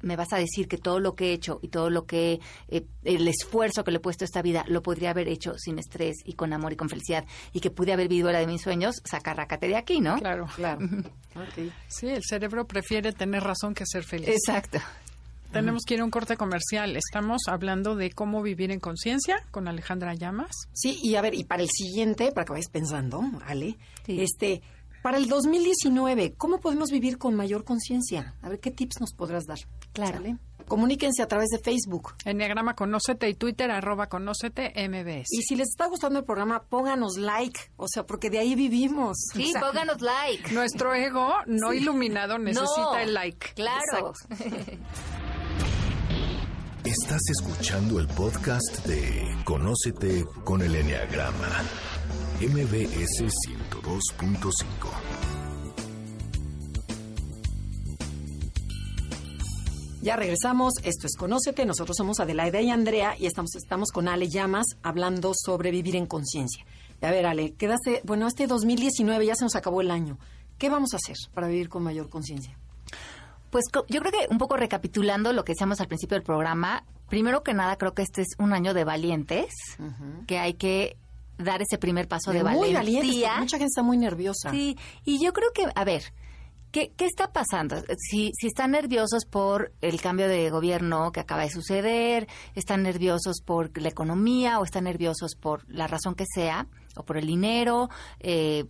me 0.01 0.15
vas 0.15 0.33
a 0.33 0.37
decir 0.37 0.67
que 0.67 0.77
todo 0.77 0.99
lo 0.99 1.15
que 1.15 1.29
he 1.29 1.33
hecho 1.33 1.59
y 1.61 1.67
todo 1.67 1.89
lo 1.89 2.05
que 2.05 2.39
eh, 2.67 2.85
el 3.03 3.27
esfuerzo 3.27 3.83
que 3.83 3.91
le 3.91 3.97
he 3.97 4.01
puesto 4.01 4.23
a 4.23 4.27
esta 4.27 4.41
vida 4.41 4.63
lo 4.67 4.81
podría 4.81 5.11
haber 5.11 5.27
hecho 5.27 5.57
sin 5.57 5.79
estrés 5.79 6.17
y 6.25 6.33
con 6.33 6.53
amor 6.53 6.73
y 6.73 6.75
con 6.75 6.89
felicidad 6.89 7.25
y 7.51 7.59
que 7.59 7.69
pude 7.69 7.93
haber 7.93 8.07
vivido 8.07 8.31
la 8.31 8.39
de 8.39 8.47
mis 8.47 8.61
sueños, 8.61 8.95
sacarrácate 9.03 9.67
de 9.67 9.75
aquí, 9.75 9.99
¿no? 9.99 10.17
Claro, 10.17 10.47
claro. 10.55 10.79
Sí, 11.87 12.07
el 12.07 12.23
cerebro 12.23 12.65
prefiere 12.67 13.11
tener 13.11 13.43
razón 13.43 13.73
que 13.73 13.85
ser 13.85 14.03
feliz. 14.03 14.29
Exacto. 14.29 14.79
Tenemos 15.51 15.83
que 15.85 15.93
ir 15.93 16.01
a 16.01 16.03
un 16.03 16.09
corte 16.09 16.35
comercial. 16.35 16.95
Estamos 16.95 17.41
hablando 17.47 17.95
de 17.95 18.09
cómo 18.11 18.41
vivir 18.41 18.71
en 18.71 18.79
conciencia 18.79 19.37
con 19.51 19.67
Alejandra 19.67 20.15
Llamas. 20.15 20.51
Sí, 20.73 20.97
y 21.03 21.15
a 21.15 21.21
ver, 21.21 21.35
y 21.35 21.43
para 21.43 21.61
el 21.61 21.69
siguiente, 21.69 22.31
para 22.31 22.45
que 22.45 22.53
vayas 22.53 22.71
pensando, 22.71 23.21
Ale, 23.45 23.77
este, 24.07 24.63
para 25.03 25.17
el 25.17 25.27
2019, 25.27 26.33
¿cómo 26.37 26.59
podemos 26.61 26.89
vivir 26.89 27.17
con 27.17 27.35
mayor 27.35 27.65
conciencia? 27.65 28.35
A 28.41 28.47
ver, 28.47 28.61
¿qué 28.61 28.71
tips 28.71 29.01
nos 29.01 29.13
podrás 29.13 29.43
dar? 29.45 29.59
Claro. 29.91 30.23
Comuníquense 30.65 31.21
a 31.21 31.27
través 31.27 31.49
de 31.49 31.59
Facebook. 31.59 32.13
Enneagrama 32.23 32.73
Conócete 32.73 33.27
y 33.27 33.33
Twitter, 33.33 33.69
arroba 33.69 34.07
Conócete 34.07 34.71
MBS. 34.87 35.27
Y 35.29 35.41
si 35.41 35.57
les 35.57 35.67
está 35.67 35.87
gustando 35.87 36.19
el 36.19 36.25
programa, 36.25 36.63
pónganos 36.63 37.17
like, 37.17 37.59
o 37.75 37.87
sea, 37.89 38.05
porque 38.05 38.29
de 38.29 38.39
ahí 38.39 38.55
vivimos. 38.55 39.17
Sí, 39.33 39.53
pónganos 39.59 39.99
like. 40.01 40.53
Nuestro 40.53 40.93
ego 40.93 41.33
no 41.47 41.73
iluminado 41.73 42.39
necesita 42.39 43.03
el 43.03 43.13
like. 43.13 43.55
Claro. 43.55 44.13
Estás 46.85 47.21
escuchando 47.29 47.99
el 47.99 48.07
podcast 48.07 48.85
de 48.85 49.37
Conócete 49.43 50.23
con 50.45 50.61
el 50.61 50.73
Enneagrama 50.75 51.61
MBS 52.39 53.31
102.5. 53.83 54.53
Ya 60.01 60.15
regresamos, 60.15 60.73
esto 60.83 61.07
es 61.07 61.15
Conócete, 61.17 61.65
nosotros 61.65 61.95
somos 61.97 62.19
Adelaida 62.19 62.61
y 62.61 62.69
Andrea 62.69 63.15
y 63.17 63.25
estamos, 63.25 63.55
estamos 63.55 63.91
con 63.91 64.07
Ale 64.07 64.27
Llamas 64.27 64.65
hablando 64.83 65.33
sobre 65.33 65.71
vivir 65.71 65.95
en 65.95 66.05
conciencia. 66.05 66.65
A 67.01 67.11
ver, 67.11 67.25
Ale, 67.25 67.53
quedaste, 67.53 68.01
bueno, 68.03 68.27
este 68.27 68.47
2019 68.47 69.25
ya 69.25 69.35
se 69.35 69.45
nos 69.45 69.55
acabó 69.55 69.81
el 69.81 69.91
año. 69.91 70.17
¿Qué 70.57 70.69
vamos 70.69 70.93
a 70.93 70.97
hacer 70.97 71.15
para 71.33 71.47
vivir 71.47 71.69
con 71.69 71.83
mayor 71.83 72.09
conciencia? 72.09 72.57
Pues 73.49 73.65
yo 73.87 73.99
creo 73.99 74.11
que 74.11 74.27
un 74.29 74.37
poco 74.37 74.57
recapitulando 74.57 75.31
lo 75.31 75.45
que 75.45 75.53
decíamos 75.53 75.79
al 75.79 75.87
principio 75.87 76.15
del 76.15 76.23
programa, 76.23 76.85
primero 77.07 77.43
que 77.43 77.53
nada 77.53 77.77
creo 77.77 77.93
que 77.93 78.01
este 78.01 78.21
es 78.21 78.29
un 78.39 78.53
año 78.53 78.73
de 78.73 78.83
valientes, 78.83 79.53
que 80.27 80.39
hay 80.39 80.55
que 80.55 80.97
dar 81.37 81.61
ese 81.61 81.77
primer 81.77 82.07
paso 82.07 82.31
de, 82.31 82.39
de 82.39 82.43
muy 82.43 82.73
valentía. 82.73 83.37
mucha 83.39 83.57
gente 83.57 83.69
está 83.69 83.83
muy 83.83 83.97
nerviosa. 83.97 84.51
Sí, 84.51 84.77
y 85.05 85.23
yo 85.23 85.33
creo 85.33 85.51
que, 85.53 85.65
a 85.73 85.83
ver, 85.83 86.13
¿Qué, 86.73 86.91
¿Qué, 86.97 87.05
está 87.05 87.31
pasando? 87.31 87.75
Si, 87.99 88.31
si 88.33 88.47
están 88.47 88.71
nerviosos 88.71 89.25
por 89.25 89.71
el 89.81 90.01
cambio 90.01 90.27
de 90.27 90.49
gobierno 90.49 91.11
que 91.11 91.19
acaba 91.19 91.43
de 91.43 91.51
suceder, 91.51 92.27
están 92.55 92.81
nerviosos 92.81 93.41
por 93.45 93.79
la 93.79 93.89
economía 93.89 94.59
o 94.59 94.63
están 94.63 94.85
nerviosos 94.85 95.35
por 95.39 95.69
la 95.69 95.85
razón 95.85 96.15
que 96.15 96.25
sea, 96.25 96.65
o 96.95 97.03
por 97.03 97.17
el 97.17 97.27
dinero, 97.27 97.89
eh, 98.19 98.65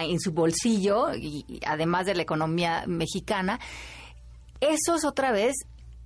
en 0.00 0.18
su 0.18 0.32
bolsillo, 0.32 1.14
y, 1.14 1.60
además 1.64 2.06
de 2.06 2.16
la 2.16 2.22
economía 2.22 2.84
mexicana, 2.88 3.60
eso 4.60 4.96
es 4.96 5.04
otra 5.04 5.30
vez 5.30 5.54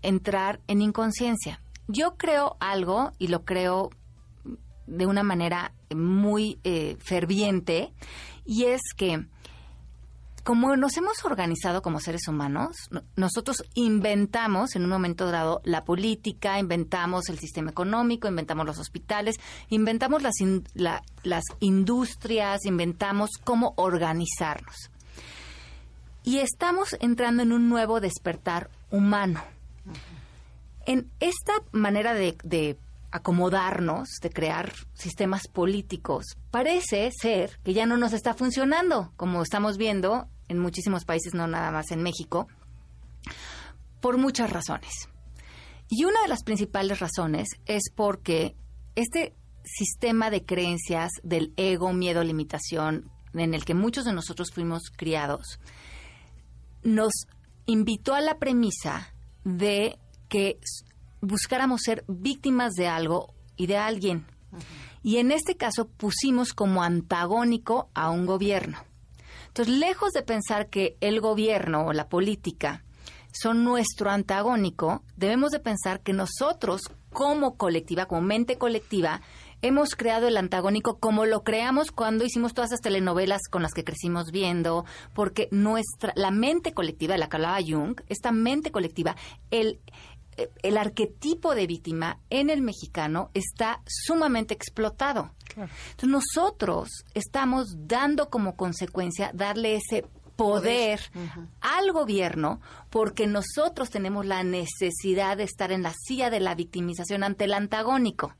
entrar 0.02 0.60
en 0.66 0.82
inconsciencia. 0.82 1.62
Yo 1.86 2.16
creo 2.18 2.58
algo, 2.60 3.12
y 3.18 3.28
lo 3.28 3.46
creo 3.46 3.88
de 4.88 5.06
una 5.06 5.22
manera 5.22 5.72
muy 5.94 6.58
eh, 6.64 6.96
ferviente 7.00 7.92
y 8.44 8.64
es 8.64 8.80
que 8.96 9.26
como 10.48 10.76
nos 10.76 10.96
hemos 10.96 11.26
organizado 11.26 11.82
como 11.82 12.00
seres 12.00 12.26
humanos, 12.26 12.74
nosotros 13.16 13.62
inventamos 13.74 14.76
en 14.76 14.84
un 14.84 14.88
momento 14.88 15.30
dado 15.30 15.60
la 15.62 15.84
política, 15.84 16.58
inventamos 16.58 17.28
el 17.28 17.38
sistema 17.38 17.70
económico, 17.70 18.28
inventamos 18.28 18.64
los 18.64 18.78
hospitales, 18.78 19.36
inventamos 19.68 20.22
las, 20.22 20.36
las 21.22 21.44
industrias, 21.60 22.64
inventamos 22.64 23.28
cómo 23.44 23.74
organizarnos. 23.76 24.90
Y 26.24 26.38
estamos 26.38 26.96
entrando 26.98 27.42
en 27.42 27.52
un 27.52 27.68
nuevo 27.68 28.00
despertar 28.00 28.70
humano. 28.90 29.42
En 30.86 31.10
esta 31.20 31.52
manera 31.72 32.14
de 32.14 32.78
acomodarnos, 33.10 34.08
de 34.20 34.30
crear 34.30 34.72
sistemas 34.94 35.48
políticos, 35.48 36.36
parece 36.50 37.10
ser 37.10 37.58
que 37.64 37.74
ya 37.74 37.86
no 37.86 37.96
nos 37.96 38.12
está 38.12 38.34
funcionando, 38.34 39.12
como 39.16 39.42
estamos 39.42 39.76
viendo 39.78 40.28
en 40.48 40.58
muchísimos 40.58 41.04
países, 41.04 41.34
no 41.34 41.46
nada 41.46 41.70
más 41.70 41.90
en 41.90 42.02
México, 42.02 42.48
por 44.00 44.18
muchas 44.18 44.50
razones. 44.50 45.08
Y 45.88 46.04
una 46.04 46.20
de 46.22 46.28
las 46.28 46.42
principales 46.42 47.00
razones 47.00 47.48
es 47.66 47.90
porque 47.94 48.54
este 48.94 49.34
sistema 49.64 50.30
de 50.30 50.44
creencias 50.44 51.10
del 51.22 51.52
ego, 51.56 51.92
miedo, 51.92 52.22
limitación, 52.22 53.10
en 53.34 53.54
el 53.54 53.64
que 53.64 53.74
muchos 53.74 54.04
de 54.04 54.12
nosotros 54.12 54.50
fuimos 54.52 54.90
criados, 54.94 55.60
nos 56.82 57.12
invitó 57.66 58.14
a 58.14 58.20
la 58.20 58.38
premisa 58.38 59.14
de 59.44 59.98
que 60.28 60.58
buscáramos 61.20 61.82
ser 61.84 62.04
víctimas 62.08 62.74
de 62.74 62.88
algo 62.88 63.34
y 63.56 63.66
de 63.66 63.76
alguien. 63.76 64.26
Y 65.02 65.18
en 65.18 65.32
este 65.32 65.56
caso 65.56 65.88
pusimos 65.88 66.52
como 66.52 66.82
antagónico 66.82 67.88
a 67.94 68.10
un 68.10 68.26
gobierno. 68.26 68.78
Entonces, 69.48 69.74
lejos 69.74 70.12
de 70.12 70.22
pensar 70.22 70.68
que 70.68 70.96
el 71.00 71.20
gobierno 71.20 71.86
o 71.86 71.92
la 71.92 72.08
política 72.08 72.84
son 73.32 73.64
nuestro 73.64 74.10
antagónico, 74.10 75.02
debemos 75.16 75.50
de 75.50 75.60
pensar 75.60 76.00
que 76.00 76.12
nosotros 76.12 76.82
como 77.12 77.56
colectiva, 77.56 78.06
como 78.06 78.22
mente 78.22 78.58
colectiva, 78.58 79.22
hemos 79.62 79.96
creado 79.96 80.28
el 80.28 80.36
antagónico 80.36 80.98
como 80.98 81.26
lo 81.26 81.42
creamos 81.42 81.90
cuando 81.90 82.24
hicimos 82.24 82.54
todas 82.54 82.70
esas 82.70 82.80
telenovelas 82.80 83.42
con 83.50 83.62
las 83.62 83.72
que 83.72 83.84
crecimos 83.84 84.30
viendo, 84.30 84.84
porque 85.14 85.48
nuestra 85.50 86.12
la 86.14 86.30
mente 86.30 86.72
colectiva, 86.72 87.16
la 87.16 87.28
que 87.28 87.36
hablaba 87.36 87.58
Jung, 87.66 88.00
esta 88.08 88.30
mente 88.30 88.70
colectiva, 88.70 89.16
el 89.50 89.80
el 90.62 90.76
arquetipo 90.76 91.54
de 91.54 91.66
víctima 91.66 92.20
en 92.30 92.50
el 92.50 92.62
mexicano 92.62 93.30
está 93.34 93.82
sumamente 93.86 94.54
explotado. 94.54 95.30
Entonces 95.56 96.08
nosotros 96.08 96.88
estamos 97.14 97.74
dando 97.88 98.30
como 98.30 98.56
consecuencia 98.56 99.30
darle 99.34 99.76
ese 99.76 100.04
poder 100.36 101.00
al 101.60 101.92
gobierno 101.92 102.60
porque 102.90 103.26
nosotros 103.26 103.90
tenemos 103.90 104.24
la 104.24 104.44
necesidad 104.44 105.36
de 105.36 105.42
estar 105.42 105.72
en 105.72 105.82
la 105.82 105.92
silla 106.06 106.30
de 106.30 106.38
la 106.38 106.54
victimización 106.54 107.24
ante 107.24 107.44
el 107.44 107.54
antagónico. 107.54 108.34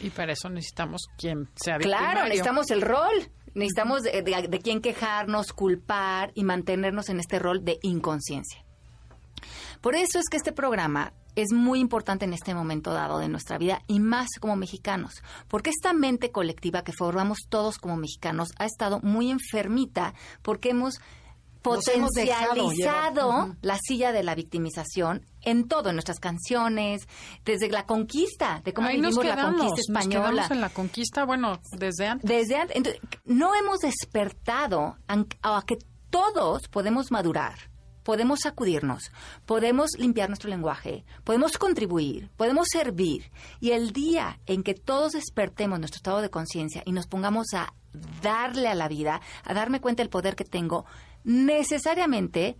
Y 0.00 0.10
para 0.10 0.32
eso 0.32 0.48
necesitamos 0.48 1.02
quien 1.18 1.48
sea 1.54 1.78
Claro, 1.78 2.24
necesitamos 2.24 2.70
el 2.70 2.80
rol. 2.80 3.30
Necesitamos 3.54 4.02
de, 4.02 4.22
de 4.22 4.58
quién 4.60 4.80
quejarnos, 4.80 5.52
culpar 5.52 6.30
y 6.34 6.44
mantenernos 6.44 7.08
en 7.08 7.18
este 7.18 7.38
rol 7.38 7.64
de 7.64 7.78
inconsciencia. 7.82 8.64
Por 9.80 9.94
eso 9.94 10.18
es 10.18 10.26
que 10.30 10.36
este 10.36 10.52
programa 10.52 11.12
es 11.34 11.52
muy 11.52 11.78
importante 11.78 12.24
en 12.24 12.32
este 12.32 12.54
momento 12.54 12.92
dado 12.92 13.18
de 13.18 13.28
nuestra 13.28 13.58
vida 13.58 13.82
y 13.86 14.00
más 14.00 14.28
como 14.40 14.56
mexicanos, 14.56 15.22
porque 15.46 15.70
esta 15.70 15.92
mente 15.92 16.32
colectiva 16.32 16.82
que 16.82 16.92
formamos 16.92 17.38
todos 17.48 17.78
como 17.78 17.96
mexicanos 17.96 18.48
ha 18.58 18.66
estado 18.66 19.00
muy 19.02 19.30
enfermita 19.30 20.14
porque 20.42 20.70
hemos 20.70 21.00
potencializado 21.62 23.56
la 23.60 23.78
silla 23.78 24.12
de 24.12 24.22
la 24.22 24.34
victimización 24.34 25.26
en 25.42 25.68
todo, 25.68 25.90
en 25.90 25.96
nuestras 25.96 26.18
canciones, 26.18 27.06
desde 27.44 27.68
la 27.68 27.86
conquista, 27.86 28.60
de 28.64 28.72
cómo 28.72 28.88
vivimos 28.88 29.24
la 29.24 29.42
conquista 29.42 29.80
española. 29.80 30.42
Nos 30.42 30.50
en 30.50 30.60
la 30.60 30.70
conquista, 30.70 31.24
bueno, 31.24 31.60
desde 31.76 32.06
antes. 32.06 32.28
Desde 32.28 32.56
antes. 32.56 32.98
no 33.24 33.54
hemos 33.54 33.80
despertado 33.80 34.96
a 35.42 35.62
que 35.62 35.78
todos 36.10 36.68
podemos 36.68 37.10
madurar 37.10 37.58
podemos 38.08 38.40
sacudirnos, 38.40 39.12
podemos 39.44 39.90
limpiar 39.98 40.30
nuestro 40.30 40.48
lenguaje, 40.48 41.04
podemos 41.24 41.58
contribuir, 41.58 42.30
podemos 42.38 42.68
servir. 42.72 43.30
Y 43.60 43.72
el 43.72 43.92
día 43.92 44.40
en 44.46 44.62
que 44.62 44.72
todos 44.72 45.12
despertemos 45.12 45.78
nuestro 45.78 45.98
estado 45.98 46.22
de 46.22 46.30
conciencia 46.30 46.82
y 46.86 46.92
nos 46.92 47.06
pongamos 47.06 47.48
a 47.52 47.74
darle 48.22 48.68
a 48.68 48.74
la 48.74 48.88
vida, 48.88 49.20
a 49.44 49.52
darme 49.52 49.82
cuenta 49.82 50.02
del 50.02 50.08
poder 50.08 50.36
que 50.36 50.44
tengo, 50.44 50.86
necesariamente 51.22 52.56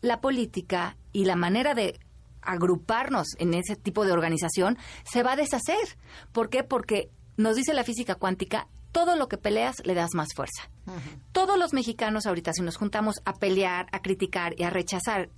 la 0.00 0.20
política 0.20 0.96
y 1.12 1.26
la 1.26 1.36
manera 1.36 1.74
de 1.74 2.00
agruparnos 2.42 3.28
en 3.38 3.54
ese 3.54 3.76
tipo 3.76 4.04
de 4.04 4.10
organización 4.10 4.78
se 5.04 5.22
va 5.22 5.34
a 5.34 5.36
deshacer. 5.36 5.96
¿Por 6.32 6.50
qué? 6.50 6.64
Porque 6.64 7.08
nos 7.36 7.54
dice 7.54 7.72
la 7.72 7.84
física 7.84 8.16
cuántica, 8.16 8.66
todo 8.98 9.14
lo 9.14 9.28
que 9.28 9.38
peleas 9.38 9.76
le 9.84 9.94
das 9.94 10.12
más 10.14 10.30
fuerza. 10.34 10.68
Todos 11.30 11.56
los 11.56 11.72
mexicanos 11.72 12.26
ahorita, 12.26 12.52
si 12.52 12.62
nos 12.62 12.76
juntamos 12.76 13.20
a 13.24 13.32
pelear, 13.32 13.86
a 13.92 14.02
criticar 14.02 14.58
y 14.58 14.64
a 14.64 14.70
rechazar 14.70 15.30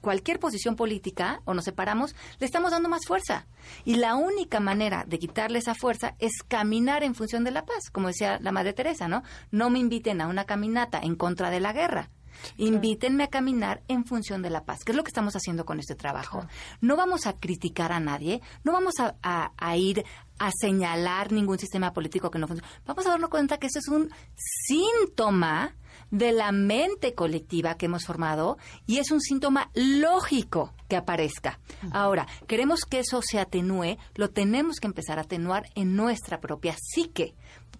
cualquier 0.00 0.40
posición 0.40 0.74
política 0.74 1.40
o 1.44 1.54
nos 1.54 1.66
separamos, 1.66 2.16
le 2.40 2.46
estamos 2.46 2.72
dando 2.72 2.88
más 2.88 3.06
fuerza. 3.06 3.46
Y 3.84 3.94
la 3.94 4.16
única 4.16 4.58
manera 4.58 5.04
de 5.06 5.20
quitarle 5.20 5.60
esa 5.60 5.76
fuerza 5.76 6.16
es 6.18 6.32
caminar 6.48 7.04
en 7.04 7.14
función 7.14 7.44
de 7.44 7.52
la 7.52 7.64
paz, 7.64 7.90
como 7.92 8.08
decía 8.08 8.40
la 8.40 8.50
Madre 8.50 8.72
Teresa, 8.72 9.06
¿no? 9.06 9.22
No 9.52 9.70
me 9.70 9.78
inviten 9.78 10.20
a 10.20 10.26
una 10.26 10.44
caminata 10.44 10.98
en 11.00 11.14
contra 11.14 11.50
de 11.50 11.60
la 11.60 11.72
guerra. 11.72 12.10
Invítenme 12.56 13.24
a 13.24 13.28
caminar 13.28 13.82
en 13.88 14.04
función 14.04 14.42
de 14.42 14.50
la 14.50 14.64
paz, 14.64 14.84
que 14.84 14.92
es 14.92 14.96
lo 14.96 15.04
que 15.04 15.10
estamos 15.10 15.34
haciendo 15.36 15.64
con 15.64 15.80
este 15.80 15.94
trabajo. 15.94 16.46
No 16.80 16.96
vamos 16.96 17.26
a 17.26 17.34
criticar 17.34 17.92
a 17.92 18.00
nadie, 18.00 18.40
no 18.64 18.72
vamos 18.72 18.94
a, 18.98 19.76
ir 19.76 20.04
a 20.38 20.50
señalar 20.52 21.32
ningún 21.32 21.58
sistema 21.58 21.92
político 21.92 22.30
que 22.30 22.38
no 22.38 22.48
funciona. 22.48 22.70
Vamos 22.86 23.06
a 23.06 23.10
darnos 23.10 23.30
cuenta 23.30 23.58
que 23.58 23.66
eso 23.66 23.78
es 23.78 23.88
un 23.88 24.10
síntoma 24.34 25.74
de 26.10 26.32
la 26.32 26.52
mente 26.52 27.14
colectiva 27.14 27.76
que 27.76 27.86
hemos 27.86 28.04
formado 28.04 28.58
y 28.86 28.98
es 28.98 29.10
un 29.10 29.20
síntoma 29.20 29.70
lógico 29.74 30.72
que 30.88 30.96
aparezca. 30.96 31.58
Ahora, 31.90 32.26
queremos 32.46 32.80
que 32.88 33.00
eso 33.00 33.20
se 33.22 33.40
atenúe, 33.40 33.96
lo 34.14 34.30
tenemos 34.30 34.78
que 34.78 34.86
empezar 34.86 35.18
a 35.18 35.22
atenuar 35.22 35.68
en 35.74 35.96
nuestra 35.96 36.40
propia 36.40 36.76
psique 36.80 37.34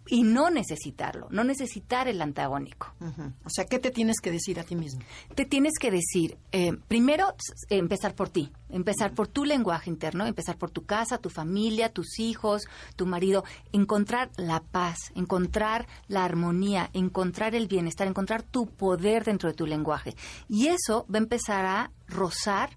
y 0.08 0.22
no 0.22 0.50
necesitarlo, 0.50 1.28
no 1.30 1.44
necesitar 1.44 2.08
el 2.08 2.20
antagónico. 2.22 2.94
O 3.44 3.50
sea, 3.50 3.66
¿qué 3.66 3.78
te 3.78 3.90
tienes 3.90 4.20
que 4.20 4.30
decir 4.30 4.60
a 4.60 4.64
ti 4.64 4.76
mismo? 4.76 5.00
Te 5.34 5.44
tienes 5.44 5.72
que 5.80 5.90
decir, 5.90 6.38
eh, 6.52 6.76
primero, 6.88 7.34
empezar 7.68 8.14
por 8.14 8.28
ti, 8.28 8.52
empezar 8.68 9.14
por 9.14 9.28
tu 9.28 9.44
lenguaje 9.44 9.90
interno, 9.90 10.26
empezar 10.26 10.56
por 10.56 10.70
tu 10.70 10.84
casa, 10.84 11.18
tu 11.18 11.30
familia, 11.30 11.92
tus 11.92 12.18
hijos, 12.18 12.62
tu 12.96 13.06
marido, 13.06 13.44
encontrar 13.72 14.30
la 14.36 14.60
paz, 14.60 14.98
encontrar 15.14 15.86
la 16.08 16.24
armonía, 16.24 16.90
encontrar 16.92 17.54
el 17.54 17.66
bienestar, 17.66 18.06
encontrar 18.06 18.42
tu 18.42 18.66
poder 18.66 19.24
dentro 19.24 19.48
de 19.48 19.54
tu 19.54 19.66
lenguaje. 19.66 20.14
Y 20.48 20.68
eso 20.68 21.06
va 21.12 21.18
a 21.18 21.22
empezar 21.22 21.64
a 21.66 21.90
rozar 22.08 22.70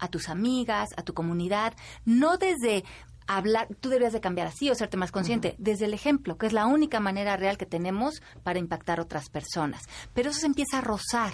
a 0.00 0.08
tus 0.08 0.28
amigas, 0.28 0.88
a 0.96 1.02
tu 1.02 1.14
comunidad, 1.14 1.74
no 2.04 2.38
desde 2.38 2.84
hablar, 3.26 3.68
tú 3.80 3.88
deberías 3.88 4.12
de 4.12 4.20
cambiar 4.20 4.46
así 4.46 4.70
o 4.70 4.74
serte 4.74 4.96
más 4.96 5.12
consciente, 5.12 5.54
desde 5.58 5.84
el 5.84 5.94
ejemplo, 5.94 6.36
que 6.36 6.46
es 6.46 6.52
la 6.52 6.66
única 6.66 7.00
manera 7.00 7.36
real 7.36 7.58
que 7.58 7.66
tenemos 7.66 8.22
para 8.42 8.58
impactar 8.58 8.98
a 8.98 9.02
otras 9.02 9.28
personas. 9.28 9.82
Pero 10.14 10.30
eso 10.30 10.40
se 10.40 10.46
empieza 10.46 10.78
a 10.78 10.80
rozar. 10.80 11.32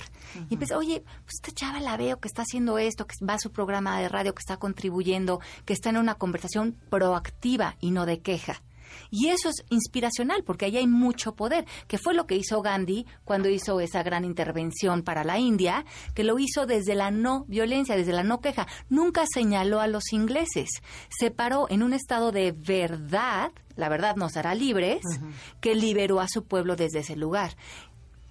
Y 0.50 0.54
empieza, 0.54 0.76
oye, 0.76 1.02
pues 1.24 1.34
esta 1.42 1.52
chava 1.52 1.80
la 1.80 1.96
veo 1.96 2.20
que 2.20 2.28
está 2.28 2.42
haciendo 2.42 2.78
esto, 2.78 3.06
que 3.06 3.14
va 3.24 3.34
a 3.34 3.38
su 3.38 3.50
programa 3.50 3.98
de 4.00 4.08
radio, 4.08 4.34
que 4.34 4.40
está 4.40 4.56
contribuyendo, 4.56 5.40
que 5.64 5.72
está 5.72 5.90
en 5.90 5.96
una 5.96 6.14
conversación 6.14 6.76
proactiva 6.90 7.76
y 7.80 7.90
no 7.90 8.06
de 8.06 8.20
queja. 8.20 8.62
Y 9.10 9.28
eso 9.28 9.48
es 9.48 9.64
inspiracional, 9.70 10.44
porque 10.44 10.66
ahí 10.66 10.76
hay 10.76 10.86
mucho 10.86 11.34
poder, 11.34 11.66
que 11.86 11.98
fue 11.98 12.14
lo 12.14 12.26
que 12.26 12.36
hizo 12.36 12.62
Gandhi 12.62 13.06
cuando 13.24 13.48
hizo 13.48 13.80
esa 13.80 14.02
gran 14.02 14.24
intervención 14.24 15.02
para 15.02 15.24
la 15.24 15.38
India, 15.38 15.84
que 16.14 16.24
lo 16.24 16.38
hizo 16.38 16.66
desde 16.66 16.94
la 16.94 17.10
no 17.10 17.44
violencia, 17.48 17.96
desde 17.96 18.12
la 18.12 18.22
no 18.22 18.40
queja. 18.40 18.66
Nunca 18.88 19.24
señaló 19.32 19.80
a 19.80 19.86
los 19.86 20.12
ingleses. 20.12 20.68
Se 21.08 21.30
paró 21.30 21.66
en 21.70 21.82
un 21.82 21.92
estado 21.92 22.32
de 22.32 22.52
verdad, 22.52 23.52
la 23.76 23.88
verdad 23.88 24.16
nos 24.16 24.36
hará 24.36 24.54
libres, 24.54 25.02
que 25.60 25.74
liberó 25.74 26.20
a 26.20 26.28
su 26.28 26.44
pueblo 26.44 26.76
desde 26.76 27.00
ese 27.00 27.16
lugar. 27.16 27.56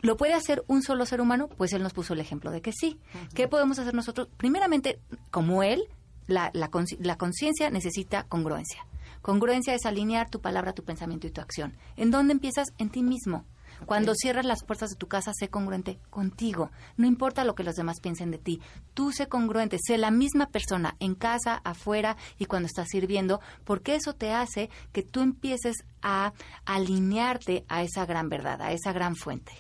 ¿Lo 0.02 0.18
puede 0.18 0.34
hacer 0.34 0.64
un 0.68 0.84
solo 0.84 1.06
ser 1.06 1.20
humano? 1.22 1.48
Pues 1.48 1.74
él 1.74 1.82
nos 1.82 1.94
puso 1.94 2.14
el 2.14 2.20
ejemplo 2.20 2.52
de 2.52 2.62
que 2.62 2.72
sí. 2.72 3.00
¿Qué 3.34 3.48
podemos 3.48 3.80
hacer 3.80 3.94
nosotros? 3.94 4.28
Primeramente, 4.38 5.00
como 5.32 5.64
él, 5.64 5.84
la, 6.28 6.52
la 6.54 7.18
conciencia 7.18 7.70
necesita 7.72 8.24
congruencia. 8.24 8.86
Congruencia 9.26 9.74
es 9.74 9.88
alinear 9.88 10.30
tu 10.30 10.40
palabra, 10.40 10.74
tu 10.74 10.84
pensamiento 10.84 11.26
y 11.26 11.32
tu 11.32 11.42
acción. 11.42 11.74
¿En 11.98 12.12
dónde 12.12 12.34
empiezas? 12.34 12.68
En 12.78 12.92
ti 12.92 13.02
mismo. 13.02 13.44
Cuando 13.88 14.14
cierras 14.14 14.46
las 14.46 14.64
puertas 14.64 14.92
de 14.92 14.98
tu 14.98 15.08
casa, 15.08 15.32
sé 15.34 15.50
congruente 15.50 15.98
contigo. 16.12 16.70
No 16.96 17.08
importa 17.08 17.44
lo 17.44 17.56
que 17.56 17.64
los 17.64 17.74
demás 17.74 18.02
piensen 18.02 18.30
de 18.30 18.38
ti. 18.38 18.62
Tú 18.94 19.12
sé 19.12 19.26
congruente, 19.26 19.80
sé 19.84 19.98
la 19.98 20.12
misma 20.12 20.52
persona 20.52 20.96
en 21.00 21.16
casa, 21.16 21.60
afuera 21.64 22.18
y 22.38 22.46
cuando 22.46 22.68
estás 22.68 22.90
sirviendo, 22.92 23.42
porque 23.64 23.96
eso 23.96 24.14
te 24.14 24.32
hace 24.32 24.70
que 24.92 25.02
tú 25.02 25.22
empieces 25.22 25.78
a 26.04 26.32
alinearte 26.66 27.66
a 27.68 27.82
esa 27.82 28.06
gran 28.06 28.30
verdad, 28.30 28.62
a 28.62 28.74
esa 28.74 28.94
gran 28.94 29.16
fuente. 29.16 29.54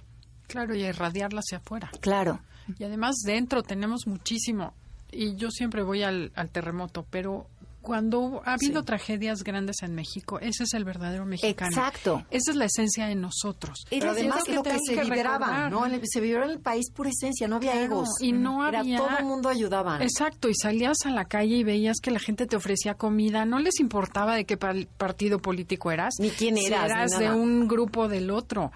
Claro, 0.46 0.76
y 0.76 0.84
a 0.84 0.90
irradiarla 0.90 1.40
hacia 1.40 1.58
afuera. 1.58 1.90
Claro. 2.02 2.40
Y 2.78 2.84
además 2.84 3.16
dentro 3.26 3.64
tenemos 3.64 4.06
muchísimo. 4.06 4.76
Y 5.12 5.38
yo 5.38 5.50
siempre 5.50 5.82
voy 5.82 6.04
al, 6.04 6.32
al 6.36 6.52
terremoto, 6.52 7.04
pero 7.10 7.48
cuando 7.86 8.42
ha 8.46 8.54
habido 8.54 8.84
tragedias 8.84 9.44
grandes 9.44 9.84
en 9.84 9.94
México, 9.94 10.40
ese 10.40 10.64
es 10.64 10.74
el 10.74 10.84
verdadero 10.84 11.24
mexicano. 11.26 11.70
Exacto. 11.70 12.26
Esa 12.32 12.52
es 12.52 12.58
la 12.58 12.66
esencia 12.66 13.06
de 13.06 13.14
nosotros. 13.14 13.86
Pero 13.92 14.10
además 14.10 14.48
lo 14.50 14.64
que, 14.64 14.78
se 14.84 15.04
liberaba, 15.04 15.70
¿no? 15.70 15.86
Se 16.04 16.20
en 16.20 16.50
el 16.50 16.60
país 16.60 16.90
por 16.92 17.06
esencia, 17.06 17.48
no 17.48 17.58
había 17.58 17.80
egos. 17.80 18.10
Y 18.20 18.32
no 18.32 18.64
había... 18.64 18.98
todo 18.98 19.18
el 19.20 19.26
mundo 19.26 19.50
ayudaba. 19.50 20.02
Exacto, 20.02 20.50
y 20.50 20.56
salías 20.56 20.98
a 21.06 21.12
la 21.12 21.26
calle 21.26 21.58
y 21.58 21.64
veías 21.64 21.98
que 22.02 22.10
la 22.10 22.20
gente 22.20 22.48
te 22.48 22.56
ofrecía 22.56 22.96
comida, 22.96 23.46
no 23.46 23.60
les 23.60 23.80
importaba 23.80 24.36
de 24.36 24.46
qué 24.46 24.58
partido 24.58 25.38
político 25.40 25.92
eras. 25.92 26.16
Ni 26.20 26.32
quién 26.32 26.58
eras. 26.58 26.86
eras 26.86 27.20
de 27.20 27.32
un 27.32 27.68
grupo 27.68 28.08
del 28.08 28.32
otro. 28.32 28.72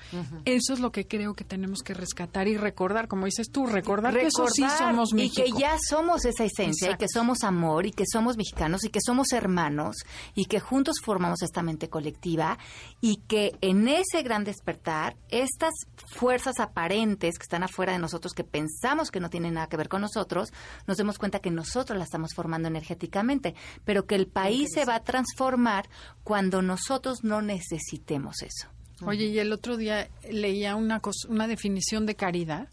Eso 0.46 0.74
es 0.74 0.80
lo 0.80 0.92
que 0.92 1.08
creo 1.08 1.34
que 1.34 1.44
tenemos 1.44 1.82
que 1.82 1.96
rescatar 1.96 2.48
y 2.48 2.58
recordar, 2.58 3.08
como 3.08 3.26
dices 3.26 3.50
tú, 3.52 3.66
recordar, 3.66 4.14
que 4.14 4.28
eso 4.28 4.48
sí 4.48 4.66
somos 4.78 5.14
México. 5.14 5.42
Y 5.48 5.52
que 5.52 5.60
ya 5.60 5.78
somos 5.90 6.26
esa 6.26 6.44
esencia, 6.44 6.92
y 6.92 6.98
que 6.98 7.08
somos 7.12 7.44
amor, 7.44 7.88
y 7.88 7.92
que 7.92 8.04
somos 8.06 8.38
mexicanos, 8.38 8.84
y 8.84 8.90
que 8.90 8.99
somos 9.06 9.32
hermanos 9.32 9.98
y 10.36 10.46
que 10.46 10.60
juntos 10.60 10.98
formamos 11.04 11.42
esta 11.42 11.62
mente 11.62 11.90
colectiva 11.90 12.58
y 13.02 13.18
que 13.28 13.52
en 13.62 13.88
ese 13.88 14.24
gran 14.24 14.44
despertar, 14.44 15.16
estas 15.30 15.74
fuerzas 16.08 16.60
aparentes 16.60 17.38
que 17.38 17.44
están 17.44 17.64
afuera 17.64 17.94
de 17.94 18.00
nosotros, 18.00 18.34
que 18.34 18.44
pensamos 18.44 19.12
que 19.12 19.20
no 19.20 19.30
tienen 19.30 19.56
nada 19.56 19.68
que 19.68 19.78
ver 19.78 19.90
con 19.90 20.02
nosotros, 20.02 20.52
nos 20.88 20.98
demos 20.98 21.18
cuenta 21.18 21.40
que 21.40 21.52
nosotros 21.52 21.98
la 21.98 22.04
estamos 22.04 22.34
formando 22.34 22.68
energéticamente, 22.68 23.56
pero 23.86 24.06
que 24.06 24.16
el 24.16 24.28
país 24.28 24.70
se 24.74 24.86
va 24.86 24.96
a 24.96 25.04
transformar 25.04 25.90
cuando 26.24 26.62
nosotros 26.62 27.24
no 27.24 27.42
necesitemos 27.42 28.42
eso. 28.42 28.70
Oye, 29.06 29.28
y 29.28 29.40
el 29.40 29.54
otro 29.54 29.78
día 29.78 30.10
leía 30.30 30.76
una, 30.76 31.02
una 31.30 31.48
definición 31.48 32.06
de 32.06 32.16
caridad 32.16 32.68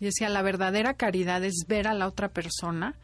y 0.00 0.04
decía, 0.04 0.28
la 0.28 0.42
verdadera 0.42 0.94
caridad 0.94 1.44
es 1.44 1.64
ver 1.68 1.88
a 1.88 1.94
la 1.94 2.06
otra 2.06 2.28
persona 2.28 2.94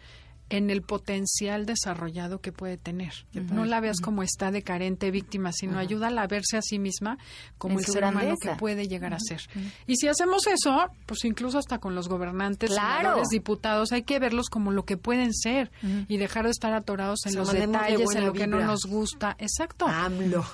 en 0.50 0.68
el 0.70 0.82
potencial 0.82 1.64
desarrollado 1.66 2.40
que 2.40 2.52
puede 2.52 2.76
tener. 2.76 3.12
No 3.32 3.64
la 3.64 3.80
veas 3.80 4.00
como 4.00 4.22
está 4.22 4.50
de 4.50 4.62
carente, 4.62 5.10
víctima, 5.10 5.52
sino 5.52 5.78
ayúdala 5.78 6.22
a 6.22 6.26
verse 6.26 6.56
a 6.58 6.62
sí 6.62 6.78
misma 6.78 7.18
como 7.58 7.74
En 7.74 7.78
el 7.80 7.86
ser 7.86 8.04
humano 8.04 8.36
que 8.40 8.50
puede 8.56 8.86
llegar 8.86 9.14
a 9.14 9.18
ser. 9.18 9.40
Y 9.86 9.96
si 9.96 10.06
hacemos 10.08 10.46
eso, 10.46 10.86
pues 11.06 11.24
incluso 11.24 11.58
hasta 11.58 11.78
con 11.78 11.94
los 11.94 12.08
gobernantes, 12.08 12.70
Claro. 12.70 12.96
senadores, 12.98 13.28
diputados, 13.28 13.92
hay 13.92 14.02
que 14.02 14.18
verlos 14.18 14.48
como 14.50 14.70
lo 14.70 14.84
que 14.84 14.96
pueden 14.96 15.32
ser 15.32 15.70
y 16.08 16.18
dejar 16.18 16.44
de 16.44 16.50
estar 16.50 16.72
atorados 16.74 17.20
en 17.26 17.36
los 17.36 17.50
detalles, 17.50 18.14
en 18.14 18.26
lo 18.26 18.32
que 18.32 18.46
no 18.46 18.60
nos 18.60 18.84
gusta. 18.86 19.36
Exacto. 19.38 19.86
AMLO. 19.86 20.44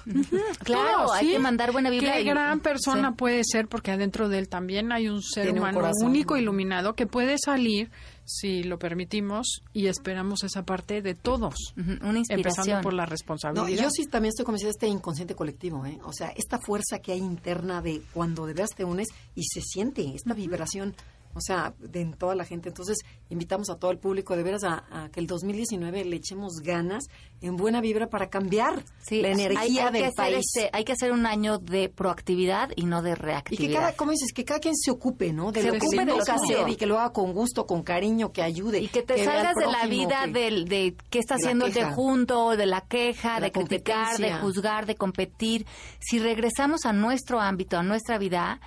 Claro, 0.64 1.12
hay 1.12 1.32
que 1.32 1.38
mandar 1.38 1.72
buena 1.72 1.90
vibra. 1.90 2.14
Qué 2.14 2.22
y- 2.22 2.24
gran 2.24 2.60
persona 2.60 3.10
Sí. 3.10 3.14
puede 3.16 3.42
ser, 3.44 3.68
porque 3.68 3.90
adentro 3.90 4.28
de 4.28 4.38
él 4.38 4.48
también 4.48 4.92
hay 4.92 5.08
un 5.08 5.22
ser 5.22 5.44
Tiene 5.44 5.60
humano 5.60 5.90
único, 6.02 6.36
iluminado, 6.36 6.94
que 6.94 7.06
puede 7.06 7.36
salir 7.44 7.90
si 8.32 8.62
lo 8.62 8.78
permitimos 8.78 9.62
y 9.72 9.86
esperamos 9.88 10.44
esa 10.44 10.64
parte 10.64 11.02
de 11.02 11.14
todos. 11.14 11.54
Una 11.76 12.18
inspiración. 12.18 12.38
Empezando 12.38 12.80
por 12.82 12.92
la 12.92 13.04
No, 13.04 13.10
responsabilidad. 13.10 13.82
yo 13.84 13.90
sí 13.90 14.06
también 14.06 14.30
estoy 14.30 14.44
convencida 14.44 14.68
de 14.68 14.72
este 14.72 14.86
inconsciente 14.88 15.34
colectivo, 15.34 15.84
¿eh? 15.84 15.98
O 16.04 16.12
sea, 16.12 16.28
esta 16.36 16.58
fuerza 16.58 17.00
que 17.00 17.12
hay 17.12 17.18
interna 17.18 17.82
de 17.82 18.02
cuando 18.14 18.46
de 18.46 18.54
veras 18.54 18.70
te 18.76 18.84
unes 18.84 19.08
y 19.34 19.42
se 19.44 19.60
siente 19.62 20.02
esta 20.14 20.32
vibración, 20.34 20.94
o 21.34 21.40
sea, 21.40 21.74
de 21.78 22.00
en 22.00 22.12
toda 22.14 22.34
la 22.34 22.44
gente. 22.44 22.68
Entonces, 22.68 22.98
invitamos 23.28 23.70
a 23.70 23.76
todo 23.76 23.90
el 23.92 23.98
público 23.98 24.36
de 24.36 24.42
veras 24.42 24.64
a, 24.64 24.84
a 24.90 25.08
que 25.10 25.20
el 25.20 25.26
2019 25.26 26.04
le 26.04 26.16
echemos 26.16 26.54
ganas 26.62 27.04
en 27.40 27.56
buena 27.56 27.80
vibra 27.80 28.08
para 28.08 28.28
cambiar 28.28 28.82
Sí, 29.02 29.22
la 29.22 29.28
hay- 29.28 29.34
energía 29.34 29.86
hay, 29.86 29.92
que 29.92 30.02
del 30.02 30.12
país. 30.12 30.46
este- 30.54 30.70
hay 30.72 30.84
que 30.84 30.92
hacer 30.92 31.12
un 31.12 31.26
año 31.26 31.58
de 31.58 31.88
proactividad 31.88 32.70
y 32.76 32.84
no 32.84 33.02
de 33.02 33.10
Y 33.10 33.14
reactividad. 33.14 33.68
que 33.68 33.74
cada, 33.74 33.92
como 33.96 34.10
dices, 34.10 34.32
que 34.34 34.44
cada 34.44 34.60
quien 34.60 34.74
se 34.76 34.90
ocupe, 34.90 35.32
¿no? 35.32 35.52
De 35.52 35.60
Se 35.62 35.68
lo 35.68 35.72
que 35.74 35.78
ocupe 35.86 35.98
de 35.98 36.04
lo 36.06 36.20
suyo. 36.20 36.34
hacer 36.34 36.68
y 36.68 36.76
que 36.76 36.86
lo 36.86 36.98
haga 36.98 37.12
con 37.12 37.32
gusto, 37.32 37.66
con 37.66 37.82
cariño, 37.82 38.32
que 38.32 38.42
ayude. 38.42 38.80
Y 38.80 38.88
que 38.88 39.02
te 39.02 39.24
salgas 39.24 39.54
de 39.54 39.66
la 39.66 39.86
vida 39.86 40.22
que- 40.26 40.32
del, 40.32 40.64
de 40.68 40.96
qué 41.10 41.18
está 41.20 41.36
de 41.36 41.42
haciendo 41.44 41.66
el 41.66 41.72
de 41.72 41.84
junto, 41.84 42.56
de 42.56 42.66
la 42.66 42.80
queja, 42.82 43.34
De 43.36 43.42
de, 43.42 43.46
la 43.46 43.50
criticar, 43.52 44.18
de 44.18 44.34
juzgar, 44.34 44.86
de 44.86 44.96
competir. 44.96 45.66
Si 46.00 46.18
regresamos 46.18 46.84
a 46.84 46.92
nuestro 46.92 47.40
ámbito, 47.40 47.78
a 47.78 47.82
nuestra 47.82 48.18
vida, 48.18 48.60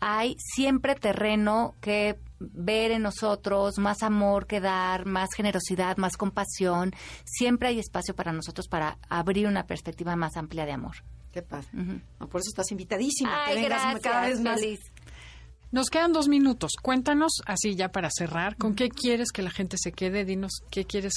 hay 0.00 0.36
siempre 0.38 0.94
terreno 0.94 1.74
que 1.80 2.18
ver 2.38 2.90
en 2.90 3.02
nosotros, 3.02 3.78
más 3.78 4.02
amor 4.02 4.46
que 4.46 4.60
dar, 4.60 5.04
más 5.06 5.28
generosidad, 5.36 5.98
más 5.98 6.16
compasión. 6.16 6.92
Siempre 7.24 7.68
hay 7.68 7.78
espacio 7.78 8.14
para 8.14 8.32
nosotros 8.32 8.66
para 8.68 8.98
abrir 9.08 9.46
una 9.46 9.66
perspectiva 9.66 10.16
más 10.16 10.36
amplia 10.36 10.64
de 10.64 10.72
amor. 10.72 10.96
Qué 11.32 11.42
padre. 11.42 11.68
No, 11.72 12.28
por 12.28 12.40
eso 12.40 12.48
estás 12.48 12.70
invitadísima. 12.72 13.44
que 13.44 13.50
Ay, 13.52 13.62
vengas 13.62 13.82
gracias, 13.82 14.02
cada 14.02 14.26
vez 14.26 14.40
más. 14.40 14.60
feliz. 14.60 14.80
Nos 15.70 15.88
quedan 15.88 16.12
dos 16.12 16.26
minutos. 16.26 16.72
Cuéntanos, 16.82 17.42
así 17.46 17.76
ya 17.76 17.90
para 17.90 18.10
cerrar, 18.10 18.56
¿con 18.56 18.74
qué 18.74 18.88
quieres 18.88 19.30
que 19.30 19.42
la 19.42 19.50
gente 19.50 19.76
se 19.78 19.92
quede? 19.92 20.24
Dinos 20.24 20.50
qué 20.70 20.84
quieres 20.84 21.12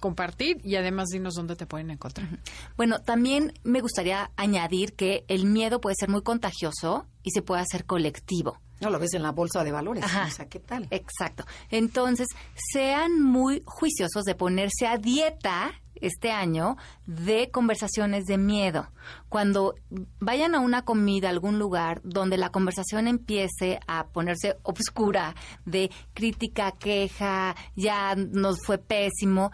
compartir 0.00 0.60
y 0.64 0.76
además 0.76 1.08
dinos 1.08 1.34
dónde 1.34 1.56
te 1.56 1.66
pueden 1.66 1.90
encontrar. 1.90 2.28
Bueno, 2.76 3.00
también 3.00 3.52
me 3.64 3.80
gustaría 3.80 4.30
añadir 4.36 4.94
que 4.94 5.24
el 5.28 5.46
miedo 5.46 5.80
puede 5.80 5.96
ser 5.98 6.08
muy 6.08 6.22
contagioso 6.22 7.06
y 7.22 7.30
se 7.30 7.42
puede 7.42 7.62
hacer 7.62 7.84
colectivo. 7.84 8.60
No 8.80 8.90
lo 8.90 8.98
ves 8.98 9.14
en 9.14 9.22
la 9.22 9.32
bolsa 9.32 9.64
de 9.64 9.72
valores. 9.72 10.04
Ajá. 10.04 10.26
O 10.28 10.30
sea, 10.30 10.48
¿qué 10.48 10.60
tal? 10.60 10.86
Exacto. 10.90 11.44
Entonces, 11.70 12.28
sean 12.54 13.20
muy 13.20 13.62
juiciosos 13.66 14.24
de 14.24 14.34
ponerse 14.34 14.86
a 14.86 14.98
dieta 14.98 15.72
este 16.00 16.30
año 16.30 16.76
de 17.06 17.50
conversaciones 17.50 18.24
de 18.26 18.38
miedo. 18.38 18.88
Cuando 19.28 19.74
vayan 20.20 20.54
a 20.54 20.60
una 20.60 20.82
comida, 20.82 21.28
a 21.28 21.30
algún 21.30 21.58
lugar 21.58 22.00
donde 22.04 22.36
la 22.36 22.50
conversación 22.50 23.08
empiece 23.08 23.80
a 23.86 24.08
ponerse 24.08 24.56
obscura, 24.62 25.34
de 25.64 25.90
crítica, 26.14 26.72
queja, 26.72 27.56
ya 27.74 28.14
nos 28.14 28.58
fue 28.64 28.78
pésimo, 28.78 29.50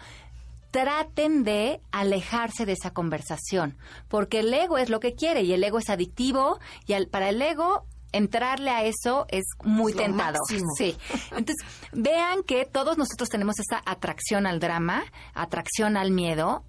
traten 0.74 1.44
de 1.44 1.80
alejarse 1.92 2.66
de 2.66 2.72
esa 2.72 2.90
conversación, 2.92 3.78
porque 4.08 4.40
el 4.40 4.52
ego 4.52 4.76
es 4.76 4.88
lo 4.88 4.98
que 4.98 5.14
quiere 5.14 5.42
y 5.42 5.52
el 5.52 5.62
ego 5.62 5.78
es 5.78 5.88
adictivo 5.88 6.58
y 6.88 6.94
al- 6.94 7.06
para 7.06 7.28
el 7.28 7.40
ego 7.40 7.86
entrarle 8.10 8.70
a 8.70 8.82
eso 8.82 9.24
es 9.28 9.44
muy 9.62 9.92
Es 9.92 9.98
tentador. 9.98 10.40
Sí. 10.76 10.96
Entonces, 11.30 11.64
vean 11.92 12.42
que 12.42 12.64
todos 12.64 12.98
nosotros 12.98 13.28
tenemos 13.28 13.54
esa 13.60 13.82
atracción 13.86 14.48
al 14.48 14.58
drama, 14.58 15.04
atracción 15.32 15.96
al 15.96 16.10
miedo, 16.10 16.64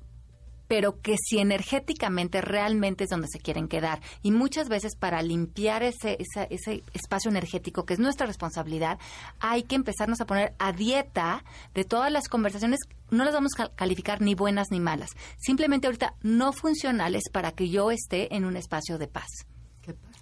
pero 0.67 1.01
que 1.01 1.15
si 1.17 1.39
energéticamente 1.39 2.41
realmente 2.41 3.03
es 3.05 3.09
donde 3.09 3.27
se 3.27 3.39
quieren 3.39 3.67
quedar. 3.67 4.01
Y 4.21 4.31
muchas 4.31 4.69
veces 4.69 4.95
para 4.95 5.21
limpiar 5.21 5.83
ese, 5.83 6.17
esa- 6.19 6.45
ese 6.45 6.83
espacio 6.93 7.29
energético, 7.31 7.85
que 7.85 7.93
es 7.93 7.99
nuestra 7.99 8.25
responsabilidad, 8.27 8.99
hay 9.39 9.63
que 9.63 9.75
empezarnos 9.75 10.21
a 10.21 10.25
poner 10.25 10.53
a 10.59 10.71
dieta 10.71 11.43
de 11.73 11.83
todas 11.83 12.11
las 12.11 12.27
conversaciones. 12.27 12.79
No 13.11 13.23
las 13.25 13.33
vamos 13.33 13.51
a 13.59 13.69
calificar 13.69 14.21
ni 14.21 14.35
buenas 14.35 14.67
ni 14.71 14.79
malas. 14.79 15.11
Simplemente 15.37 15.87
ahorita 15.87 16.13
no 16.21 16.53
funcionales 16.53 17.23
para 17.31 17.51
que 17.51 17.69
yo 17.69 17.91
esté 17.91 18.35
en 18.35 18.45
un 18.45 18.57
espacio 18.57 18.97
de 18.97 19.07
paz. 19.07 19.29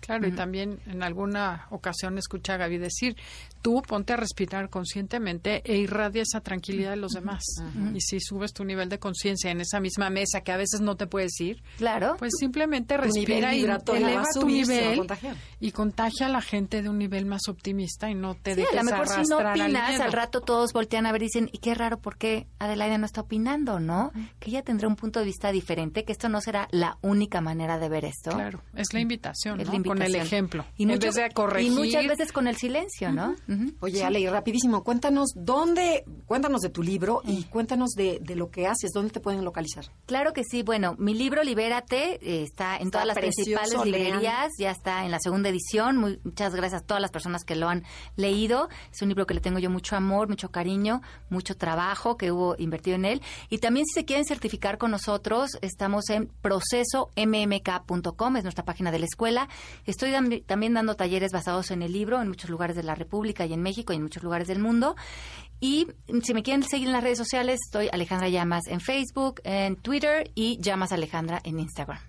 Claro, 0.06 0.28
y 0.28 0.34
también 0.34 0.80
en 0.86 1.02
alguna 1.02 1.68
ocasión 1.70 2.18
escuché 2.18 2.52
a 2.52 2.58
Gaby 2.58 2.78
decir, 2.78 3.16
tú 3.62 3.82
ponte 3.82 4.12
a 4.12 4.18
respirar 4.18 4.70
conscientemente 4.70 5.62
e 5.64 5.78
irradia 5.78 6.24
esa 6.24 6.42
tranquilidad 6.42 6.90
de 6.90 6.98
los 6.98 7.14
demás. 7.14 7.42
Y 7.94 8.02
si 8.02 8.20
subes 8.20 8.52
tu 8.54 8.66
nivel 8.66 8.90
de 8.90 9.00
conciencia 9.00 9.50
en 9.52 9.62
esa 9.62 9.80
misma 9.80 10.10
mesa 10.10 10.42
que 10.42 10.52
a 10.52 10.58
veces 10.58 10.82
no 10.82 10.98
te 10.98 11.08
puedes 11.08 11.40
ir, 11.40 11.64
Claro. 11.78 12.16
pues 12.20 12.34
simplemente 12.38 12.98
respira 12.98 13.56
y 13.56 13.62
eleva 13.64 13.80
tu 14.34 14.46
nivel 14.46 15.08
y 15.60 15.72
contagia 15.72 16.26
a 16.26 16.30
la 16.30 16.42
gente 16.42 16.82
de 16.82 16.90
un 16.90 16.98
nivel 16.98 17.26
más 17.26 17.48
optimista 17.48 18.10
y 18.10 18.16
no 18.16 18.36
te 18.36 18.56
Sí, 18.56 18.62
dejes 18.62 18.74
a 18.80 18.84
lo 18.84 18.92
mejor 18.92 19.08
si 19.08 19.22
no 19.30 19.38
al 19.40 19.48
opinas, 19.52 19.90
miedo. 19.90 20.04
al, 20.04 20.12
rato 20.12 20.42
todos 20.42 20.74
voltean 20.74 21.06
a 21.06 21.12
ver 21.12 21.22
y 21.22 21.26
dicen, 21.26 21.50
y 21.52 21.60
qué 21.60 21.74
raro, 21.76 22.00
¿por 22.00 22.18
qué 22.18 22.48
Adelaida 22.60 22.98
no 22.98 23.06
está 23.06 23.22
opinando, 23.22 23.80
no? 23.80 24.12
Que 24.40 24.50
ella 24.50 24.64
tendrá 24.64 24.88
un 24.88 24.96
punto 24.96 25.20
de 25.20 25.26
vista 25.26 25.52
diferente, 25.52 26.04
que 26.04 26.12
esto 26.12 26.28
no 26.30 26.42
será 26.42 26.68
la 26.72 26.98
única 27.02 27.40
manera 27.42 27.80
de 27.80 27.88
ver 27.90 28.06
esto. 28.06 28.32
Claro, 28.32 28.62
es 28.76 28.94
la 28.94 29.00
invitación, 29.00 29.60
Es 29.60 29.68
¿no? 29.68 29.72
la 29.72 29.78
Con 29.98 30.02
el 30.08 30.16
ejemplo. 30.16 30.66
Y, 30.78 30.84
en 30.84 30.90
mucho- 30.90 31.08
vez 31.08 31.16
de 31.16 31.30
corregir. 31.32 31.72
y 31.72 31.76
muchas 31.76 32.08
veces 32.08 32.32
con 32.32 32.48
el 32.48 32.56
silencio, 32.58 33.12
¿no? 33.12 33.36
Oye, 33.80 34.04
Ale, 34.04 34.20
y 34.20 34.28
rapidísimo, 34.28 34.84
cuéntanos 34.84 35.30
dónde, 35.36 36.04
cuéntanos 36.26 36.62
de 36.62 36.70
tu 36.70 36.84
libro 36.84 37.22
y 37.26 37.44
cuéntanos 37.44 37.92
de, 37.92 38.20
de 38.22 38.36
lo 38.36 38.50
que 38.52 38.68
haces, 38.68 38.92
dónde 38.94 39.12
te 39.12 39.20
pueden 39.20 39.44
localizar. 39.44 39.86
Claro 40.06 40.34
que 40.34 40.44
sí. 40.44 40.64
Bueno, 40.64 40.96
mi 40.98 41.14
libro 41.14 41.44
Libérate 41.44 42.16
eh, 42.22 42.44
está 42.44 42.76
en 42.78 42.84
Está 42.88 42.92
todas 43.00 43.08
las 43.08 43.18
precioso, 43.18 43.60
principales 43.62 43.92
lean. 43.92 44.04
librerías, 44.20 44.52
ya 44.60 44.72
está 44.72 45.06
en 45.06 45.12
la 45.12 45.20
segunda 45.20 45.50
edición. 45.50 45.98
Muy- 45.98 46.20
muchas 46.24 46.54
gracias 46.56 46.82
a 46.82 46.86
todas 46.86 47.02
las 47.02 47.12
personas 47.12 47.44
que 47.44 47.56
lo 47.56 47.70
han 47.70 47.84
leído. 48.16 48.70
Es 48.92 49.02
un 49.02 49.10
libro 49.10 49.26
que 49.26 49.34
le 49.34 49.42
tengo 49.42 49.60
yo 49.60 49.70
mucho 49.70 49.96
amor, 49.96 50.28
mucho 50.30 50.50
cariño, 50.52 51.02
mucho 51.30 51.56
trabajo 51.58 52.18
que 52.18 52.32
hubo 52.32 52.56
invertido 52.58 52.96
en 52.96 53.06
él. 53.06 53.22
Y 53.50 53.58
también 53.60 53.86
si 53.86 53.94
se 54.02 54.06
quieren 54.06 54.26
certificar 54.26 54.78
con 54.78 54.92
nosotros, 54.92 55.52
estamos 55.62 56.10
en 56.10 56.30
procesommk.com, 56.42 58.38
es 58.38 58.44
nuestra 58.44 58.66
página 58.66 58.92
de 58.92 59.00
la 59.00 59.06
escuela. 59.06 59.48
Estoy 59.86 60.12
dam- 60.12 60.44
también 60.46 60.74
dando 60.74 60.96
talleres 60.96 61.32
basados 61.32 61.72
en 61.72 61.82
el 61.82 61.92
libro 61.92 62.22
en 62.22 62.28
muchos 62.30 62.50
lugares 62.50 62.76
de 62.76 62.84
la 62.84 62.96
República 62.96 63.46
y 63.46 63.54
en 63.54 63.62
México 63.62 63.94
y 63.94 63.98
en 63.98 64.04
muchos 64.04 64.24
lugares 64.24 64.48
del 64.48 64.60
mundo. 64.60 64.96
Y 65.60 65.88
si 66.24 66.34
me 66.34 66.44
quieren 66.44 66.64
seguir 66.64 66.88
en 66.88 66.94
las 66.94 67.04
redes 67.04 67.18
sociales, 67.18 67.60
estoy 67.66 67.90
Alejandra 67.92 68.30
Llamas 68.30 68.68
en 68.68 68.80
Facebook, 68.82 69.42
en 69.44 69.76
Twitter 69.78 70.30
y 70.36 70.58
Llamas 70.60 70.92
Alejandra 70.92 71.40
en 71.44 71.60
Instagram. 71.60 72.00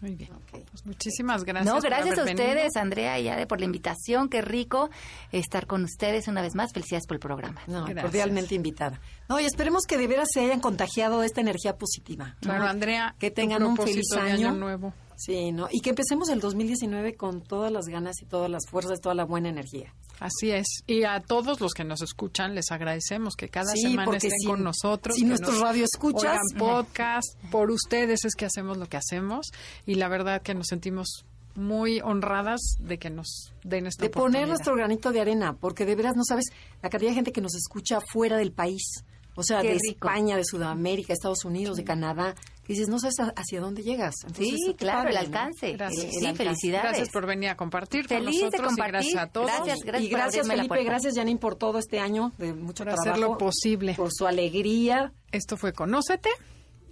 Muy 0.00 0.14
bien. 0.14 0.30
Pues 0.52 0.86
muchísimas 0.86 1.42
gracias. 1.42 1.66
no, 1.74 1.80
por 1.80 1.90
gracias 1.90 2.18
a 2.20 2.22
venido. 2.22 2.44
ustedes, 2.46 2.76
Andrea 2.76 3.18
y 3.18 3.28
Ade, 3.28 3.48
por 3.48 3.58
la 3.58 3.64
invitación. 3.66 4.28
Qué 4.28 4.42
rico 4.42 4.90
estar 5.32 5.66
con 5.66 5.82
ustedes 5.82 6.28
una 6.28 6.40
vez 6.40 6.54
más. 6.54 6.72
Felicidades 6.72 7.06
por 7.08 7.16
el 7.16 7.20
programa. 7.20 7.60
No, 7.66 7.80
Gracias. 7.84 8.04
cordialmente 8.04 8.54
invitada. 8.54 9.00
No, 9.28 9.40
y 9.40 9.44
esperemos 9.44 9.86
que 9.86 9.98
de 9.98 10.06
veras 10.06 10.28
se 10.32 10.38
hayan 10.40 10.60
contagiado 10.60 11.18
de 11.18 11.26
esta 11.26 11.40
energía 11.40 11.76
positiva. 11.76 12.26
¿no? 12.42 12.50
Claro, 12.50 12.68
Andrea, 12.68 13.16
que 13.18 13.32
tengan 13.32 13.64
un 13.64 13.76
feliz 13.76 14.06
de 14.14 14.20
año. 14.20 14.50
año 14.50 14.52
nuevo. 14.52 14.94
Sí, 15.20 15.50
¿no? 15.50 15.66
Y 15.72 15.80
que 15.80 15.90
empecemos 15.90 16.28
el 16.28 16.38
2019 16.38 17.16
con 17.16 17.42
todas 17.42 17.72
las 17.72 17.86
ganas 17.86 18.22
y 18.22 18.24
todas 18.26 18.48
las 18.48 18.62
fuerzas, 18.70 19.00
toda 19.00 19.16
la 19.16 19.24
buena 19.24 19.48
energía. 19.48 19.92
Así 20.20 20.52
es. 20.52 20.66
Y 20.86 21.02
a 21.02 21.18
todos 21.20 21.60
los 21.60 21.72
que 21.74 21.82
nos 21.82 22.02
escuchan 22.02 22.54
les 22.54 22.70
agradecemos 22.70 23.34
que 23.34 23.48
cada 23.48 23.72
Sí, 23.72 23.82
semana 23.82 24.16
estén 24.16 24.30
si- 24.30 24.46
con 24.46 24.62
nosotros. 24.62 25.16
si 25.16 25.24
nos 25.24 25.40
radioescuchas- 25.40 26.38
oigan 26.52 26.58
podcast. 26.58 27.34
Por 27.50 27.72
ustedes 27.72 28.24
es 28.24 28.34
que 28.36 28.44
hacemos 28.46 28.76
lo 28.78 28.86
que 28.86 28.96
hacemos. 28.96 29.48
Y 29.86 29.96
la 29.96 30.08
verdad 30.08 30.40
que 30.40 30.54
nos 30.54 30.68
sentimos 30.68 31.24
muy 31.56 32.00
honradas 32.00 32.60
de 32.78 32.98
que 33.00 33.10
nos 33.10 33.52
den 33.64 33.86
esta 33.88 34.04
de 34.04 34.10
poner 34.10 34.46
nuestro 34.46 34.76
granito 34.76 35.10
de 35.10 35.20
arena, 35.20 35.56
porque 35.60 35.84
de 35.84 35.96
veras 35.96 36.14
no 36.14 36.22
sabes 36.24 36.44
la 36.80 36.90
cantidad 36.90 37.10
de 37.10 37.16
gente 37.16 37.32
que 37.32 37.40
nos 37.40 37.56
escucha 37.56 37.98
fuera 38.12 38.36
del 38.36 38.52
país. 38.52 39.02
O 39.34 39.42
sea, 39.42 39.62
Qué 39.62 39.68
de 39.68 39.74
rico. 39.74 40.08
España, 40.08 40.36
de 40.36 40.44
Sudamérica, 40.44 41.12
Estados 41.12 41.44
Unidos, 41.44 41.76
de 41.76 41.82
Canadá. 41.84 42.34
Que 42.68 42.74
dices, 42.74 42.88
no 42.88 42.98
sabes 43.00 43.16
hacia 43.34 43.60
dónde 43.60 43.82
llegas. 43.82 44.14
Entonces, 44.26 44.54
Sí, 44.64 44.74
claro, 44.74 45.04
padre, 45.08 45.10
el 45.10 45.14
¿no? 45.30 45.38
alcance. 45.38 45.72
Gracias. 45.72 46.04
El 46.04 46.10
Sí, 46.10 46.16
alcance. 46.18 46.44
felicidades. 46.44 46.82
Gracias 46.84 47.08
por 47.08 47.26
venir 47.26 47.48
a 47.48 47.56
compartir 47.56 48.06
con 48.06 48.18
Feliz 48.18 48.36
de 48.36 48.42
nosotros 48.44 48.60
y 48.60 48.66
compartir. 48.68 48.92
gracias 48.92 49.16
a 49.22 49.26
todos. 49.26 49.46
Gracias, 49.46 49.78
gracias 49.80 50.04
y 50.04 50.08
gracias 50.12 50.46
Felipe, 50.46 50.84
gracias 50.84 51.14
Janine 51.16 51.40
por 51.40 51.56
todo 51.56 51.78
este 51.78 51.98
año 51.98 52.32
de 52.38 52.52
mucho 52.52 52.84
Por 52.84 52.92
trabajo. 52.92 53.10
hacerlo 53.10 53.38
posible. 53.38 53.94
Por 53.94 54.10
su 54.12 54.26
alegría. 54.26 55.12
Esto 55.32 55.56
fue 55.56 55.72
Conócete. 55.72 56.28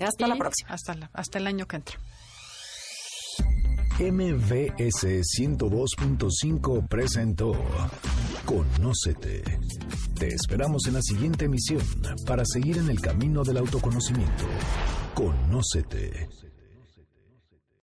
Y 0.01 0.03
hasta 0.03 0.27
la 0.27 0.37
próxima. 0.37 0.71
Hasta, 0.71 0.95
la- 0.95 1.11
hasta 1.13 1.39
el 1.39 1.47
año 1.47 1.67
que 1.67 1.77
entra. 1.77 1.99
MVS 3.99 5.23
102.5 5.23 6.87
presentó 6.89 7.53
Conócete. 8.45 9.43
Te 10.19 10.29
esperamos 10.29 10.87
en 10.87 10.95
la 10.95 11.03
siguiente 11.03 11.47
emisión 11.47 11.81
para 12.27 12.45
seguir 12.45 12.79
en 12.79 12.91
el 12.91 13.01
camino 13.01 13.43
del 13.43 13.59
autoconocimiento. 13.59 14.45
Conócete. 15.15 16.29